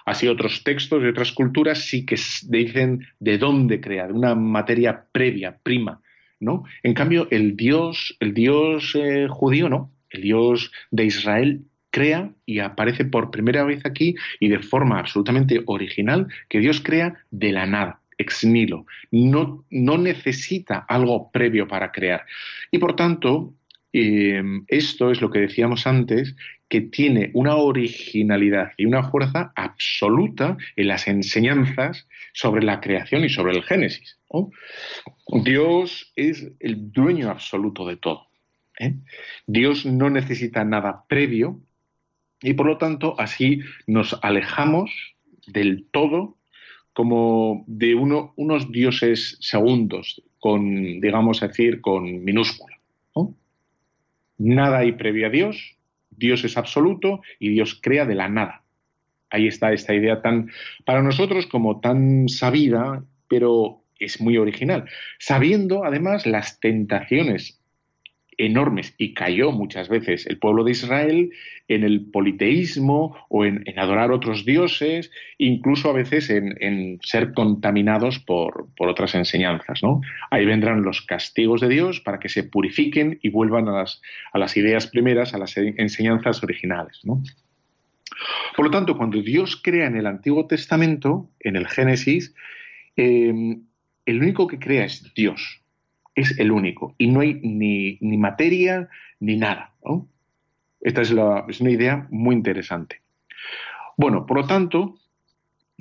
Así 0.09 0.27
otros 0.27 0.65
textos 0.65 1.03
de 1.03 1.11
otras 1.11 1.33
culturas 1.33 1.81
sí 1.81 2.07
que 2.07 2.17
dicen 2.45 3.07
de 3.21 3.37
dónde 3.37 3.79
crea, 3.79 4.07
de 4.07 4.15
una 4.15 4.35
materia 4.35 5.05
previa, 5.13 5.59
prima, 5.63 6.01
¿no? 6.41 6.65
En 6.83 6.95
cambio, 6.95 7.29
el 7.31 7.57
Dios, 7.57 8.17
el 8.19 8.33
Dios 8.33 8.95
eh, 8.95 9.27
judío, 9.29 9.69
¿no? 9.69 9.93
El 10.09 10.23
Dios 10.23 10.73
de 10.91 11.05
Israel 11.05 11.61
crea 11.91 12.33
y 12.47 12.61
aparece 12.61 13.05
por 13.05 13.31
primera 13.31 13.65
vez 13.65 13.85
aquí 13.85 14.15
y 14.41 14.49
de 14.49 14.61
forma 14.61 14.99
absolutamente 14.99 15.61
original 15.67 16.27
que 16.49 16.61
Dios 16.61 16.81
crea 16.81 17.23
de 17.31 17.53
la 17.53 17.67
nada, 17.67 18.01
ex 18.17 18.47
nihilo. 18.47 18.87
No, 19.11 19.67
no 19.71 19.99
necesita 19.99 20.87
algo 20.89 21.31
previo 21.31 21.69
para 21.69 21.93
crear. 21.93 22.25
Y 22.71 22.79
por 22.79 22.97
tanto, 22.97 23.53
eh, 24.01 24.43
esto 24.69 25.11
es 25.11 25.21
lo 25.21 25.31
que 25.31 25.41
decíamos 25.41 25.87
antes, 25.87 26.37
que 26.69 26.83
tiene 26.83 27.31
una 27.35 27.57
originalidad 27.57 28.73
y 28.77 28.85
una 28.85 29.11
fuerza 29.11 29.53
absoluta 29.57 30.57
en 30.77 30.89
las 30.89 31.09
enseñanzas 31.09 32.07
sobre 32.35 32.63
la 32.63 32.81
creación 32.81 33.25
y 33.25 33.29
sobre 33.29 33.57
el 33.57 33.63
Génesis. 33.63 34.19
Dios 35.45 36.13
es 36.15 36.53
el 36.61 36.93
dueño 36.93 37.31
absoluto 37.31 37.87
de 37.87 37.97
todo. 37.97 38.29
¿eh? 38.79 38.95
Dios 39.47 39.87
no 39.87 40.11
necesita 40.11 40.65
nada 40.65 41.05
previo 41.09 41.61
y 42.43 42.53
por 42.53 42.67
lo 42.67 42.79
tanto 42.79 43.19
así 43.19 43.61
nos 43.87 44.19
alejamos 44.23 44.91
del 45.47 45.87
todo 45.91 46.37
como 46.93 47.65
de 47.67 47.95
uno, 47.95 48.35
unos 48.37 48.71
dioses 48.71 49.39
segundos, 49.41 50.23
con, 50.39 51.01
digamos 51.01 51.41
decir, 51.41 51.81
con 51.81 52.25
minúscula. 52.25 52.78
Nada 54.39 54.79
hay 54.79 54.93
previo 54.93 55.27
a 55.27 55.31
Dios, 55.31 55.77
Dios 56.11 56.45
es 56.45 56.57
absoluto 56.57 57.21
y 57.39 57.51
Dios 57.51 57.79
crea 57.83 58.07
de 58.07 58.15
la 58.15 58.29
nada. 58.29 58.63
Ahí 59.31 59.47
está 59.47 59.73
esta 59.73 59.95
idea 59.95 60.23
tan, 60.23 60.51
para 60.85 61.03
nosotros 61.03 61.47
como 61.47 61.81
tan 61.81 62.29
sabida, 62.29 63.05
pero 63.29 63.83
es 63.99 64.21
muy 64.21 64.39
original, 64.39 64.89
sabiendo 65.19 65.85
además 65.85 66.25
las 66.25 66.61
tentaciones 66.61 67.58
enormes 68.39 68.95
y 68.97 69.13
cayó 69.13 69.53
muchas 69.53 69.89
veces 69.89 70.27
el 70.27 70.39
pueblo 70.39 70.65
de 70.65 70.71
Israel 70.71 71.31
en 71.67 71.85
el 71.85 72.07
politeísmo 72.07 73.17
o 73.29 73.45
en, 73.45 73.65
adorar 73.77 74.11
otros 74.13 74.45
dioses, 74.45 75.11
incluso 75.37 75.91
a 75.91 75.93
veces 75.93 76.31
en, 76.31 76.99
ser 77.03 77.35
contaminados 77.35 78.21
por, 78.21 78.69
otras 78.79 79.15
enseñanzas. 79.15 79.83
¿no? 79.83 80.01
Ahí 80.31 80.47
vendrán 80.47 80.83
los 80.83 81.03
castigos 81.03 81.61
de 81.61 81.69
Dios 81.69 82.01
para 82.01 82.19
que 82.19 82.29
se 82.29 82.45
purifiquen 82.45 83.19
y 83.23 83.29
vuelvan 83.29 83.69
a 83.69 83.73
las, 83.73 84.01
a 84.33 84.39
las 84.39 84.57
ideas 84.57 84.87
primeras, 84.87 85.35
a 85.35 85.39
las 85.39 85.57
enseñanzas 85.57 86.43
originales. 86.43 87.01
¿no? 87.05 87.23
Por 88.57 88.65
lo 88.65 88.71
tanto, 88.71 88.97
cuando 88.97 89.21
Dios 89.21 89.61
crea 89.63 89.87
en 89.87 89.97
el 89.97 90.07
Antiguo 90.07 90.47
Testamento, 90.47 91.29
en 91.41 91.57
el 91.57 91.67
Génesis, 91.67 92.35
eh, 92.97 93.59
el 94.07 94.23
único 94.23 94.47
que 94.47 94.59
crea 94.59 94.85
es 94.85 95.13
Dios, 95.15 95.61
es 96.19 96.39
el 96.39 96.51
único, 96.51 96.95
y 96.99 97.07
no 97.07 97.21
hay 97.21 97.35
ni, 97.35 97.99
materia 98.01 98.89
ni 99.21 99.37
nada. 99.37 99.73
Esta 100.81 101.03
es, 101.03 101.11
una 101.13 101.71
idea 101.71 102.07
muy 102.11 102.35
interesante. 102.35 103.01
Bueno, 103.97 104.27
por 104.27 104.39
lo 104.39 104.47
tanto, 104.47 104.97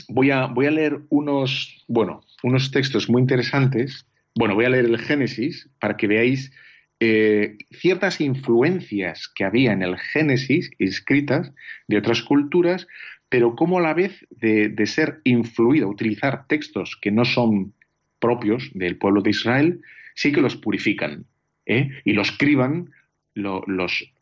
voy 0.08 0.32
a, 0.32 0.46
voy 0.46 0.68
a 0.68 0.72
leer 0.72 1.02
unos, 1.10 1.84
bueno, 1.88 2.22
unos 2.44 2.72
textos 2.72 3.10
muy 3.10 3.22
interesantes. 3.22 4.06
Bueno, 4.36 4.54
voy 4.54 4.66
a 4.66 4.70
leer 4.70 4.86
el 4.86 5.00
Génesis 5.00 5.70
para 5.80 5.98
que 5.98 6.08
veáis 6.08 6.52
eh, 7.00 7.58
ciertas 7.72 8.22
influencias 8.22 9.28
que 9.28 9.44
había 9.44 9.72
en 9.72 9.82
el 9.82 9.98
Génesis 9.98 10.70
escritas 10.78 11.52
de 11.88 11.98
otras 11.98 12.22
culturas, 12.22 12.88
pero 13.30 13.56
cómo 13.56 13.80
a 13.80 13.82
la 13.82 13.96
vez 13.96 14.26
de, 14.30 14.70
de 14.70 14.86
ser 14.86 15.22
influido, 15.24 15.90
utilizar 15.90 16.46
textos 16.48 16.98
que 17.02 17.12
no 17.12 17.26
son 17.26 17.74
propios 18.20 18.70
del 18.74 18.98
pueblo 18.98 19.22
de 19.22 19.32
Israel, 19.32 19.82
sí 20.18 20.32
que 20.32 20.42
los 20.42 20.56
purifican. 20.56 21.26
¿eh? 21.68 21.90
Y 22.04 22.14
los 22.14 22.32
escriban, 22.32 22.92
los, 23.36 23.64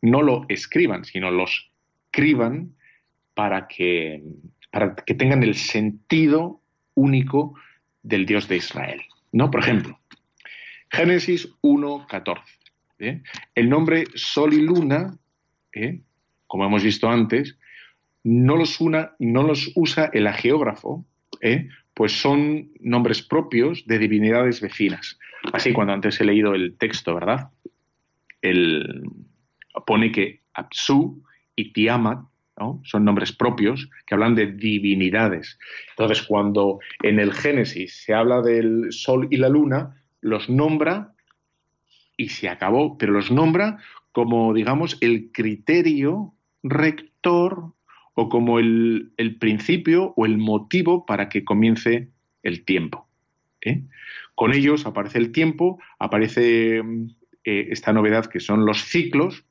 no 0.02 0.22
lo 0.22 0.46
escriban, 0.50 1.06
sino 1.06 1.32
los 1.32 1.72
que, 3.68 4.22
para 4.72 4.96
que 4.96 5.14
tengan 5.14 5.42
el 5.42 5.56
sentido 5.56 6.62
único 6.96 7.56
del 8.04 8.26
Dios 8.26 8.48
de 8.50 8.58
Israel. 8.58 9.02
¿no? 9.32 9.50
Por 9.50 9.62
ejemplo, 9.62 9.98
Génesis 10.92 11.50
1.14. 11.62 12.42
¿eh? 13.00 13.22
El 13.56 13.70
nombre 13.70 14.04
Sol 14.16 14.54
y 14.54 14.62
Luna, 14.62 15.18
¿eh? 15.72 16.02
como 16.48 16.66
hemos 16.66 16.84
visto 16.84 17.10
antes, 17.10 17.58
no 18.24 18.58
los, 18.58 18.82
una, 18.82 19.16
no 19.20 19.44
los 19.44 19.72
usa 19.76 20.10
el 20.12 20.28
agiógrafo, 20.28 21.06
¿eh? 21.40 21.70
Pues 21.96 22.12
son 22.12 22.70
nombres 22.82 23.24
propios 23.24 23.86
de 23.88 23.98
divinidades 23.98 24.62
vecinas. 24.62 25.18
Así, 25.54 25.74
cuando 25.74 25.94
antes 25.94 26.20
he 26.20 26.26
leído 26.26 26.54
el 26.54 26.78
texto, 26.78 27.16
¿verdad? 27.16 27.50
El, 28.42 29.04
pone 29.86 30.12
que 30.12 30.42
Apsu 30.54 31.24
y 31.56 31.72
Tiamat 31.72 32.20
son 32.84 33.04
nombres 33.04 33.34
propios 33.34 33.90
que 34.06 34.16
hablan 34.16 34.36
de 34.36 34.48
divinidades. 34.48 35.60
Entonces, 35.92 36.24
cuando 36.24 36.80
en 37.04 37.20
el 37.20 37.34
Génesis 37.34 38.04
se 38.04 38.14
habla 38.14 38.42
del 38.42 38.92
Sol 38.92 39.28
y 39.30 39.38
la 39.38 39.50
Luna, 39.50 40.02
los 40.22 40.50
nombra 40.50 41.14
y 42.18 42.30
se 42.30 42.48
acabó, 42.48 42.98
pero 42.98 43.12
los 43.12 43.30
nombra 43.30 43.78
como, 44.14 44.54
digamos, 44.54 44.98
el 45.02 45.32
criterio 45.34 46.34
rector 46.64 47.74
o 48.16 48.30
como 48.30 48.60
el, 48.60 49.12
principio 49.40 50.14
o 50.16 50.26
el 50.26 50.38
motivo 50.38 51.06
para 51.06 51.30
que 51.30 51.44
comience 51.44 52.08
el 52.44 52.64
tiempo. 52.64 53.08
¿eh? 53.62 53.82
Con 54.34 54.54
ellos 54.54 54.86
aparece 54.86 55.20
el 55.20 55.32
tiempo, 55.32 55.80
aparece 56.00 56.78
eh, 56.80 57.68
esta 57.70 57.94
novedad 57.94 58.26
que 58.26 58.40
son 58.40 58.66
los 58.66 58.84
ciclos, 58.86 59.44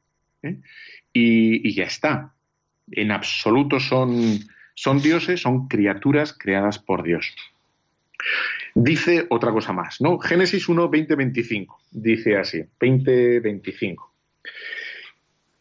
¿eh? 0.43 0.57
y, 1.13 1.73
ya 1.75 1.85
está. 1.85 2.35
En 2.91 3.13
absoluto 3.13 3.81
son, 3.81 4.41
son 4.75 5.01
dioses, 5.01 5.41
son 5.41 5.69
criaturas 5.69 6.37
creadas 6.37 6.79
por 6.79 7.03
Dios. 7.03 7.35
Dice 8.75 9.27
otra 9.29 9.53
cosa 9.53 9.73
más, 9.73 10.01
¿no? 10.01 10.19
Génesis 10.19 10.69
1, 10.69 10.89
20, 10.89 11.15
25. 11.15 11.81
Dice 11.93 12.37
así, 12.37 12.65
20, 12.81 13.41
25. 13.41 14.13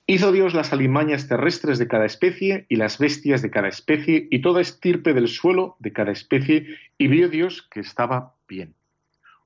Hizo 0.06 0.34
Dios 0.34 0.54
las 0.54 0.74
alimañas 0.74 1.30
terrestres 1.30 1.80
de 1.80 1.88
cada 1.88 2.06
especie 2.06 2.66
y 2.68 2.76
las 2.76 3.00
bestias 3.00 3.42
de 3.42 3.50
cada 3.50 3.70
especie 3.70 4.28
y 4.30 4.42
toda 4.42 4.60
estirpe 4.60 5.14
del 5.14 5.30
suelo 5.30 5.78
de 5.80 5.94
cada 5.94 6.12
especie 6.12 6.78
y 6.98 7.08
vio 7.08 7.30
Dios 7.30 7.68
que 7.72 7.80
estaba 7.80 8.36
bien. 8.48 8.74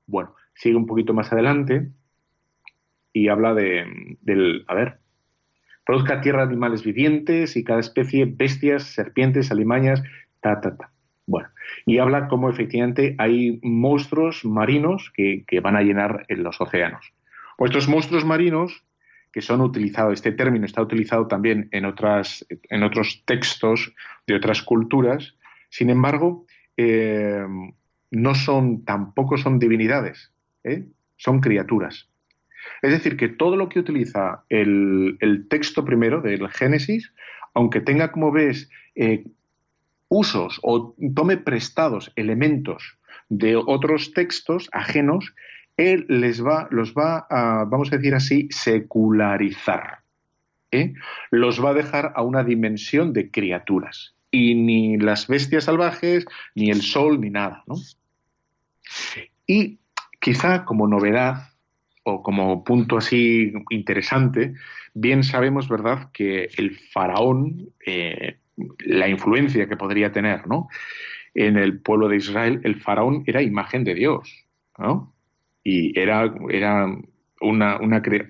Bueno, 0.06 0.34
sigue 0.54 0.74
un 0.74 0.86
poquito 0.86 1.14
más 1.14 1.32
adelante 1.32 1.88
y 3.12 3.28
habla 3.28 3.54
de, 3.54 4.16
del, 4.20 4.64
a 4.66 4.74
ver, 4.74 4.98
produzca 5.86 6.20
tierra 6.20 6.42
animales 6.42 6.82
vivientes 6.82 7.56
y 7.56 7.62
cada 7.62 7.80
especie 7.80 8.26
bestias, 8.26 8.82
serpientes, 8.82 9.52
alimañas, 9.52 10.02
ta, 10.40 10.60
ta, 10.60 10.76
ta. 10.76 10.90
Bueno, 11.26 11.50
y 11.84 11.98
habla 11.98 12.26
cómo 12.26 12.48
efectivamente 12.48 13.14
hay 13.18 13.60
monstruos 13.62 14.44
marinos 14.44 15.12
que, 15.14 15.44
van 15.62 15.76
a 15.76 15.82
llenar 15.82 16.24
en 16.28 16.42
los 16.42 16.60
océanos. 16.60 17.12
Pues 17.58 17.70
estos 17.70 17.88
monstruos 17.88 18.24
marinos 18.24 18.82
que 19.32 19.42
son 19.42 19.60
utilizados, 19.60 20.14
este 20.14 20.32
término 20.32 20.66
está 20.66 20.82
utilizado 20.82 21.26
también 21.26 21.68
en, 21.72 21.84
otras, 21.84 22.46
en 22.48 22.82
otros 22.82 23.22
textos 23.24 23.94
de 24.26 24.34
otras 24.34 24.62
culturas, 24.62 25.34
sin 25.70 25.90
embargo, 25.90 26.46
eh, 26.76 27.44
no 28.10 28.34
son, 28.34 28.84
tampoco 28.84 29.36
son 29.36 29.58
divinidades, 29.58 30.32
¿eh? 30.64 30.86
son 31.16 31.40
criaturas. 31.40 32.08
Es 32.82 32.92
decir, 32.92 33.16
que 33.16 33.28
todo 33.28 33.56
lo 33.56 33.68
que 33.68 33.80
utiliza 33.80 34.44
el, 34.48 35.46
texto 35.48 35.84
primero 35.84 36.20
del 36.20 36.48
Génesis, 36.48 37.12
aunque 37.54 37.80
tenga, 37.80 38.12
como 38.12 38.32
ves, 38.32 38.70
eh, 38.94 39.24
usos 40.08 40.58
o 40.62 40.94
tome 41.14 41.36
prestados 41.36 42.12
elementos 42.16 42.98
de 43.28 43.56
otros 43.56 44.12
textos 44.14 44.68
ajenos, 44.72 45.34
él 45.78 46.04
les 46.08 46.44
va, 46.44 46.68
los 46.70 46.92
va 46.92 47.26
a, 47.30 47.64
vamos 47.64 47.90
a 47.90 47.96
decir 47.96 48.14
así, 48.14 48.48
secularizar. 48.50 50.00
¿eh? 50.72 50.92
Los 51.30 51.64
va 51.64 51.70
a 51.70 51.74
dejar 51.74 52.12
a 52.16 52.22
una 52.22 52.44
dimensión 52.44 53.12
de 53.12 53.30
criaturas. 53.30 54.14
Y 54.30 54.54
ni 54.56 54.98
las 54.98 55.28
bestias 55.28 55.64
salvajes, 55.64 56.26
ni 56.54 56.70
el 56.70 56.82
sol, 56.82 57.20
ni 57.20 57.30
nada. 57.30 57.62
¿no? 57.66 57.76
Y 59.46 59.78
quizá 60.20 60.64
como 60.64 60.88
novedad 60.88 61.48
o 62.02 62.22
como 62.22 62.64
punto 62.64 62.98
así 62.98 63.52
interesante, 63.70 64.54
bien 64.94 65.22
sabemos, 65.22 65.68
¿verdad?, 65.68 66.10
que 66.12 66.50
el 66.56 66.76
faraón, 66.76 67.70
eh, 67.86 68.38
la 68.80 69.08
influencia 69.08 69.68
que 69.68 69.76
podría 69.76 70.10
tener, 70.10 70.48
¿no? 70.48 70.68
En 71.34 71.56
el 71.56 71.78
pueblo 71.80 72.08
de 72.08 72.16
Israel, 72.16 72.60
el 72.64 72.80
faraón 72.80 73.22
era 73.26 73.42
imagen 73.42 73.84
de 73.84 73.94
Dios, 73.94 74.46
¿no? 74.76 75.14
Y 75.70 75.98
era, 76.00 76.34
era, 76.48 76.86
una, 77.42 77.78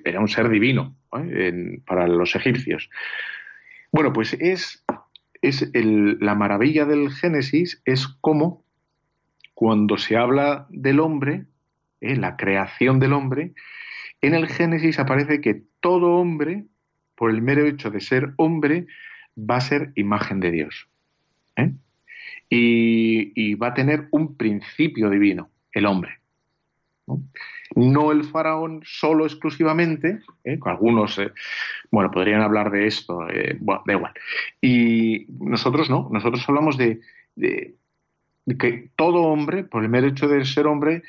era 0.05 0.21
un 0.21 0.29
ser 0.29 0.49
divino 0.49 0.97
para 1.87 2.09
los 2.09 2.35
egipcios. 2.35 2.91
Bueno, 3.93 4.13
pues 4.13 4.33
es, 4.41 4.85
es 5.41 5.71
la 5.73 6.35
maravilla 6.35 6.85
del 6.85 7.11
Génesis 7.13 7.81
es 7.85 8.09
cómo 8.21 8.65
cuando 9.55 9.99
se 9.99 10.17
habla 10.17 10.67
del 10.71 10.99
hombre, 10.99 11.47
¿eh? 12.01 12.17
la 12.17 12.37
creación 12.37 12.99
del 12.99 13.13
hombre, 13.13 13.53
en 14.21 14.35
el 14.35 14.49
Génesis 14.49 14.99
aparece 14.99 15.41
que 15.41 15.63
todo 15.81 16.17
hombre, 16.17 16.65
por 17.15 17.31
el 17.31 17.41
mero 17.41 17.67
hecho 17.67 17.91
de 17.91 18.01
ser 18.01 18.33
hombre, 18.37 18.87
va 19.39 19.59
a 19.59 19.61
ser 19.61 19.93
imagen 19.95 20.41
de 20.41 20.51
Dios. 20.51 20.89
¿eh? 21.55 21.71
Y, 22.51 23.55
va 23.55 23.69
a 23.69 23.75
tener 23.75 24.09
un 24.11 24.37
principio 24.37 25.09
divino, 25.09 25.51
el 25.73 25.87
hombre. 25.87 26.18
¿No? 27.09 28.13
el 28.13 28.25
faraón 28.25 28.83
solo 28.85 29.25
exclusivamente, 29.25 30.21
¿eh? 30.45 30.59
algunos, 30.65 31.21
bueno, 31.91 32.11
podrían 32.11 32.43
hablar 32.43 32.71
de 32.71 32.87
esto, 32.87 33.21
bueno, 33.61 33.83
da 33.87 33.93
igual. 33.95 34.13
Y 34.61 35.27
nosotros 35.41 35.91
no, 35.91 36.09
nosotros 36.13 36.45
hablamos 36.49 36.77
de, 36.77 37.01
que 38.59 38.91
todo 38.97 39.23
hombre, 39.23 39.65
por 39.65 39.83
el 39.83 39.89
mero 39.89 40.11
de 40.11 40.45
ser 40.45 40.67
hombre, 40.67 41.03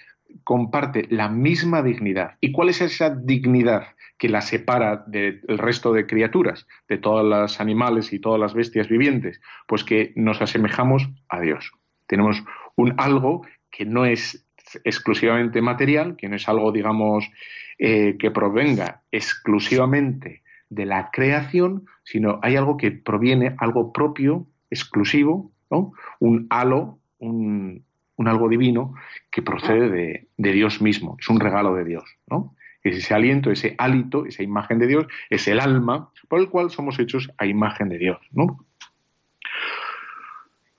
comparte 0.43 1.07
la 1.09 1.29
misma 1.29 1.81
dignidad. 1.81 2.37
¿Y 2.41 2.51
cuál 2.51 2.69
es 2.69 2.81
esa 2.81 3.09
dignidad 3.09 3.95
que 4.17 4.29
la 4.29 4.41
separa 4.41 5.03
del 5.07 5.41
resto 5.47 5.93
de 5.93 6.05
criaturas, 6.05 6.67
de 6.87 6.97
todos 6.97 7.25
los 7.25 7.59
animales 7.59 8.13
y 8.13 8.19
todas 8.19 8.39
las 8.39 8.53
bestias 8.53 8.87
vivientes? 8.89 9.41
Pues 9.67 9.83
que 9.83 10.13
nos 10.15 10.41
asemejamos 10.41 11.09
a 11.29 11.39
Dios. 11.39 11.71
Tenemos 12.07 12.43
un 12.75 12.93
algo 12.97 13.45
que 13.71 13.85
no 13.85 14.05
es 14.05 14.45
exclusivamente 14.83 15.61
material, 15.61 16.15
que 16.15 16.29
no 16.29 16.35
es 16.35 16.47
algo, 16.47 16.71
digamos, 16.71 17.29
eh, 17.77 18.17
que 18.19 18.31
provenga 18.31 19.01
exclusivamente 19.11 20.43
de 20.69 20.85
la 20.85 21.09
creación, 21.11 21.85
sino 22.03 22.39
hay 22.43 22.55
algo 22.55 22.77
que 22.77 22.91
proviene, 22.91 23.55
algo 23.57 23.91
propio, 23.91 24.47
exclusivo, 24.69 25.51
¿no? 25.69 25.93
un 26.19 26.47
halo, 26.49 26.99
un, 27.17 27.83
algo 28.17 28.49
divino 28.49 28.93
que 29.31 29.41
procede 29.41 30.27
de, 30.37 30.51
Dios 30.51 30.81
mismo, 30.81 31.15
es 31.19 31.29
un 31.29 31.39
regalo 31.39 31.73
de 31.73 31.85
Dios, 31.85 32.03
¿no? 32.27 32.55
Es 32.83 32.97
ese 32.97 33.13
aliento, 33.13 33.51
ese 33.51 33.75
hálito, 33.77 34.25
esa 34.25 34.43
imagen 34.43 34.79
de 34.79 34.87
Dios, 34.87 35.07
es 35.29 35.47
el 35.47 35.59
alma 35.59 36.11
por 36.27 36.39
el 36.39 36.49
cual 36.49 36.69
somos 36.69 36.99
hechos 36.99 37.31
a 37.37 37.45
imagen 37.45 37.89
de 37.89 37.97
Dios, 37.97 38.19
¿no? 38.31 38.65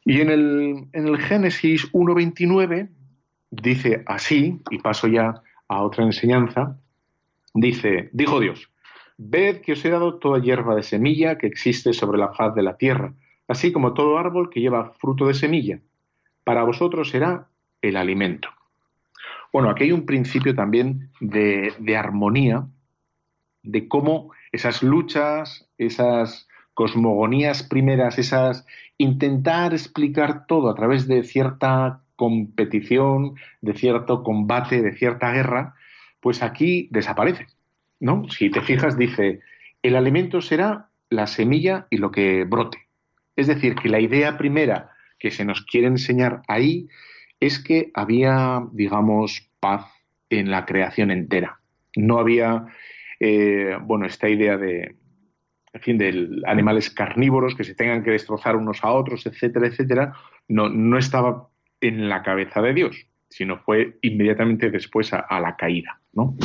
Y 0.05 0.21
en 0.21 0.31
el, 0.31 0.89
en 0.93 1.09
el 1.09 1.19
Génesis 1.19 1.93
1.29 1.93 2.89
dice 3.51 4.03
así, 4.07 4.61
y 4.71 4.79
paso 4.79 5.09
ya 5.09 5.43
a 5.69 5.83
otra 5.83 6.05
enseñanza, 6.05 6.79
dice, 7.55 8.11
dijo 8.13 8.41
Dios, 8.41 8.71
ved 9.19 9.61
que 9.61 9.73
os 9.73 9.85
he 9.85 9.91
dado 9.91 10.19
toda 10.19 10.41
hierba 10.41 10.75
de 10.75 10.83
semilla 10.83 11.39
que 11.39 11.47
existe 11.47 11.93
sobre 11.93 12.19
la 12.19 12.33
faz 12.33 12.55
de 12.55 12.63
la 12.63 12.77
tierra, 12.77 13.13
así 13.49 13.73
como 13.73 13.95
todo 13.95 14.19
árbol 14.19 14.51
que 14.51 14.61
lleva 14.61 14.93
fruto 14.99 15.27
de 15.27 15.35
semilla 15.35 15.81
para 16.45 16.65
vosotros 16.65 17.11
será 17.11 17.47
el 17.83 17.97
alimento. 17.97 18.49
Bueno, 19.53 19.71
aquí 19.71 19.85
hay 19.85 19.93
un 19.93 20.07
principio 20.07 20.55
también 20.55 21.11
de, 21.21 21.97
armonía, 21.97 22.67
de 23.63 23.89
cómo 23.89 24.33
esas 24.53 24.83
luchas, 24.83 25.69
esas 25.77 26.49
cosmogonías 26.75 27.63
primeras, 27.63 28.19
esas 28.19 28.67
intentar 28.97 29.73
explicar 29.73 30.47
todo 30.47 30.71
a 30.71 30.75
través 30.75 31.07
de 31.09 31.25
cierta 31.25 32.03
competición, 32.21 33.37
de 33.63 33.73
cierto 33.73 34.23
combate, 34.23 34.83
de 34.83 34.93
cierta 34.93 35.33
guerra, 35.33 35.75
pues 36.21 36.43
aquí 36.43 36.87
desaparece. 36.91 37.47
¿no? 37.99 38.29
Si 38.29 38.51
te 38.51 38.61
fijas, 38.61 38.99
dice, 38.99 39.41
el 39.83 39.97
alimento 39.97 40.43
será 40.43 40.91
la 41.09 41.27
semilla 41.27 41.87
y 41.89 41.97
lo 41.97 42.11
que 42.11 42.45
brote. 42.45 42.77
Es 43.37 43.47
decir, 43.47 43.75
que 43.75 43.89
la 43.89 44.01
idea 44.01 44.37
primera 44.37 44.91
que 45.19 45.31
se 45.31 45.47
nos 45.47 45.63
quiere 45.65 45.87
enseñar 45.87 46.43
ahí 46.47 46.89
es 47.41 47.59
que 47.59 47.91
había, 47.95 48.67
digamos, 48.73 49.49
paz 49.59 49.87
en 50.29 50.51
la 50.51 50.67
creación 50.67 51.11
entera. 51.11 51.61
No 51.97 52.19
había, 52.19 52.67
eh, 53.19 53.79
bueno, 53.81 54.05
esta 54.05 54.29
idea 54.29 54.59
de, 54.59 54.95
en 55.73 55.81
fin, 55.81 55.97
de 55.97 56.43
animales 56.47 56.91
carnívoros 56.91 57.55
que 57.55 57.65
se 57.65 57.75
tengan 57.75 58.03
que 58.03 58.11
destrozar 58.11 58.57
unos 58.57 58.85
a 58.85 58.91
otros, 58.91 59.25
etcétera, 59.25 59.69
etcétera, 59.69 60.13
no, 60.49 60.69
no 60.69 60.99
estaba 60.99 61.50
en 61.81 62.09
la 62.09 62.23
cabeza 62.23 62.61
de 62.61 62.75
Dios, 62.75 63.07
sino 63.29 63.59
fue 63.59 63.99
inmediatamente 64.03 64.71
después 64.71 65.13
a, 65.13 65.41
la 65.41 65.57
caída. 65.57 66.01
¿no? 66.13 66.37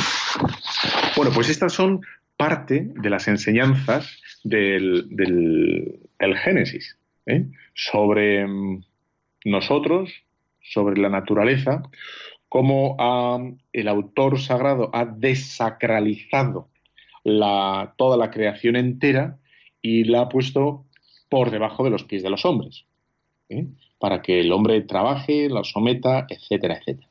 Bueno, 1.16 1.32
pues 1.34 1.48
estas 1.48 1.72
son 1.72 2.00
parte 2.36 2.88
de 2.94 3.10
las 3.10 3.28
enseñanzas 3.28 4.20
del, 4.44 5.06
del 5.10 6.36
Génesis. 6.36 6.96
¿eh? 7.26 7.46
sobre 7.74 8.46
mm, 8.46 8.84
nosotros, 9.44 10.10
sobre 10.62 11.00
la 11.00 11.08
naturaleza, 11.08 11.82
cómo 12.48 12.96
el 13.72 13.88
autor 13.88 14.40
sagrado 14.40 14.90
ha 14.94 15.04
desacralizado 15.04 16.68
toda 17.96 18.16
la 18.16 18.30
creación 18.30 18.76
entera 18.76 19.38
y 19.82 20.04
la 20.04 20.22
ha 20.22 20.28
puesto 20.28 20.84
por 21.28 21.50
debajo 21.50 21.84
de 21.84 21.90
los 21.90 22.04
pies 22.04 22.22
de 22.22 22.30
los 22.30 22.44
hombres, 22.44 22.86
¿eh? 23.48 23.66
Para 23.98 24.22
que 24.22 24.40
el 24.40 24.52
hombre 24.52 24.80
trabaje, 24.82 25.48
la 25.48 25.64
someta, 25.64 26.26
etcétera, 26.28 26.78
etcétera. 26.78 27.08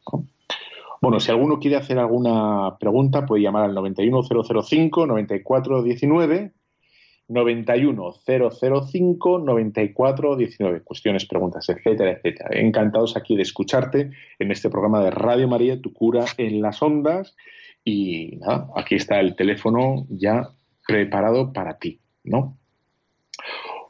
Bueno, 1.02 1.20
si 1.20 1.32
alguno 1.32 1.60
quiere 1.60 1.76
hacer 1.76 2.00
alguna 2.00 2.78
pregunta, 2.80 3.26
puede 3.26 3.44
llamar 3.44 3.66
al 3.66 3.76
91005 3.76 5.06
9419 5.06 6.52
91 7.28 8.14
005 8.26 9.40
94 9.40 10.36
19. 10.36 10.82
Cuestiones, 10.82 11.26
preguntas, 11.26 11.68
etcétera, 11.70 12.12
etcétera. 12.12 12.50
Encantados 12.54 13.18
aquí 13.18 13.36
de 13.36 13.42
escucharte 13.42 14.12
en 14.40 14.52
este 14.52 14.70
programa 14.70 15.04
de 15.04 15.12
Radio 15.12 15.48
María, 15.48 15.82
tu 15.82 15.94
cura 15.94 16.26
en 16.38 16.62
las 16.62 16.82
ondas. 16.82 17.36
Y 17.84 18.38
nada, 18.38 18.68
aquí 18.76 18.96
está 18.96 19.20
el 19.20 19.36
teléfono 19.36 20.06
ya 20.10 20.50
preparado 20.88 21.52
para 21.54 21.78
ti, 21.78 22.00
¿no? 22.24 22.58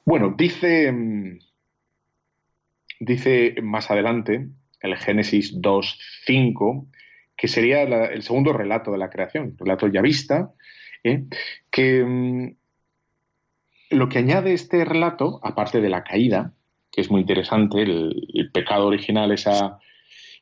Bueno, 0.05 0.35
dice, 0.37 0.93
dice 2.99 3.55
más 3.61 3.91
adelante 3.91 4.47
el 4.81 4.95
Génesis 4.97 5.55
2.5, 5.55 6.87
que 7.35 7.47
sería 7.47 7.83
el 7.83 8.21
segundo 8.21 8.53
relato 8.53 8.91
de 8.91 8.97
la 8.97 9.09
creación, 9.09 9.55
relato 9.57 9.87
ya 9.87 10.01
vista, 10.01 10.53
¿eh? 11.03 11.23
que 11.71 12.03
mm, 12.03 12.55
lo 13.91 14.09
que 14.09 14.19
añade 14.19 14.53
este 14.53 14.85
relato, 14.85 15.39
aparte 15.43 15.81
de 15.81 15.89
la 15.89 16.03
caída, 16.03 16.53
que 16.91 17.01
es 17.01 17.11
muy 17.11 17.21
interesante, 17.21 17.81
el, 17.81 18.49
pecado 18.53 18.87
original, 18.87 19.31
esa, 19.31 19.79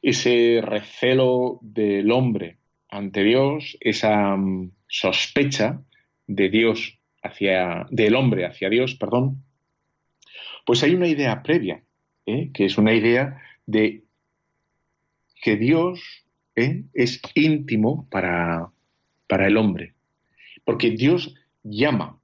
ese 0.01 0.62
recelo 0.64 1.60
del 1.62 2.12
hombre 2.12 2.58
ante 2.89 3.24
Dios, 3.24 3.78
esa 3.80 4.36
mm, 4.36 4.72
sospecha 4.88 5.82
de 6.28 6.49
Dios 6.49 6.99
hacia, 7.24 7.88
del 7.89 8.16
hombre 8.16 8.45
hacia 8.45 8.70
Dios, 8.70 8.95
perdón, 8.95 9.43
pues 10.66 10.84
hay 10.84 10.93
una 10.93 11.08
idea 11.08 11.43
previa, 11.43 11.84
¿eh? 12.26 12.51
que 12.53 12.65
es 12.65 12.78
una 12.78 12.93
idea 12.93 13.41
de 13.65 14.03
que 15.41 15.57
Dios 15.57 16.01
¿eh? 16.55 16.84
es 16.93 17.21
íntimo 17.36 18.07
para, 18.09 18.69
para 19.28 19.47
el 19.47 19.57
hombre, 19.57 19.93
Porque 20.63 20.91
Dios 20.91 21.36
llama, 21.63 22.19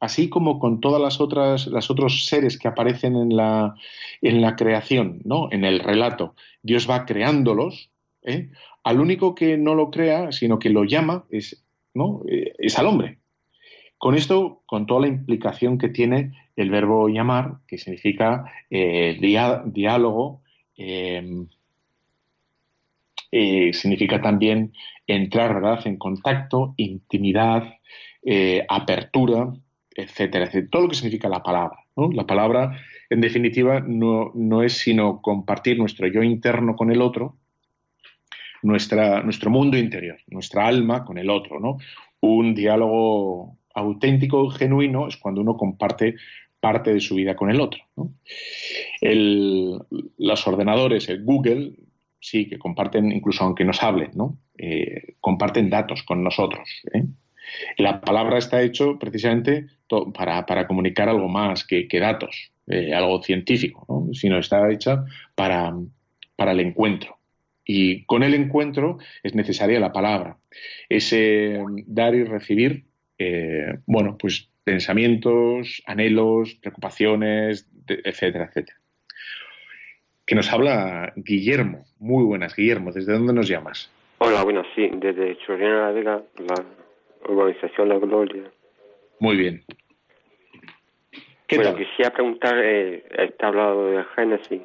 así 0.00 0.28
como 0.28 0.58
con 0.58 0.80
todas 0.80 1.00
las 1.00 1.20
otras, 1.20 1.66
los 1.66 1.90
otros 1.90 2.26
seres 2.26 2.58
que 2.58 2.68
aparecen 2.68 3.16
en 3.16 3.36
la, 3.36 3.74
en 4.22 4.40
la 4.40 4.56
creación, 4.56 5.20
¿no? 5.24 5.48
En 5.52 5.64
el 5.64 5.80
relato, 5.80 6.34
Dios 6.62 6.88
va 6.88 7.06
creándolos, 7.06 7.90
¿eh? 8.22 8.50
al 8.84 9.00
único 9.00 9.34
que 9.34 9.56
no 9.56 9.74
lo 9.74 9.90
crea, 9.90 10.32
sino 10.32 10.58
que 10.58 10.70
lo 10.70 10.84
llama, 10.84 11.24
es, 11.30 11.64
¿no? 11.94 12.22
Es 12.26 12.78
al 12.78 12.86
hombre. 12.86 13.18
Con 13.98 14.14
esto, 14.14 14.62
con 14.66 14.86
toda 14.86 15.02
la 15.02 15.08
implicación 15.08 15.76
que 15.76 15.88
tiene 15.88 16.32
el 16.58 16.70
verbo 16.70 17.08
llamar, 17.08 17.58
que 17.66 17.78
significa 17.78 18.44
eh, 18.70 19.16
diálogo, 19.20 20.42
significa 23.72 24.20
también 24.20 24.72
entrar 25.06 25.80
en 25.84 25.96
contacto, 25.96 26.74
intimidad, 26.76 27.74
apertura, 28.68 29.52
etcétera, 29.98 30.44
etcétera, 30.44 30.68
todo 30.70 30.82
lo 30.82 30.88
que 30.88 30.94
significa 30.94 31.28
la 31.28 31.42
palabra. 31.42 31.78
La 32.12 32.26
palabra, 32.26 32.78
en 33.10 33.20
definitiva, 33.20 33.80
no, 33.80 34.30
no, 34.34 34.62
es 34.62 34.74
sino 34.74 35.20
compartir 35.20 35.76
nuestro 35.78 36.06
yo 36.06 36.22
interno 36.22 36.76
con 36.76 36.92
el 36.92 37.02
otro, 37.02 37.36
nuestra, 38.62 39.22
nuestro 39.22 39.50
mundo 39.50 39.76
interior, 39.76 40.18
nuestra 40.28 40.66
alma 40.66 41.04
con 41.04 41.18
el 41.18 41.28
otro. 41.28 41.58
¿no? 41.58 41.78
Un 42.20 42.54
diálogo 42.54 43.56
auténtico, 43.74 44.48
genuino, 44.50 45.08
es 45.08 45.16
cuando 45.16 45.40
uno 45.40 45.56
comparte 45.56 46.14
parte 46.60 46.92
de 46.92 47.00
su 47.00 47.14
vida 47.14 47.36
con 47.36 47.50
el 47.50 47.60
otro. 47.60 47.80
los 49.00 50.46
ordenadores, 50.46 51.08
el 51.08 51.24
Google, 51.24 51.72
sí, 52.20 52.48
que 52.48 52.58
comparten, 52.58 53.12
incluso 53.12 53.44
aunque 53.44 53.64
nos 53.64 53.82
hablen, 53.82 54.10
¿no? 54.14 54.38
Eh, 54.56 55.14
comparten 55.20 55.70
datos 55.70 56.02
con 56.02 56.24
nosotros. 56.24 56.68
¿eh? 56.92 57.04
La 57.76 58.00
palabra 58.00 58.38
está 58.38 58.60
hecho 58.62 58.98
precisamente 58.98 59.66
para, 60.14 60.66
comunicar 60.66 61.08
algo 61.08 61.28
más 61.28 61.64
que, 61.64 61.86
datos, 61.92 62.50
eh, 62.66 62.92
algo 62.92 63.22
científico, 63.22 64.08
sino 64.12 64.38
está 64.38 64.70
hecha 64.70 65.04
para, 65.34 65.74
el 66.38 66.60
encuentro. 66.60 67.16
Y 67.64 68.04
con 68.04 68.22
el 68.22 68.34
encuentro 68.34 68.98
es 69.22 69.34
necesaria 69.34 69.78
la 69.78 69.92
palabra. 69.92 70.38
Ese 70.88 71.62
dar 71.86 72.14
y 72.14 72.24
recibir, 72.24 72.84
bueno, 73.86 74.16
pues 74.18 74.48
pensamientos, 74.70 75.82
anhelos, 75.86 76.54
preocupaciones, 76.56 77.66
etcétera, 77.86 78.44
etcétera. 78.44 78.78
Que 80.26 80.34
nos 80.34 80.52
habla 80.52 81.12
Guillermo. 81.16 81.86
Muy 81.98 82.24
buenas, 82.24 82.54
Guillermo. 82.54 82.92
¿Desde 82.92 83.14
dónde 83.14 83.32
nos 83.32 83.48
llamas? 83.48 83.90
Hola, 84.18 84.44
bueno, 84.44 84.62
sí, 84.74 84.90
desde 84.94 85.38
Chorrena 85.38 85.86
la 85.86 85.90
Vega, 85.92 86.22
la 86.38 86.64
organización 87.22 87.88
La 87.88 87.98
Gloria. 87.98 88.42
Muy 89.20 89.36
bien. 89.36 89.62
¿Qué 91.46 91.56
bueno, 91.56 91.74
quisiera 91.74 92.10
preguntar, 92.10 92.58
eh, 92.62 93.04
está 93.10 93.46
hablado 93.46 93.90
de 93.90 94.04
Génesis. 94.14 94.62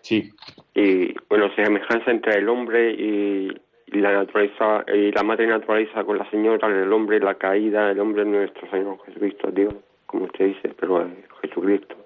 Sí. 0.00 0.32
Y, 0.74 1.14
bueno, 1.28 1.54
semejanza 1.54 2.10
entre 2.10 2.38
el 2.38 2.48
hombre 2.48 2.90
y, 2.90 3.48
la 3.86 4.12
naturaleza, 4.12 4.84
y 4.92 5.12
la 5.12 5.22
madre 5.22 5.46
naturaleza 5.46 6.04
con 6.04 6.18
la 6.18 6.28
señora, 6.30 6.68
el 6.68 6.92
hombre, 6.92 7.20
la 7.20 7.34
caída, 7.34 7.90
el 7.90 8.00
hombre 8.00 8.24
nuestro 8.24 8.68
Señor 8.70 8.98
Jesucristo, 9.06 9.50
Dios, 9.50 9.74
como 10.06 10.24
usted 10.24 10.46
dice, 10.46 10.74
pero 10.78 11.08
Jesucristo. 11.42 11.96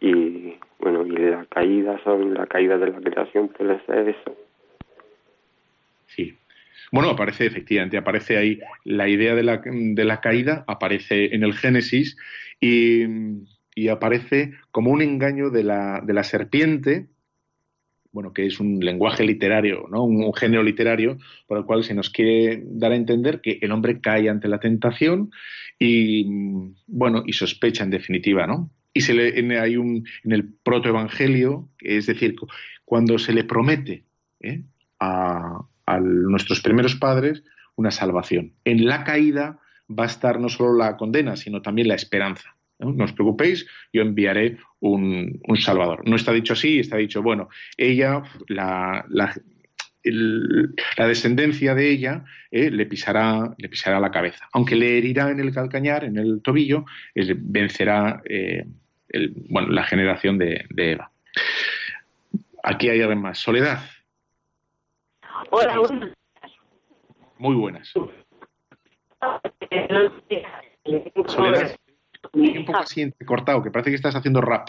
Y, 0.00 0.54
bueno, 0.78 1.06
y 1.06 1.10
la 1.10 1.44
caída 1.46 1.98
son 2.04 2.34
la 2.34 2.46
caída 2.46 2.78
de 2.78 2.90
la 2.90 3.00
creación, 3.00 3.48
puede 3.48 3.80
ser 3.86 4.08
eso. 4.08 4.36
Sí. 6.06 6.36
Bueno, 6.92 7.10
aparece 7.10 7.46
efectivamente, 7.46 7.96
aparece 7.96 8.36
ahí 8.36 8.60
la 8.84 9.08
idea 9.08 9.34
de 9.34 9.42
la, 9.42 9.60
de 9.64 10.04
la 10.04 10.20
caída, 10.20 10.64
aparece 10.68 11.34
en 11.34 11.42
el 11.42 11.54
Génesis 11.54 12.16
y, 12.60 13.04
aparece 13.90 14.52
como 14.70 14.90
un 14.90 15.02
engaño 15.02 15.50
de 15.50 15.64
la, 15.64 16.00
de 16.02 16.14
la, 16.14 16.22
serpiente, 16.22 17.06
bueno, 18.16 18.32
que 18.32 18.46
es 18.46 18.60
un 18.60 18.80
lenguaje 18.80 19.24
literario, 19.24 19.88
¿no? 19.90 20.02
Un, 20.04 20.32
género 20.32 20.62
literario 20.62 21.18
por 21.46 21.58
el 21.58 21.66
cual 21.66 21.84
se 21.84 21.92
nos 21.92 22.08
quiere 22.08 22.62
dar 22.64 22.92
a 22.92 22.96
entender 22.96 23.42
que 23.42 23.58
el 23.60 23.70
hombre 23.72 24.00
cae 24.00 24.30
ante 24.30 24.48
la 24.48 24.58
tentación 24.58 25.30
y, 25.78 26.24
bueno, 26.86 27.24
y 27.26 27.34
sospecha 27.34 27.84
en 27.84 27.90
definitiva, 27.90 28.46
¿no? 28.46 28.70
Y 28.94 29.02
se 29.02 29.12
le, 29.12 29.60
hay 29.60 29.76
un, 29.76 30.08
en 30.24 30.32
el 30.32 30.48
protoevangelio, 30.62 31.68
es 31.78 32.06
decir, 32.06 32.36
cuando 32.86 33.18
se 33.18 33.34
le 33.34 33.44
promete 33.44 34.04
¿eh? 34.40 34.62
a, 34.98 35.66
a 35.84 36.00
nuestros 36.00 36.62
primeros 36.62 36.94
padres 36.94 37.44
una 37.74 37.90
salvación. 37.90 38.54
En 38.64 38.86
la 38.86 39.04
caída 39.04 39.60
va 39.90 40.04
a 40.04 40.06
estar 40.06 40.40
no 40.40 40.48
solo 40.48 40.74
la 40.78 40.96
condena, 40.96 41.36
sino 41.36 41.60
también 41.60 41.88
la 41.88 41.96
esperanza. 41.96 42.55
¿No? 42.78 43.04
os 43.04 43.12
preocupéis, 43.12 43.66
yo 43.92 44.02
enviaré 44.02 44.58
un, 44.80 45.40
Salvador. 45.58 46.06
No 46.08 46.16
está 46.16 46.32
dicho 46.32 46.52
así, 46.52 46.80
está 46.80 46.96
dicho, 46.96 47.22
bueno, 47.22 47.48
ella, 47.76 48.22
la, 48.48 49.04
la, 49.08 49.34
descendencia 51.08 51.74
de 51.74 51.90
ella 51.90 52.24
eh, 52.50 52.70
le, 52.70 52.86
pisará, 52.86 53.54
le 53.58 53.68
pisará 53.68 53.98
la 53.98 54.10
cabeza. 54.10 54.48
Aunque 54.52 54.76
le 54.76 54.98
herirá 54.98 55.30
en 55.30 55.40
el 55.40 55.52
calcañar, 55.52 56.04
en 56.04 56.18
el 56.18 56.42
tobillo, 56.42 56.84
vencerá 57.14 58.22
eh, 58.24 58.64
bueno, 59.48 59.68
la 59.68 59.84
generación 59.84 60.38
de, 60.38 60.64
de 60.70 60.92
Eva. 60.92 61.10
Aquí 62.62 62.88
hay 62.88 63.00
además 63.00 63.38
Soledad. 63.38 63.80
Hola, 65.50 65.78
buenas. 65.78 66.12
Muy 67.38 67.54
buenas. 67.54 67.92
Soledad, 71.26 71.76
un 72.32 72.64
poco 72.64 72.78
así 72.78 73.12
cortado, 73.24 73.62
que 73.62 73.70
parece 73.70 73.90
que 73.90 73.96
estás 73.96 74.14
haciendo 74.14 74.40
rap. 74.40 74.68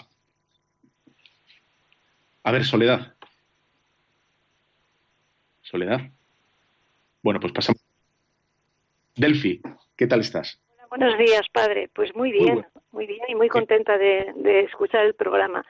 A 2.44 2.52
ver, 2.52 2.64
Soledad. 2.64 3.14
Soledad. 5.62 6.00
Bueno, 7.22 7.40
pues 7.40 7.52
pasamos. 7.52 7.82
Delfi, 9.16 9.60
¿qué 9.96 10.06
tal 10.06 10.20
estás? 10.20 10.58
Hola, 10.76 10.86
buenos 10.88 11.18
días, 11.18 11.42
padre. 11.52 11.90
Pues 11.92 12.14
muy 12.14 12.32
bien, 12.32 12.64
muy, 12.92 13.06
bien 13.06 13.20
y 13.28 13.34
muy 13.34 13.48
contenta 13.48 13.98
de, 13.98 14.32
de 14.36 14.60
escuchar 14.60 15.04
el 15.04 15.14
programa. 15.14 15.64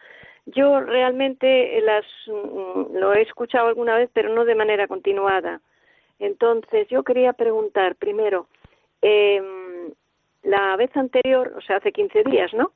Yo 0.47 0.81
realmente 0.81 1.81
las, 1.83 2.05
mm, 2.27 2.97
lo 2.97 3.13
he 3.13 3.23
escuchado 3.23 3.69
alguna 3.69 3.97
vez, 3.97 4.11
pero 4.13 4.33
no 4.33 4.45
de 4.45 4.55
manera 4.55 4.87
continuada. 4.87 5.61
Entonces, 6.19 6.89
yo 6.89 7.03
quería 7.03 7.33
preguntar 7.33 7.97
primero, 7.97 8.49
eh, 9.03 9.43
la 10.49 10.77
vez 10.77 10.95
anterior, 10.97 11.53
o 11.57 11.61
sea, 11.61 11.77
hace 11.77 11.93
15 11.93 12.25
días, 12.25 12.53
¿no? 12.55 12.73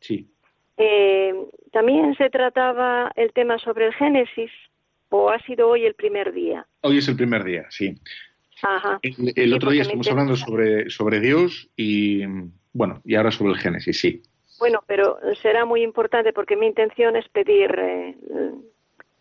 Sí. 0.00 0.28
Eh, 0.76 1.34
¿También 1.72 2.14
se 2.14 2.30
trataba 2.30 3.12
el 3.16 3.32
tema 3.32 3.58
sobre 3.58 3.86
el 3.86 3.94
Génesis 3.94 4.50
o 5.10 5.28
ha 5.30 5.38
sido 5.40 5.68
hoy 5.68 5.84
el 5.84 5.94
primer 5.94 6.32
día? 6.32 6.66
Hoy 6.82 6.98
es 6.98 7.08
el 7.08 7.16
primer 7.16 7.44
día, 7.44 7.66
sí. 7.70 7.94
Ajá. 8.62 9.00
El, 9.02 9.52
otro 9.52 9.70
día 9.70 9.82
estuvimos 9.82 10.08
hablando 10.08 10.36
sobre, 10.36 10.88
sobre 10.90 11.18
Dios 11.18 11.68
y, 11.76 12.24
bueno, 12.72 13.00
y 13.04 13.16
ahora 13.16 13.32
sobre 13.32 13.52
el 13.52 13.58
Génesis, 13.58 14.00
sí. 14.00 14.22
Bueno, 14.60 14.84
pero 14.86 15.18
será 15.42 15.64
muy 15.64 15.82
importante 15.82 16.32
porque 16.32 16.56
mi 16.56 16.66
intención 16.66 17.16
es 17.16 17.28
pedir, 17.28 17.74
eh, 17.76 18.14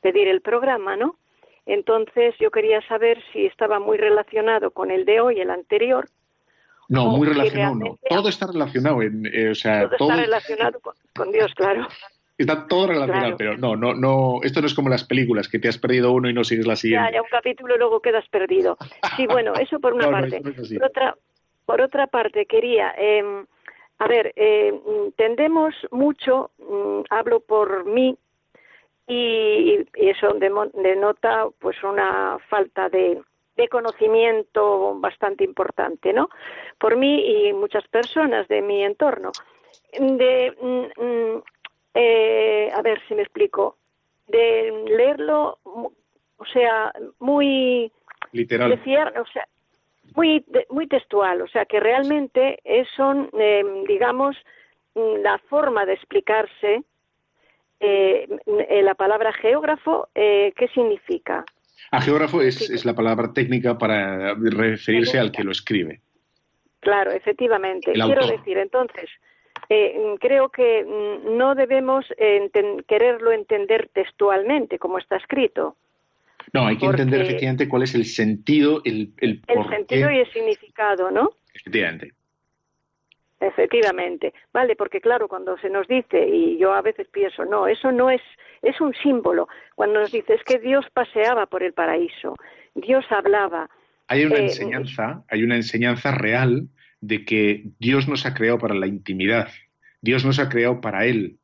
pedir 0.02 0.28
el 0.28 0.42
programa, 0.42 0.96
¿no? 0.96 1.18
Entonces 1.66 2.36
yo 2.40 2.52
quería 2.52 2.82
saber 2.88 3.20
si 3.34 3.48
estaba 3.48 3.80
muy 3.80 3.98
relacionado 3.98 4.70
con 4.70 4.92
el 4.92 5.06
de 5.06 5.20
hoy, 5.20 5.40
el 5.40 5.50
anterior. 5.50 6.08
No, 6.92 7.06
muy 7.08 7.26
relacionado, 7.26 7.76
no. 7.76 8.00
Todo 8.10 8.28
está 8.28 8.48
relacionado. 8.48 9.02
En, 9.02 9.26
eh, 9.26 9.52
o 9.52 9.56
sea, 9.56 9.90
todo, 9.98 10.10
está 10.12 10.22
relacionado 10.24 10.82
con, 11.16 11.32
Dios, 11.32 11.54
claro. 11.56 11.88
Está 12.38 12.68
todo 12.68 12.88
relacionado, 12.88 13.38
pero 13.38 13.58
no, 13.58 13.78
no, 13.78 13.94
no. 13.94 14.40
Esto 14.44 14.60
no 14.60 14.68
es 14.68 14.74
como 14.74 14.90
las 14.90 15.06
películas 15.06 15.48
que 15.48 15.58
te 15.58 15.70
has 15.70 15.78
perdido 15.78 16.12
uno 16.12 16.30
y 16.30 16.34
no 16.34 16.44
sigues 16.44 16.68
la 16.68 16.76
siguiente. 16.76 17.12
Ya, 17.12 17.16
ya 17.16 17.22
un 17.22 17.30
capítulo 17.30 17.76
y 17.76 17.78
luego 17.78 18.02
quedas 18.02 18.28
perdido. 18.28 18.78
Sí, 19.16 19.26
bueno, 19.26 19.54
eso 19.54 19.80
por 19.80 19.94
una 19.94 20.12
parte. 20.12 20.42
por 20.42 20.84
otra, 20.84 21.16
por 21.66 21.80
otra 21.80 22.08
parte 22.08 22.46
quería. 22.46 22.94
Eh, 22.98 23.46
a 24.00 24.08
ver, 24.08 24.34
eh, 24.36 24.74
tendemos 25.16 25.74
mucho, 25.92 26.52
mm, 26.58 27.04
hablo 27.10 27.40
por 27.40 27.86
mí, 27.86 28.18
y, 29.08 29.88
eso 29.94 30.34
denota 30.34 31.48
pues 31.60 31.82
una 31.84 32.38
falta 32.50 32.90
de, 32.90 33.22
conocimiento 33.70 34.96
bastante 35.00 35.44
importante, 35.44 36.14
¿no? 36.14 36.30
Por 36.80 36.96
mí 36.96 37.48
y 37.48 37.54
muchas 37.54 37.88
personas 37.88 38.48
de 38.48 38.62
mi 38.62 38.84
entorno. 38.84 39.32
De, 40.00 40.56
mm, 40.60 41.04
mm, 41.04 41.44
eh, 41.94 42.72
a 42.74 42.82
ver 42.82 43.02
si 43.08 43.16
me 43.16 43.24
explico, 43.24 43.78
de 44.28 44.86
leerlo, 44.88 45.60
o 45.64 46.46
sea, 46.52 46.94
muy 47.20 47.92
literal, 48.32 48.72
o 48.72 49.26
sea, 49.28 49.48
muy, 50.16 50.44
muy 50.70 50.88
textual, 50.88 51.42
o 51.42 51.48
sea 51.48 51.66
que 51.66 51.80
realmente 51.80 52.60
son, 52.96 53.30
eh, 53.38 53.64
digamos, 53.88 54.36
la 54.96 55.38
forma 55.50 55.86
de 55.86 55.94
explicarse 55.94 56.84
eh, 57.84 58.28
la 58.84 58.94
palabra 58.94 59.34
geógrafo, 59.34 60.10
eh, 60.14 60.54
¿qué 60.56 60.68
significa? 60.68 61.44
A 61.90 62.02
geógrafo 62.02 62.42
es, 62.42 62.70
es, 62.70 62.86
la 62.86 62.94
palabra 62.94 63.34
técnica 63.34 63.78
para 63.78 64.36
referirse 64.36 65.20
al 65.20 65.32
que 65.32 65.44
lo 65.44 65.52
escribe. 65.52 66.02
Claro, 66.80 67.12
efectivamente. 67.12 67.92
Quiero 67.94 68.26
decir, 68.28 68.58
entonces, 68.58 69.10
eh, 69.70 70.16
creo 70.20 70.50
que 70.50 70.84
mm, 70.84 71.38
no 71.38 71.56
debemos 71.56 72.06
quererlo 72.88 73.32
entender 73.32 73.90
textualmente, 73.94 74.80
como 74.80 74.98
está 74.98 75.18
escrito. 75.18 75.76
No, 76.54 76.66
hay 76.66 76.78
que 76.78 76.86
entender 76.86 77.22
efectivamente 77.22 77.70
cuál 77.70 77.84
es 77.84 77.96
el 77.96 78.06
sentido, 78.06 78.82
el, 78.84 79.14
el, 79.18 79.42
el 79.48 79.70
sentido 79.70 80.12
y 80.12 80.20
el 80.20 80.32
significado, 80.32 81.12
¿no? 81.12 81.32
Efectivamente. 81.54 82.14
Efectivamente, 83.42 84.36
vale, 84.54 84.76
porque 84.76 85.02
claro, 85.02 85.28
cuando 85.28 85.58
se 85.58 85.70
nos 85.72 85.88
dice, 85.88 86.28
y 86.28 86.60
yo 86.60 86.74
a 86.74 86.84
veces 86.84 87.08
pienso, 87.12 87.44
no, 87.44 87.66
eso 87.66 87.92
no 87.92 88.12
es, 88.12 88.22
es 88.62 88.80
un 88.80 88.94
símbolo. 88.94 89.48
Cuando 89.74 90.00
nos 90.00 90.12
dice 90.12 90.36
es 90.36 90.44
que 90.44 90.60
Dios 90.60 90.86
paseaba 90.94 91.48
por 91.48 91.64
el 91.64 91.74
paraíso, 91.74 92.36
Dios 92.76 93.04
hablaba. 93.10 93.68
Hay 94.08 94.26
una 94.26 94.36
eh, 94.36 94.44
enseñanza, 94.44 95.24
hay 95.28 95.42
una 95.42 95.56
enseñanza 95.56 96.12
real 96.12 96.68
de 97.00 97.26
que 97.26 97.64
Dios 97.80 98.08
nos 98.08 98.28
ha 98.28 98.36
creado 98.36 98.60
para 98.60 98.76
la 98.76 98.86
intimidad, 98.86 99.50
Dios 100.02 100.24
nos 100.24 100.38
ha 100.38 100.48
creado 100.48 100.80
para 100.80 101.08
Él, 101.08 101.40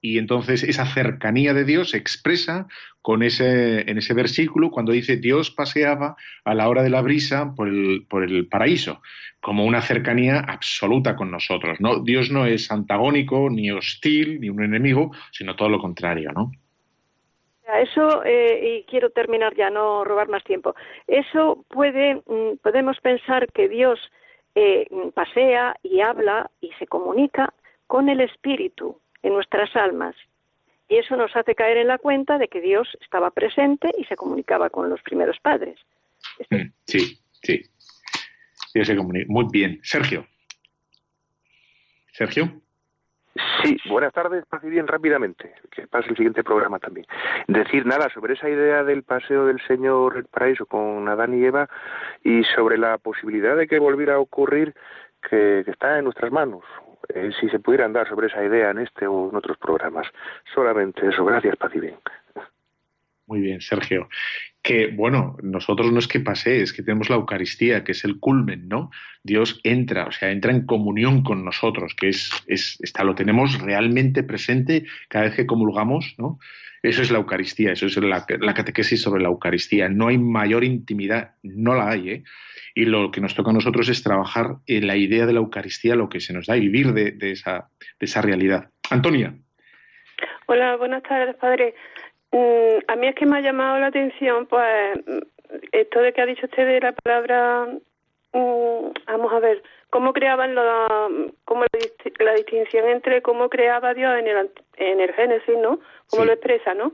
y 0.00 0.18
entonces 0.18 0.62
esa 0.62 0.86
cercanía 0.86 1.52
de 1.54 1.64
Dios 1.64 1.90
se 1.90 1.98
expresa 1.98 2.66
con 3.02 3.22
ese, 3.22 3.90
en 3.90 3.98
ese 3.98 4.14
versículo 4.14 4.70
cuando 4.70 4.92
dice 4.92 5.16
Dios 5.16 5.50
paseaba 5.50 6.16
a 6.44 6.54
la 6.54 6.68
hora 6.68 6.82
de 6.82 6.90
la 6.90 7.02
brisa 7.02 7.54
por 7.54 7.68
el, 7.68 8.06
por 8.08 8.24
el 8.24 8.46
paraíso, 8.48 9.02
como 9.40 9.64
una 9.64 9.82
cercanía 9.82 10.40
absoluta 10.40 11.16
con 11.16 11.30
nosotros. 11.30 11.80
¿no? 11.80 12.00
Dios 12.02 12.30
no 12.30 12.46
es 12.46 12.70
antagónico, 12.70 13.48
ni 13.50 13.70
hostil, 13.70 14.40
ni 14.40 14.48
un 14.48 14.62
enemigo, 14.62 15.10
sino 15.32 15.56
todo 15.56 15.68
lo 15.68 15.78
contrario. 15.78 16.32
¿no? 16.32 16.50
Eso, 17.78 18.24
eh, 18.24 18.78
y 18.78 18.90
quiero 18.90 19.10
terminar 19.10 19.54
ya, 19.54 19.70
no 19.70 20.04
robar 20.04 20.28
más 20.28 20.44
tiempo. 20.44 20.74
Eso 21.06 21.64
puede, 21.68 22.16
mm, 22.16 22.58
podemos 22.62 22.98
pensar 23.00 23.50
que 23.52 23.68
Dios 23.68 23.98
eh, 24.54 24.88
pasea 25.14 25.76
y 25.82 26.00
habla 26.00 26.50
y 26.60 26.70
se 26.78 26.86
comunica 26.86 27.54
con 27.86 28.08
el 28.08 28.20
Espíritu, 28.20 29.00
en 29.22 29.32
nuestras 29.34 29.74
almas. 29.76 30.14
Y 30.88 30.96
eso 30.96 31.16
nos 31.16 31.34
hace 31.36 31.54
caer 31.54 31.76
en 31.76 31.86
la 31.86 31.98
cuenta 31.98 32.38
de 32.38 32.48
que 32.48 32.60
Dios 32.60 32.88
estaba 33.00 33.30
presente 33.30 33.90
y 33.96 34.04
se 34.04 34.16
comunicaba 34.16 34.70
con 34.70 34.90
los 34.90 35.00
primeros 35.02 35.38
padres. 35.40 35.78
Mm, 36.50 36.72
sí, 36.84 37.18
sí. 37.42 37.62
Muy 39.28 39.46
bien. 39.50 39.80
Sergio. 39.82 40.26
Sergio. 42.12 42.60
Sí, 43.62 43.76
buenas 43.88 44.12
tardes, 44.12 44.44
pase 44.46 44.68
bien 44.68 44.88
rápidamente, 44.88 45.54
que 45.70 45.86
pase 45.86 46.08
el 46.10 46.16
siguiente 46.16 46.42
programa 46.42 46.78
también. 46.78 47.06
Decir 47.46 47.86
nada 47.86 48.08
sobre 48.12 48.34
esa 48.34 48.48
idea 48.50 48.82
del 48.82 49.04
paseo 49.04 49.46
del 49.46 49.60
Señor 49.66 50.16
el 50.16 50.24
paraíso 50.24 50.66
con 50.66 51.08
Adán 51.08 51.38
y 51.38 51.44
Eva 51.44 51.68
y 52.24 52.42
sobre 52.44 52.76
la 52.76 52.98
posibilidad 52.98 53.56
de 53.56 53.68
que 53.68 53.78
volviera 53.78 54.14
a 54.14 54.18
ocurrir 54.18 54.74
que 55.28 55.60
está 55.60 55.98
en 55.98 56.04
nuestras 56.04 56.32
manos, 56.32 56.64
eh, 57.08 57.30
si 57.40 57.48
se 57.48 57.58
pudiera 57.58 57.84
andar 57.84 58.08
sobre 58.08 58.28
esa 58.28 58.44
idea 58.44 58.70
en 58.70 58.78
este 58.78 59.06
o 59.06 59.30
en 59.30 59.36
otros 59.36 59.58
programas. 59.58 60.06
Solamente 60.54 61.06
eso. 61.08 61.24
Gracias, 61.24 61.56
Paz 61.56 61.72
bien. 61.72 61.96
Muy 63.26 63.40
bien, 63.40 63.60
Sergio. 63.60 64.08
Que 64.62 64.88
bueno, 64.88 65.36
nosotros 65.42 65.90
no 65.90 65.98
es 65.98 66.06
que 66.06 66.20
pase, 66.20 66.62
es 66.62 66.72
que 66.72 66.82
tenemos 66.82 67.08
la 67.08 67.16
Eucaristía, 67.16 67.82
que 67.82 67.92
es 67.92 68.04
el 68.04 68.18
culmen, 68.18 68.68
¿no? 68.68 68.90
Dios 69.22 69.60
entra, 69.64 70.06
o 70.06 70.12
sea, 70.12 70.30
entra 70.30 70.52
en 70.52 70.66
comunión 70.66 71.22
con 71.22 71.44
nosotros, 71.44 71.94
que 71.94 72.08
es, 72.08 72.30
es 72.46 72.78
está, 72.80 73.04
lo 73.04 73.14
tenemos 73.14 73.60
realmente 73.60 74.22
presente 74.22 74.84
cada 75.08 75.24
vez 75.24 75.34
que 75.34 75.46
comulgamos, 75.46 76.14
¿no? 76.18 76.38
Eso 76.82 77.02
es 77.02 77.10
la 77.10 77.18
Eucaristía, 77.18 77.72
eso 77.72 77.86
es 77.86 77.96
la, 77.96 78.24
la 78.40 78.54
catequesis 78.54 79.02
sobre 79.02 79.22
la 79.22 79.28
Eucaristía. 79.28 79.88
No 79.88 80.08
hay 80.08 80.16
mayor 80.16 80.64
intimidad, 80.64 81.34
no 81.42 81.74
la 81.74 81.90
hay, 81.90 82.10
¿eh? 82.10 82.24
y 82.74 82.84
lo 82.84 83.10
que 83.10 83.20
nos 83.20 83.34
toca 83.34 83.50
a 83.50 83.54
nosotros 83.54 83.88
es 83.88 84.02
trabajar 84.02 84.56
en 84.66 84.86
la 84.86 84.96
idea 84.96 85.26
de 85.26 85.32
la 85.32 85.40
Eucaristía, 85.40 85.94
lo 85.94 86.08
que 86.08 86.20
se 86.20 86.32
nos 86.32 86.46
da 86.46 86.56
y 86.56 86.60
vivir 86.60 86.92
de, 86.92 87.30
esa, 87.30 87.68
de 87.98 88.06
esa 88.06 88.22
realidad. 88.22 88.70
Antonia. 88.90 89.34
Hola, 90.46 90.76
buenas 90.76 91.02
tardes, 91.02 91.36
padre. 91.36 91.74
Mm, 92.32 92.78
a 92.86 92.96
mí 92.96 93.08
es 93.08 93.14
que 93.14 93.26
me 93.26 93.38
ha 93.38 93.40
llamado 93.40 93.78
la 93.78 93.86
atención, 93.86 94.46
pues, 94.46 95.00
esto 95.72 96.00
de 96.00 96.12
que 96.12 96.20
ha 96.20 96.26
dicho 96.26 96.46
usted 96.46 96.66
de 96.66 96.80
la 96.80 96.92
palabra, 96.92 97.66
mm, 98.32 98.90
vamos 99.06 99.32
a 99.32 99.40
ver, 99.40 99.62
cómo 99.90 100.12
creaban 100.12 100.54
la, 100.54 101.08
cómo 101.44 101.64
la, 102.18 102.34
distinción 102.34 102.88
entre 102.88 103.22
cómo 103.22 103.48
creaba 103.48 103.94
Dios 103.94 104.16
en 104.18 104.28
el, 104.28 104.50
en 104.76 105.00
el 105.00 105.12
Génesis, 105.12 105.58
¿no? 105.58 105.80
Cómo 106.08 106.24
lo 106.24 106.32
expresa, 106.32 106.74
¿no? 106.74 106.92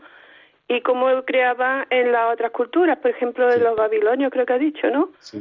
Y 0.69 0.81
cómo 0.81 1.23
creaba 1.25 1.87
en 1.91 2.11
las 2.11 2.33
otras 2.33 2.51
culturas, 2.51 2.99
por 2.99 3.11
ejemplo, 3.11 3.53
en 3.53 3.63
los 3.63 3.77
babilonios, 3.77 4.33
creo 4.33 4.47
que 4.47 4.55
ha 4.55 4.59
dicho, 4.59 4.91
¿no? 4.91 5.11
Sí. 5.21 5.41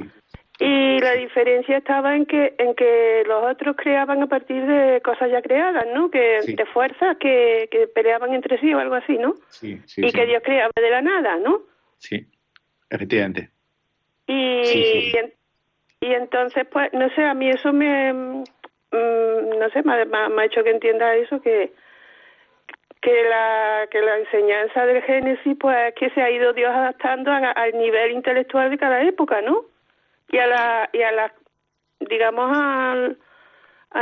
Y 0.59 0.99
la 0.99 1.13
diferencia 1.13 1.77
estaba 1.77 2.15
en 2.15 2.25
que 2.25 2.55
en 2.57 2.75
que 2.75 3.23
los 3.27 3.43
otros 3.43 3.75
creaban 3.75 4.23
a 4.23 4.27
partir 4.27 4.65
de 4.65 5.01
cosas 5.01 5.29
ya 5.29 5.41
creadas, 5.41 5.85
¿no? 5.93 6.09
Que 6.09 6.39
de 6.47 6.65
fuerzas 6.67 7.17
que, 7.17 7.67
que 7.69 7.87
peleaban 7.87 8.33
entre 8.33 8.57
sí 8.59 8.73
o 8.73 8.79
algo 8.79 8.95
así, 8.95 9.17
¿no? 9.17 9.35
Sí, 9.49 9.81
sí, 9.85 10.05
y 10.05 10.11
que 10.13 10.25
Dios 10.25 10.41
creaba 10.45 10.71
de 10.73 10.89
la 10.89 11.01
nada, 11.01 11.37
¿no? 11.39 11.63
Sí, 11.97 12.25
efectivamente. 12.89 13.49
Y, 14.27 15.11
y, 16.01 16.13
entonces, 16.13 16.65
pues, 16.71 16.91
no 16.93 17.09
sé, 17.09 17.23
a 17.23 17.33
mí 17.33 17.49
eso 17.49 17.73
me, 17.73 18.13
mm, 18.13 18.43
no 18.91 19.69
sé, 19.73 19.83
me, 19.83 19.93
ha 19.93 20.45
hecho 20.45 20.63
que 20.63 20.71
entienda 20.71 21.15
eso 21.15 21.41
que 21.41 21.73
que 23.01 23.23
la 23.29 23.87
que 23.91 24.01
la 24.01 24.17
enseñanza 24.17 24.85
del 24.85 25.03
Génesis, 25.03 25.57
pues, 25.59 25.93
que 25.95 26.09
se 26.11 26.21
ha 26.21 26.31
ido 26.31 26.53
Dios 26.53 26.71
adaptando 26.71 27.31
al 27.31 27.77
nivel 27.77 28.11
intelectual 28.11 28.69
de 28.69 28.77
cada 28.77 29.03
época, 29.03 29.41
¿no? 29.41 29.65
Y 30.31 30.37
a 30.37 30.47
la, 30.47 30.89
y 30.93 31.01
a 31.01 31.11
la 31.11 31.33
digamos, 32.09 32.51
al, 32.51 33.17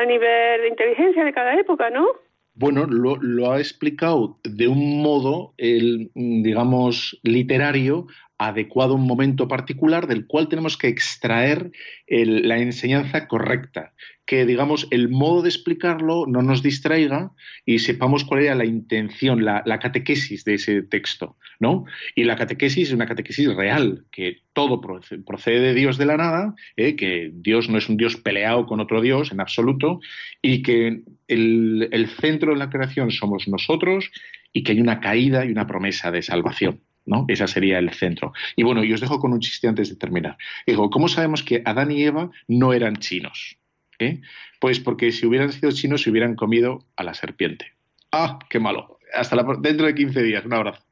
nivel 0.08 0.62
de 0.62 0.68
inteligencia 0.70 1.24
de 1.24 1.34
cada 1.34 1.54
época, 1.56 1.90
¿no? 1.90 2.08
Bueno, 2.56 2.86
lo, 2.86 3.16
lo, 3.18 3.52
ha 3.52 3.60
explicado 3.60 4.38
de 4.44 4.68
un 4.68 5.02
modo, 5.02 5.54
el, 5.58 6.12
digamos, 6.14 7.20
literario, 7.24 8.08
adecuado 8.38 8.94
a 8.94 8.98
un 8.98 9.08
momento 9.08 9.48
particular 9.48 10.08
del 10.08 10.26
cual 10.26 10.48
tenemos 10.48 10.78
que 10.78 10.88
extraer 10.88 11.72
la 12.08 12.58
enseñanza 12.58 13.28
correcta, 13.28 13.94
que 14.26 14.46
digamos 14.46 14.88
el 14.92 15.10
modo 15.10 15.42
de 15.42 15.50
explicarlo 15.50 16.26
no 16.28 16.42
nos 16.42 16.64
distraiga 16.64 17.32
y 17.66 17.80
sepamos 17.80 18.24
cuál 18.24 18.44
era 18.44 18.56
la 18.56 18.66
intención, 18.66 19.44
la, 19.44 19.64
catequesis 19.80 20.46
de 20.46 20.56
ese 20.56 20.82
texto, 20.82 21.38
¿no? 21.60 21.86
Y 22.16 22.24
la 22.24 22.36
catequesis 22.36 22.90
es 22.90 22.94
una 22.94 23.06
catequesis 23.06 23.54
real, 23.54 24.06
que 24.12 24.42
todo 24.54 24.82
procede 24.82 25.60
de 25.60 25.74
Dios 25.74 25.98
de 25.98 26.06
la 26.06 26.18
nada, 26.18 26.56
¿eh? 26.78 26.96
que 26.96 27.32
Dios 27.34 27.70
no 27.70 27.78
es 27.78 27.90
un 27.90 27.98
Dios 27.98 28.16
peleado 28.18 28.66
con 28.66 28.80
otro 28.80 29.02
Dios 29.02 29.32
en 29.32 29.42
absoluto, 29.42 30.00
y 30.42 30.64
que 30.64 31.02
el, 31.28 31.90
el 31.92 32.08
centro 32.08 32.54
de 32.54 32.60
la 32.60 32.70
creación 32.70 33.12
somos 33.12 33.48
nosotros 33.48 34.12
y 34.54 34.64
que 34.64 34.72
hay 34.74 34.82
una 34.82 35.00
caída 35.00 35.46
y 35.46 35.52
una 35.52 35.68
promesa 35.68 36.12
de 36.12 36.22
salvación. 36.22 36.80
¿no? 37.06 37.26
Ese 37.28 37.48
sería 37.48 37.80
el 37.80 37.92
centro. 37.92 38.34
Y 38.56 38.64
bueno, 38.64 38.84
y 38.84 38.94
os 38.94 39.02
dejo 39.02 39.20
con 39.20 39.34
un 39.34 39.40
chiste 39.40 39.68
antes 39.68 39.90
de 39.90 39.96
terminar. 39.96 40.38
Digo, 40.66 40.90
¿cómo 40.90 41.08
sabemos 41.08 41.44
que 41.44 41.62
Adán 41.66 41.92
y 41.92 42.04
Eva 42.04 42.32
no 42.48 42.74
eran 42.74 42.98
chinos? 42.98 43.58
¿Eh? 44.00 44.22
Pues 44.60 44.80
porque 44.80 45.12
si 45.12 45.26
hubieran 45.26 45.52
sido 45.52 45.72
chinos 45.72 46.02
se 46.02 46.10
hubieran 46.10 46.36
comido 46.36 46.86
a 46.96 47.04
la 47.04 47.14
serpiente. 47.14 47.74
¡Ah, 48.12 48.40
qué 48.50 48.60
malo! 48.60 49.00
Hasta 49.14 49.36
la, 49.36 49.44
dentro 49.60 49.86
de 49.86 49.96
15 49.96 50.24
días. 50.24 50.46
Un 50.46 50.54
abrazo. 50.54 50.84